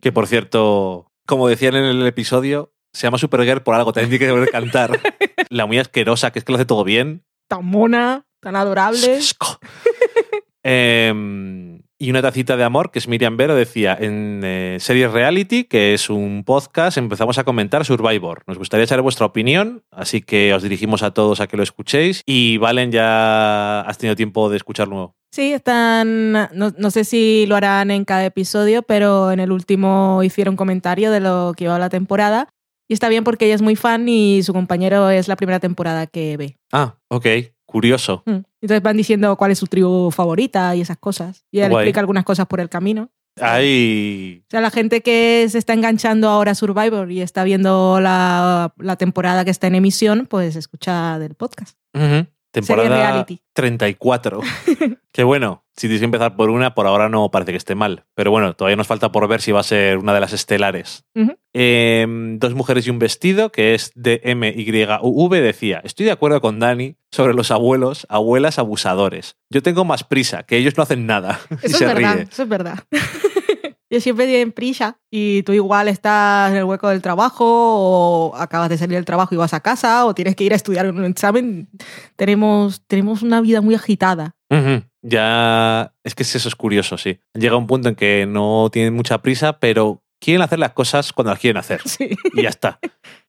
que 0.00 0.12
por 0.12 0.26
cierto, 0.26 1.05
como 1.26 1.48
decían 1.48 1.74
en 1.76 1.84
el 1.84 2.06
episodio, 2.06 2.72
se 2.92 3.06
llama 3.06 3.18
Supergirl 3.18 3.62
por 3.62 3.74
algo, 3.74 3.92
también 3.92 4.10
tiene 4.10 4.24
que 4.24 4.32
saber 4.32 4.50
cantar. 4.50 5.00
La 5.50 5.66
muy 5.66 5.78
asquerosa, 5.78 6.30
que 6.30 6.38
es 6.38 6.44
que 6.44 6.52
lo 6.52 6.56
hace 6.56 6.66
todo 6.66 6.84
bien. 6.84 7.24
Tan 7.48 7.64
mona, 7.64 8.26
tan 8.40 8.56
adorable. 8.56 9.20
Em, 10.68 11.80
y 11.96 12.10
una 12.10 12.22
tacita 12.22 12.56
de 12.56 12.64
amor, 12.64 12.90
que 12.90 12.98
es 12.98 13.06
Miriam 13.06 13.36
Vero, 13.36 13.54
decía, 13.54 13.96
en 13.98 14.40
eh, 14.42 14.78
Series 14.80 15.12
Reality, 15.12 15.62
que 15.62 15.94
es 15.94 16.10
un 16.10 16.42
podcast, 16.44 16.98
empezamos 16.98 17.38
a 17.38 17.44
comentar 17.44 17.84
Survivor. 17.84 18.42
Nos 18.48 18.58
gustaría 18.58 18.82
echar 18.82 19.00
vuestra 19.00 19.26
opinión, 19.26 19.84
así 19.92 20.22
que 20.22 20.52
os 20.52 20.64
dirigimos 20.64 21.04
a 21.04 21.12
todos 21.12 21.40
a 21.40 21.46
que 21.46 21.56
lo 21.56 21.62
escuchéis. 21.62 22.22
Y 22.26 22.58
Valen, 22.58 22.90
ya 22.90 23.80
has 23.82 23.96
tenido 23.98 24.16
tiempo 24.16 24.50
de 24.50 24.56
escucharlo. 24.56 25.15
Sí, 25.32 25.52
están. 25.52 26.32
No, 26.32 26.72
no 26.78 26.90
sé 26.90 27.04
si 27.04 27.46
lo 27.46 27.56
harán 27.56 27.90
en 27.90 28.04
cada 28.04 28.24
episodio, 28.24 28.82
pero 28.82 29.30
en 29.32 29.40
el 29.40 29.52
último 29.52 30.22
hicieron 30.22 30.56
comentario 30.56 31.10
de 31.10 31.20
lo 31.20 31.52
que 31.56 31.64
iba 31.64 31.78
la 31.78 31.88
temporada. 31.90 32.48
Y 32.88 32.94
está 32.94 33.08
bien 33.08 33.24
porque 33.24 33.46
ella 33.46 33.54
es 33.54 33.62
muy 33.62 33.76
fan 33.76 34.08
y 34.08 34.42
su 34.42 34.52
compañero 34.52 35.10
es 35.10 35.28
la 35.28 35.36
primera 35.36 35.60
temporada 35.60 36.06
que 36.06 36.36
ve. 36.36 36.56
Ah, 36.72 36.96
ok, 37.08 37.26
curioso. 37.66 38.22
Mm. 38.26 38.44
Entonces 38.62 38.82
van 38.82 38.96
diciendo 38.96 39.36
cuál 39.36 39.50
es 39.50 39.58
su 39.58 39.66
tribu 39.66 40.10
favorita 40.10 40.74
y 40.76 40.82
esas 40.82 40.96
cosas. 40.96 41.44
Y 41.50 41.58
ella 41.58 41.68
le 41.68 41.74
explica 41.74 42.00
algunas 42.00 42.24
cosas 42.24 42.46
por 42.46 42.60
el 42.60 42.68
camino. 42.68 43.10
Hay... 43.40 44.42
O 44.46 44.50
sea, 44.50 44.60
la 44.60 44.70
gente 44.70 45.02
que 45.02 45.46
se 45.50 45.58
está 45.58 45.74
enganchando 45.74 46.30
ahora 46.30 46.52
a 46.52 46.54
Survivor 46.54 47.10
y 47.10 47.20
está 47.20 47.44
viendo 47.44 48.00
la, 48.00 48.72
la 48.78 48.96
temporada 48.96 49.44
que 49.44 49.50
está 49.50 49.66
en 49.66 49.74
emisión, 49.74 50.26
pues 50.26 50.56
escucha 50.56 51.18
del 51.18 51.34
podcast. 51.34 51.76
Ujú. 51.94 52.26
Temporada 52.60 52.88
reality. 52.88 53.40
34. 53.52 54.40
que 55.12 55.24
bueno, 55.24 55.64
si 55.76 55.88
tienes 55.88 56.00
que 56.00 56.06
empezar 56.06 56.36
por 56.36 56.48
una, 56.50 56.74
por 56.74 56.86
ahora 56.86 57.08
no 57.08 57.30
parece 57.30 57.52
que 57.52 57.58
esté 57.58 57.74
mal. 57.74 58.04
Pero 58.14 58.30
bueno, 58.30 58.54
todavía 58.54 58.76
nos 58.76 58.86
falta 58.86 59.12
por 59.12 59.28
ver 59.28 59.40
si 59.40 59.52
va 59.52 59.60
a 59.60 59.62
ser 59.64 59.98
una 59.98 60.14
de 60.14 60.20
las 60.20 60.32
estelares. 60.32 61.04
Em, 61.52 62.38
dos 62.38 62.54
mujeres 62.54 62.86
y 62.86 62.90
un 62.90 62.98
vestido, 62.98 63.52
que 63.52 63.74
es 63.74 63.92
de 63.94 64.20
MYUV, 64.24 65.30
decía, 65.42 65.80
estoy 65.84 66.06
de 66.06 66.12
acuerdo 66.12 66.40
con 66.40 66.58
Dani 66.58 66.96
sobre 67.10 67.34
los 67.34 67.50
abuelos, 67.50 68.06
abuelas 68.08 68.58
abusadores. 68.58 69.36
Yo 69.50 69.62
tengo 69.62 69.84
más 69.84 70.04
prisa, 70.04 70.44
que 70.44 70.56
ellos 70.56 70.76
no 70.76 70.82
hacen 70.82 71.06
nada. 71.06 71.40
y 71.62 71.66
Eso 71.66 71.78
se 71.78 71.84
es 71.84 71.94
verdad, 71.94 72.14
ríe. 72.14 72.22
eso 72.30 72.42
es 72.42 72.48
verdad. 72.48 72.78
Yo 73.88 74.00
siempre 74.00 74.26
tienen 74.26 74.52
prisa 74.52 74.98
y 75.10 75.42
tú 75.44 75.52
igual 75.52 75.86
estás 75.86 76.50
en 76.50 76.56
el 76.56 76.64
hueco 76.64 76.88
del 76.88 77.02
trabajo 77.02 77.44
o 77.46 78.36
acabas 78.36 78.68
de 78.68 78.78
salir 78.78 78.96
del 78.96 79.04
trabajo 79.04 79.34
y 79.34 79.38
vas 79.38 79.54
a 79.54 79.60
casa 79.60 80.06
o 80.06 80.14
tienes 80.14 80.34
que 80.34 80.44
ir 80.44 80.52
a 80.52 80.56
estudiar 80.56 80.90
un 80.90 81.04
examen. 81.04 81.68
Tenemos, 82.16 82.82
tenemos 82.86 83.22
una 83.22 83.40
vida 83.40 83.60
muy 83.60 83.74
agitada. 83.76 84.34
Ya, 85.02 85.94
es 86.02 86.14
que 86.14 86.24
eso 86.24 86.48
es 86.48 86.56
curioso, 86.56 86.98
sí. 86.98 87.20
Llega 87.34 87.56
un 87.56 87.66
punto 87.68 87.88
en 87.88 87.94
que 87.94 88.26
no 88.26 88.70
tienen 88.72 88.94
mucha 88.94 89.22
prisa, 89.22 89.60
pero 89.60 90.02
quieren 90.20 90.42
hacer 90.42 90.58
las 90.58 90.72
cosas 90.72 91.12
cuando 91.12 91.30
las 91.30 91.40
quieren 91.40 91.58
hacer. 91.58 91.80
Sí. 91.86 92.10
y 92.34 92.42
ya 92.42 92.48
está. 92.48 92.78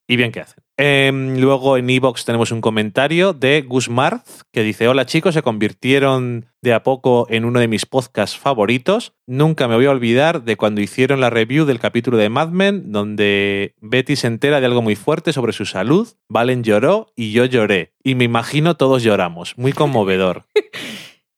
Y 0.06 0.16
bien 0.16 0.32
que 0.32 0.40
hacen. 0.40 0.62
Em, 0.76 1.38
luego 1.38 1.76
en 1.76 1.90
Evox 1.90 2.24
tenemos 2.24 2.50
un 2.50 2.60
comentario 2.60 3.32
de 3.32 3.62
Gus 3.62 3.88
Marz 3.90 4.42
que 4.52 4.62
dice: 4.62 4.88
Hola 4.88 5.06
chicos, 5.06 5.34
se 5.34 5.42
convirtieron 5.42 6.46
de 6.62 6.72
a 6.72 6.82
poco 6.82 7.26
en 7.30 7.44
uno 7.44 7.60
de 7.60 7.68
mis 7.68 7.84
podcasts 7.84 8.38
favoritos. 8.38 9.12
Nunca 9.26 9.68
me 9.68 9.74
voy 9.74 9.86
a 9.86 9.90
olvidar 9.90 10.44
de 10.44 10.56
cuando 10.56 10.80
hicieron 10.80 11.20
la 11.20 11.30
review 11.30 11.66
del 11.66 11.78
capítulo 11.78 12.16
de 12.16 12.30
Mad 12.30 12.48
Men, 12.48 12.90
donde 12.90 13.74
Betty 13.80 14.16
se 14.16 14.28
entera 14.28 14.60
de 14.60 14.66
algo 14.66 14.80
muy 14.80 14.96
fuerte 14.96 15.32
sobre 15.32 15.52
su 15.52 15.66
salud. 15.66 16.08
Valen 16.28 16.62
lloró 16.62 17.12
y 17.14 17.32
yo 17.32 17.44
lloré. 17.44 17.92
Y 18.02 18.14
me 18.14 18.24
imagino 18.24 18.76
todos 18.76 19.02
lloramos. 19.02 19.58
Muy 19.58 19.72
conmovedor. 19.72 20.46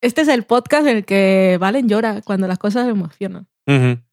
Este 0.02 0.22
es 0.22 0.28
el 0.28 0.44
podcast 0.44 0.86
en 0.86 0.96
el 0.96 1.04
que 1.04 1.58
Valen 1.60 1.86
llora 1.86 2.22
cuando 2.22 2.48
las 2.48 2.58
cosas 2.58 2.86
me 2.86 2.94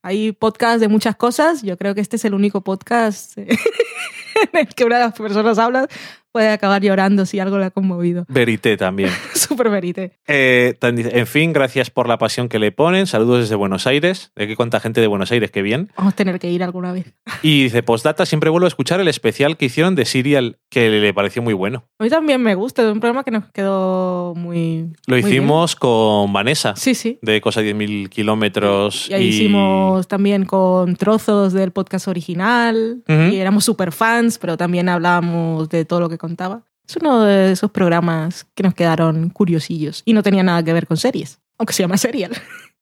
Hay 0.04 0.32
podcasts 0.32 0.80
de 0.82 0.88
muchas 0.88 1.16
cosas. 1.16 1.62
Yo 1.64 1.78
creo 1.78 1.96
que 1.96 2.02
este 2.02 2.16
es 2.16 2.26
el 2.26 2.34
único 2.34 2.62
podcast 2.62 3.38
eh, 3.38 3.48
en 4.54 4.60
el 4.60 4.68
que 4.68 4.86
una 4.86 4.98
de 4.98 5.06
las 5.06 5.14
personas 5.14 5.58
habla 5.58 5.88
puede 6.32 6.50
acabar 6.50 6.84
llorando 6.84 7.26
si 7.26 7.40
algo 7.40 7.58
le 7.58 7.66
ha 7.66 7.72
conmovido. 7.72 8.26
Verité 8.30 8.78
también. 8.78 9.10
Súper 9.34 9.70
verité. 9.72 10.12
Eh, 10.28 10.76
en 10.82 11.26
fin, 11.26 11.52
gracias 11.52 11.90
por 11.90 12.08
la 12.08 12.20
pasión 12.20 12.48
que 12.48 12.60
le 12.60 12.72
ponen. 12.72 13.08
Saludos 13.08 13.40
desde 13.42 13.56
Buenos 13.56 13.88
Aires. 13.88 14.32
De 14.36 14.46
que 14.48 14.56
cuánta 14.56 14.80
gente 14.80 15.02
de 15.02 15.08
Buenos 15.08 15.32
Aires, 15.32 15.50
qué 15.50 15.64
bien. 15.64 15.92
Vamos 15.98 16.14
a 16.14 16.16
tener 16.16 16.38
que 16.38 16.52
ir 16.52 16.62
alguna 16.64 16.92
vez. 16.92 17.14
Y 17.44 17.64
dice, 17.64 17.82
postdata, 17.84 18.26
siempre 18.26 18.50
vuelvo 18.50 18.66
a 18.66 18.68
escuchar 18.68 19.00
el 19.00 19.08
especial 19.08 19.58
que 19.58 19.66
hicieron 19.66 19.96
de 19.96 20.06
Serial, 20.06 20.58
que 20.70 20.90
le 20.90 21.14
pareció 21.14 21.42
muy 21.42 21.54
bueno. 21.54 21.86
A 22.00 22.04
mí 22.04 22.10
también 22.10 22.42
me 22.42 22.56
gusta, 22.56 22.82
es 22.84 22.92
un 22.92 23.00
programa 23.00 23.24
que 23.24 23.32
nos 23.32 23.46
quedó 23.52 24.34
muy. 24.36 24.92
Lo 25.06 25.16
muy 25.16 25.22
bien. 25.22 25.28
hicimos 25.34 25.76
con 25.76 26.34
Vanessa, 26.34 26.76
Sí, 26.76 26.94
sí. 26.96 27.20
de 27.22 27.40
Cosa 27.42 27.62
10.000 27.62 28.10
kilómetros. 28.10 29.08
Y 29.10 29.14
ahí 29.14 29.32
hicimos 29.48 30.08
también 30.08 30.46
con 30.46 30.96
trozos 30.96 31.54
del 31.54 31.72
podcast 31.72 32.08
original. 32.08 33.04
Ujú. 33.08 33.34
Y 33.34 33.38
éramos 33.38 33.66
súper 33.66 33.92
fans, 33.92 34.38
pero 34.38 34.58
también 34.58 34.90
hablábamos 34.90 35.70
de 35.70 35.86
todo 35.86 36.00
lo 36.00 36.10
que 36.10 36.18
contaba. 36.18 36.64
Es 36.88 36.96
uno 36.98 37.24
de 37.24 37.52
esos 37.52 37.72
programas 37.72 38.48
que 38.56 38.64
nos 38.64 38.74
quedaron 38.74 39.30
curiosillos 39.30 40.04
y 40.06 40.14
no 40.14 40.24
tenía 40.24 40.44
nada 40.44 40.64
que 40.64 40.74
ver 40.74 40.88
con 40.88 40.98
series, 40.98 41.40
aunque 41.58 41.74
se 41.74 41.84
llama 41.84 41.98
Serial. 41.98 42.32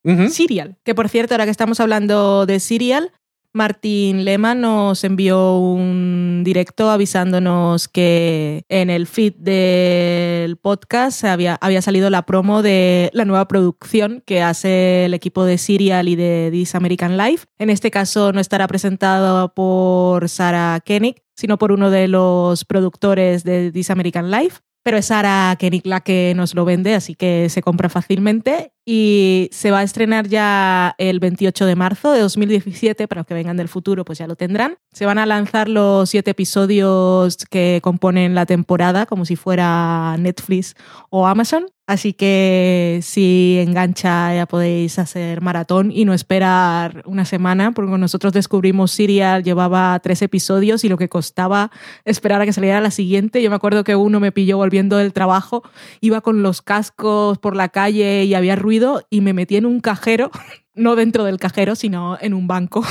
Ujú. 0.03 0.29
Serial. 0.29 0.77
Que 0.83 0.93
por 0.93 1.09
cierto, 1.09 1.33
ahora 1.33 1.45
que 1.45 1.51
estamos 1.51 1.79
hablando 1.79 2.45
de 2.45 2.59
Serial, 2.59 3.11
Martín 3.55 4.25
Lema 4.25 4.53
nos 4.53 5.05
envió 5.05 5.59
un 5.59 6.41
directo 6.43 6.91
avisándonos 6.91 7.87
que 7.87 8.65
en 8.67 8.89
el 8.89 9.07
feed 9.07 9.35
del 9.35 10.57
podcast 10.57 11.23
había, 11.23 11.57
había 11.61 11.81
salido 11.81 12.09
la 12.09 12.25
promo 12.25 12.61
de 12.61 13.09
la 13.13 13.23
nueva 13.23 13.47
producción 13.47 14.21
que 14.25 14.41
hace 14.41 15.05
el 15.05 15.13
equipo 15.13 15.45
de 15.45 15.57
Serial 15.57 16.09
y 16.09 16.17
de 16.17 16.49
This 16.51 16.75
American 16.75 17.15
Life. 17.15 17.45
En 17.57 17.69
este 17.69 17.91
caso 17.91 18.33
no 18.33 18.41
estará 18.41 18.67
presentado 18.67 19.53
por 19.53 20.27
Sarah 20.27 20.81
Koenig, 20.85 21.23
sino 21.33 21.57
por 21.57 21.71
uno 21.71 21.89
de 21.89 22.09
los 22.09 22.65
productores 22.65 23.45
de 23.45 23.71
This 23.71 23.89
American 23.89 24.31
Life. 24.31 24.59
Pero 24.83 24.97
es 24.97 25.05
Sara 25.05 25.55
Koenig 25.57 25.87
la 25.87 26.01
que 26.01 26.33
nos 26.35 26.55
lo 26.55 26.65
vende, 26.65 26.93
así 26.93 27.15
que 27.15 27.47
se 27.49 27.61
compra 27.61 27.87
fácilmente. 27.87 28.74
Y 28.85 29.49
se 29.51 29.71
va 29.71 29.79
a 29.79 29.83
estrenar 29.83 30.27
ya 30.27 30.93
el 30.99 31.19
28 31.19 31.65
de 31.65 31.75
marzo 31.75 32.11
de 32.11 32.19
2017. 32.19 33.07
Para 33.07 33.21
los 33.21 33.27
que 33.27 33.33
vengan 33.33 33.57
del 33.57 33.67
futuro, 33.67 34.05
pues 34.05 34.19
ya 34.19 34.27
lo 34.27 34.35
tendrán. 34.35 34.77
Se 34.93 35.07
van 35.07 35.17
a 35.17 35.25
lanzar 35.25 35.67
los 35.67 36.11
siete 36.11 36.31
episodios 36.31 37.37
que 37.49 37.79
componen 37.81 38.35
la 38.35 38.45
temporada, 38.45 39.07
como 39.07 39.25
si 39.25 39.35
fuera 39.35 40.15
Netflix 40.19 40.75
o 41.09 41.25
Amazon. 41.25 41.65
Así 41.87 42.13
que 42.13 42.99
si 43.03 43.59
engancha 43.59 44.33
ya 44.33 44.47
podéis 44.47 44.97
hacer 44.97 45.41
maratón 45.41 45.91
y 45.91 46.03
no 46.03 46.15
esperar 46.15 47.03
una 47.05 47.25
semana, 47.25 47.73
porque 47.73 47.95
nosotros 47.99 48.33
descubrimos 48.33 48.91
Serial, 48.91 49.43
llevaba 49.43 49.99
tres 49.99 50.23
episodios 50.23 50.83
y 50.83 50.89
lo 50.89 50.97
que 50.97 51.09
costaba 51.09 51.69
esperar 52.03 52.41
a 52.41 52.45
que 52.45 52.53
saliera 52.53 52.81
la 52.81 52.89
siguiente. 52.89 53.43
Yo 53.43 53.51
me 53.51 53.55
acuerdo 53.55 53.83
que 53.83 53.95
uno 53.95 54.19
me 54.19 54.31
pilló 54.31 54.57
volviendo 54.57 54.97
del 54.97 55.13
trabajo, 55.13 55.61
iba 56.01 56.21
con 56.21 56.41
los 56.41 56.63
cascos 56.63 57.37
por 57.37 57.55
la 57.55 57.69
calle 57.69 58.23
y 58.23 58.33
había 58.33 58.55
ruido 58.55 58.74
y 59.09 59.21
me 59.21 59.33
metí 59.33 59.55
en 59.57 59.65
un 59.65 59.79
cajero, 59.79 60.31
no 60.73 60.95
dentro 60.95 61.23
del 61.23 61.37
cajero, 61.37 61.75
sino 61.75 62.17
en 62.21 62.33
un 62.33 62.47
banco. 62.47 62.83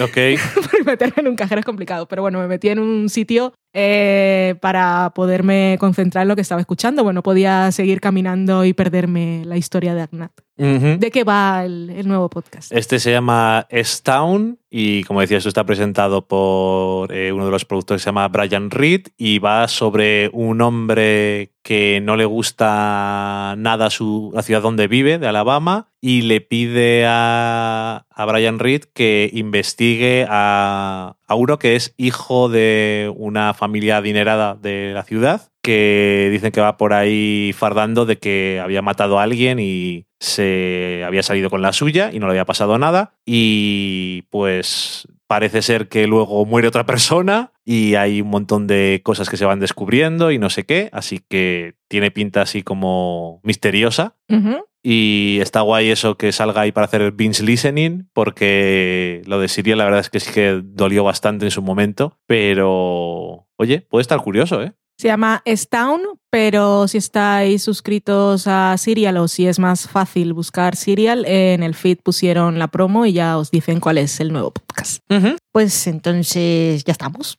Ok. 0.00 0.16
Meterme 0.86 1.14
en 1.16 1.28
un 1.28 1.36
cajero 1.36 1.60
es 1.60 1.66
complicado, 1.66 2.06
pero 2.06 2.22
bueno, 2.22 2.38
me 2.38 2.46
metí 2.46 2.68
en 2.68 2.78
un 2.78 3.08
sitio 3.08 3.54
eh, 3.74 4.54
para 4.60 5.12
poderme 5.14 5.76
concentrar 5.80 6.22
en 6.22 6.28
lo 6.28 6.36
que 6.36 6.42
estaba 6.42 6.60
escuchando. 6.60 7.02
Bueno, 7.02 7.22
podía 7.22 7.70
seguir 7.72 8.00
caminando 8.00 8.64
y 8.64 8.72
perderme 8.72 9.42
la 9.44 9.56
historia 9.56 9.94
de 9.94 10.02
Agnat. 10.02 10.32
¿De 10.56 11.10
qué 11.10 11.24
va 11.24 11.64
el, 11.64 11.90
el 11.90 12.06
nuevo 12.06 12.30
podcast? 12.30 12.70
Este 12.70 13.00
se 13.00 13.10
llama 13.10 13.66
S-Town 13.70 14.60
y 14.70 15.02
como 15.02 15.20
decía, 15.20 15.38
esto 15.38 15.48
está 15.48 15.66
presentado 15.66 16.28
por 16.28 17.12
eh, 17.12 17.32
uno 17.32 17.44
de 17.46 17.50
los 17.50 17.64
productores 17.64 18.00
que 18.00 18.04
se 18.04 18.08
llama 18.08 18.28
Brian 18.28 18.70
Reed 18.70 19.08
y 19.16 19.40
va 19.40 19.66
sobre 19.66 20.30
un 20.32 20.60
hombre 20.60 21.50
que 21.62 22.00
no 22.00 22.16
le 22.16 22.24
gusta 22.24 23.54
nada 23.58 23.90
su, 23.90 24.30
la 24.32 24.42
ciudad 24.42 24.62
donde 24.62 24.86
vive, 24.86 25.18
de 25.18 25.26
Alabama, 25.26 25.88
y 26.00 26.22
le 26.22 26.40
pide 26.40 27.04
a, 27.06 28.06
a 28.10 28.24
Brian 28.26 28.58
Reed 28.58 28.84
que 28.92 29.30
investigue 29.32 30.26
a, 30.28 31.16
a 31.26 31.34
uno 31.34 31.58
que 31.58 31.76
es 31.76 31.94
hijo 31.96 32.48
de 32.48 33.12
una 33.16 33.54
familia 33.54 33.98
adinerada 33.98 34.54
de 34.54 34.92
la 34.94 35.04
ciudad, 35.04 35.50
que 35.62 36.28
dicen 36.30 36.52
que 36.52 36.60
va 36.60 36.76
por 36.76 36.92
ahí 36.92 37.52
fardando 37.56 38.04
de 38.04 38.18
que 38.18 38.60
había 38.62 38.82
matado 38.82 39.18
a 39.18 39.22
alguien 39.22 39.58
y 39.58 40.06
se 40.20 41.02
había 41.06 41.22
salido 41.22 41.48
con 41.48 41.62
la 41.62 41.72
suya 41.72 42.10
y 42.12 42.18
no 42.18 42.26
le 42.26 42.32
había 42.32 42.44
pasado 42.44 42.78
nada. 42.78 43.14
Y 43.24 44.22
pues 44.30 45.08
parece 45.26 45.62
ser 45.62 45.88
que 45.88 46.06
luego 46.06 46.44
muere 46.44 46.68
otra 46.68 46.84
persona 46.84 47.52
y 47.64 47.94
hay 47.94 48.20
un 48.20 48.28
montón 48.28 48.66
de 48.66 49.00
cosas 49.02 49.30
que 49.30 49.38
se 49.38 49.46
van 49.46 49.58
descubriendo 49.58 50.30
y 50.30 50.38
no 50.38 50.50
sé 50.50 50.64
qué. 50.64 50.90
Así 50.92 51.20
que 51.28 51.74
tiene 51.88 52.10
pinta 52.10 52.42
así 52.42 52.62
como 52.62 53.40
misteriosa. 53.42 54.16
Y 54.86 55.38
está 55.40 55.62
guay 55.62 55.90
eso 55.90 56.18
que 56.18 56.30
salga 56.30 56.60
ahí 56.60 56.70
para 56.70 56.84
hacer 56.84 57.00
el 57.00 57.12
binge 57.12 57.42
listening, 57.42 58.10
porque 58.12 59.22
lo 59.24 59.40
de 59.40 59.48
Siria 59.48 59.76
la 59.76 59.84
verdad 59.84 60.00
es 60.00 60.10
que 60.10 60.20
sí 60.20 60.30
que 60.30 60.60
dolió 60.62 61.02
bastante 61.04 61.46
en 61.46 61.50
su 61.50 61.62
momento, 61.62 62.18
pero 62.26 63.46
oye, 63.56 63.80
puede 63.80 64.02
estar 64.02 64.20
curioso, 64.20 64.62
¿eh? 64.62 64.74
Se 64.98 65.08
llama 65.08 65.42
Stown, 65.46 66.02
pero 66.30 66.86
si 66.86 66.98
estáis 66.98 67.62
suscritos 67.62 68.46
a 68.46 68.76
Serial 68.76 69.16
o 69.16 69.26
si 69.26 69.46
es 69.46 69.58
más 69.58 69.88
fácil 69.88 70.34
buscar 70.34 70.76
Serial, 70.76 71.24
en 71.24 71.62
el 71.62 71.74
feed 71.74 71.98
pusieron 72.02 72.58
la 72.58 72.68
promo 72.68 73.06
y 73.06 73.14
ya 73.14 73.38
os 73.38 73.50
dicen 73.50 73.80
cuál 73.80 73.98
es 73.98 74.20
el 74.20 74.32
nuevo 74.32 74.52
podcast. 74.52 75.02
Pues 75.50 75.86
entonces 75.86 76.84
ya 76.84 76.92
estamos. 76.92 77.36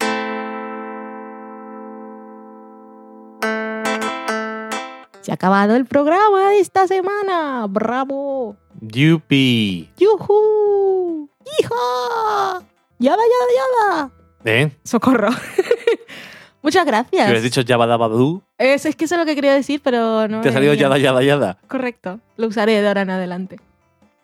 Se 5.25 5.31
ha 5.31 5.33
acabado 5.33 5.75
el 5.75 5.85
programa 5.87 6.51
de 6.51 6.59
esta 6.59 6.85
semana. 6.85 7.65
¡Bravo! 7.67 8.57
Yupi. 8.79 9.89
¡Yujú! 9.97 11.27
¡Hija! 11.59 12.63
¡Yada, 12.99 13.17
yada, 13.17 13.51
yada! 13.57 14.11
¿Eh? 14.45 14.71
¡Socorro! 14.83 15.29
Muchas 16.61 16.83
Si 16.85 16.89
hubieras 16.91 17.07
gracias. 17.11 17.41
dicho 17.41 17.61
Yabadabadu, 17.61 18.43
Es, 18.59 18.85
es 18.85 18.95
que 18.95 19.05
eso 19.05 19.15
es 19.15 19.19
lo 19.21 19.25
que 19.25 19.33
quería 19.33 19.55
decir, 19.55 19.81
pero 19.83 20.27
no. 20.27 20.41
te 20.41 20.49
ha 20.49 20.53
salido. 20.53 20.75
Yada 20.75 20.99
Yada 20.99 21.23
Yada. 21.23 21.57
Correcto. 21.67 22.19
Lo 22.37 22.45
usaré 22.45 22.79
de 22.79 22.87
ahora 22.87 23.01
en 23.01 23.09
adelante. 23.09 23.59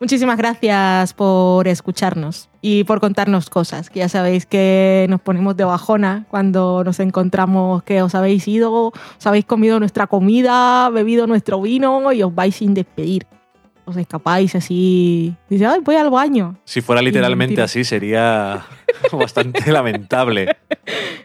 Muchísimas 0.02 0.36
gracias 0.36 1.14
por 1.14 1.68
escucharnos 1.68 2.49
y 2.60 2.86
por 2.86 2.99
contarnos 2.99 3.52
cosas, 3.52 3.91
que 3.91 3.99
ya 3.99 4.10
sabéis 4.10 4.48
que 4.48 5.06
nos 5.10 5.22
ponemos 5.22 5.56
de 5.56 5.64
bajona 5.64 6.26
cuando 6.28 6.84
nos 6.84 6.99
encontramos 6.99 7.84
que 7.84 8.02
os 8.02 8.15
habéis 8.15 8.48
ido, 8.48 8.88
os 8.88 9.28
habéis 9.28 9.45
comido 9.45 9.80
nuestra 9.80 10.07
comida, 10.07 10.90
bebido 10.90 11.28
nuestro 11.28 11.61
vino 11.61 12.11
y 12.14 12.23
os 12.23 12.34
vais 12.34 12.56
sin 12.56 12.73
despedir. 12.73 13.28
Os 13.86 13.95
escapáis 13.95 14.56
así. 14.56 15.36
Dice, 15.48 15.68
ay, 15.68 15.82
voy 15.84 15.98
al 15.98 16.10
baño. 16.10 16.57
Si 16.65 16.82
fuera 16.82 17.03
literalmente 17.03 17.61
así, 17.61 17.84
sería 17.84 18.65
bastante 19.11 19.72
lamentable. 19.72 20.57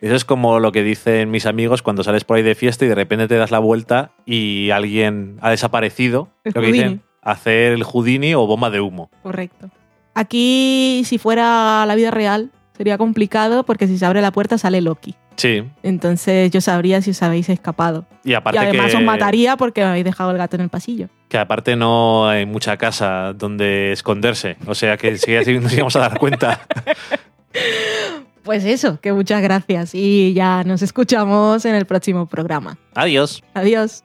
Eso 0.03 0.15
es 0.15 0.27
como 0.27 0.61
lo 0.61 0.71
que 0.71 0.83
dicen 0.83 1.31
mis 1.31 1.47
amigos 1.47 1.81
cuando 1.81 2.05
sales 2.05 2.25
por 2.25 2.37
ahí 2.37 2.43
de 2.43 2.55
fiesta 2.55 2.85
y 2.85 2.89
de 2.89 2.95
repente 2.95 3.27
te 3.27 3.37
das 3.37 3.51
la 3.51 3.59
vuelta 3.59 4.13
y 4.27 4.69
alguien 4.69 5.39
ha 5.41 5.49
desaparecido. 5.49 6.29
Lo 6.45 6.61
que 6.61 6.73
dicen. 6.73 7.06
Hacer 7.27 7.73
el 7.73 7.83
Houdini 7.85 8.35
o 8.35 8.47
bomba 8.47 8.71
de 8.71 8.81
humo. 8.81 9.11
Correcto. 9.23 9.69
Aquí, 10.15 11.03
si 11.05 11.19
fuera 11.19 11.85
la 11.87 11.95
vida 11.95 12.11
real, 12.11 12.51
sería 12.77 12.97
complicado 12.97 13.65
porque 13.65 13.87
si 13.87 13.99
se 13.99 14.07
abre 14.07 14.23
la 14.23 14.31
puerta 14.31 14.57
sale 14.57 14.81
Loki. 14.81 15.15
Sí. 15.37 15.65
Entonces 15.83 16.51
yo 16.51 16.63
sabría 16.63 17.03
si 17.03 17.11
os 17.11 17.23
habéis 17.23 17.49
escapado. 17.51 18.07
Y 18.25 18.33
aparte 18.33 18.59
y 18.59 18.63
además 18.63 18.93
que, 18.93 18.97
os 18.97 19.03
mataría 19.03 19.57
porque 19.57 19.83
habéis 19.83 20.05
dejado 20.05 20.31
el 20.31 20.39
gato 20.39 20.57
en 20.57 20.63
el 20.63 20.69
pasillo. 20.71 21.09
que 21.29 21.37
aparte 21.37 21.77
no 21.77 22.29
hay 22.29 22.47
mucha 22.47 22.77
casa 22.79 23.35
donde 23.35 23.93
esconderse. 23.93 24.57
O 24.67 24.75
sea 24.75 24.97
que 24.97 25.19
sí, 25.19 25.37
así 25.37 25.59
nos 25.59 25.73
íbamos 25.73 25.97
a 25.97 26.01
dar 26.01 26.19
cuenta. 26.19 26.61
Pues 28.47 28.65
eso, 28.65 29.01
que 29.01 29.13
muchas 29.13 29.43
gracias 29.43 29.93
y 29.93 30.33
ya 30.33 30.63
nos 30.63 30.81
escuchamos 30.81 31.65
en 31.65 31.75
el 31.75 31.85
próximo 31.85 32.27
programa. 32.27 32.79
Adiós. 32.95 33.43
Adiós. 33.55 34.05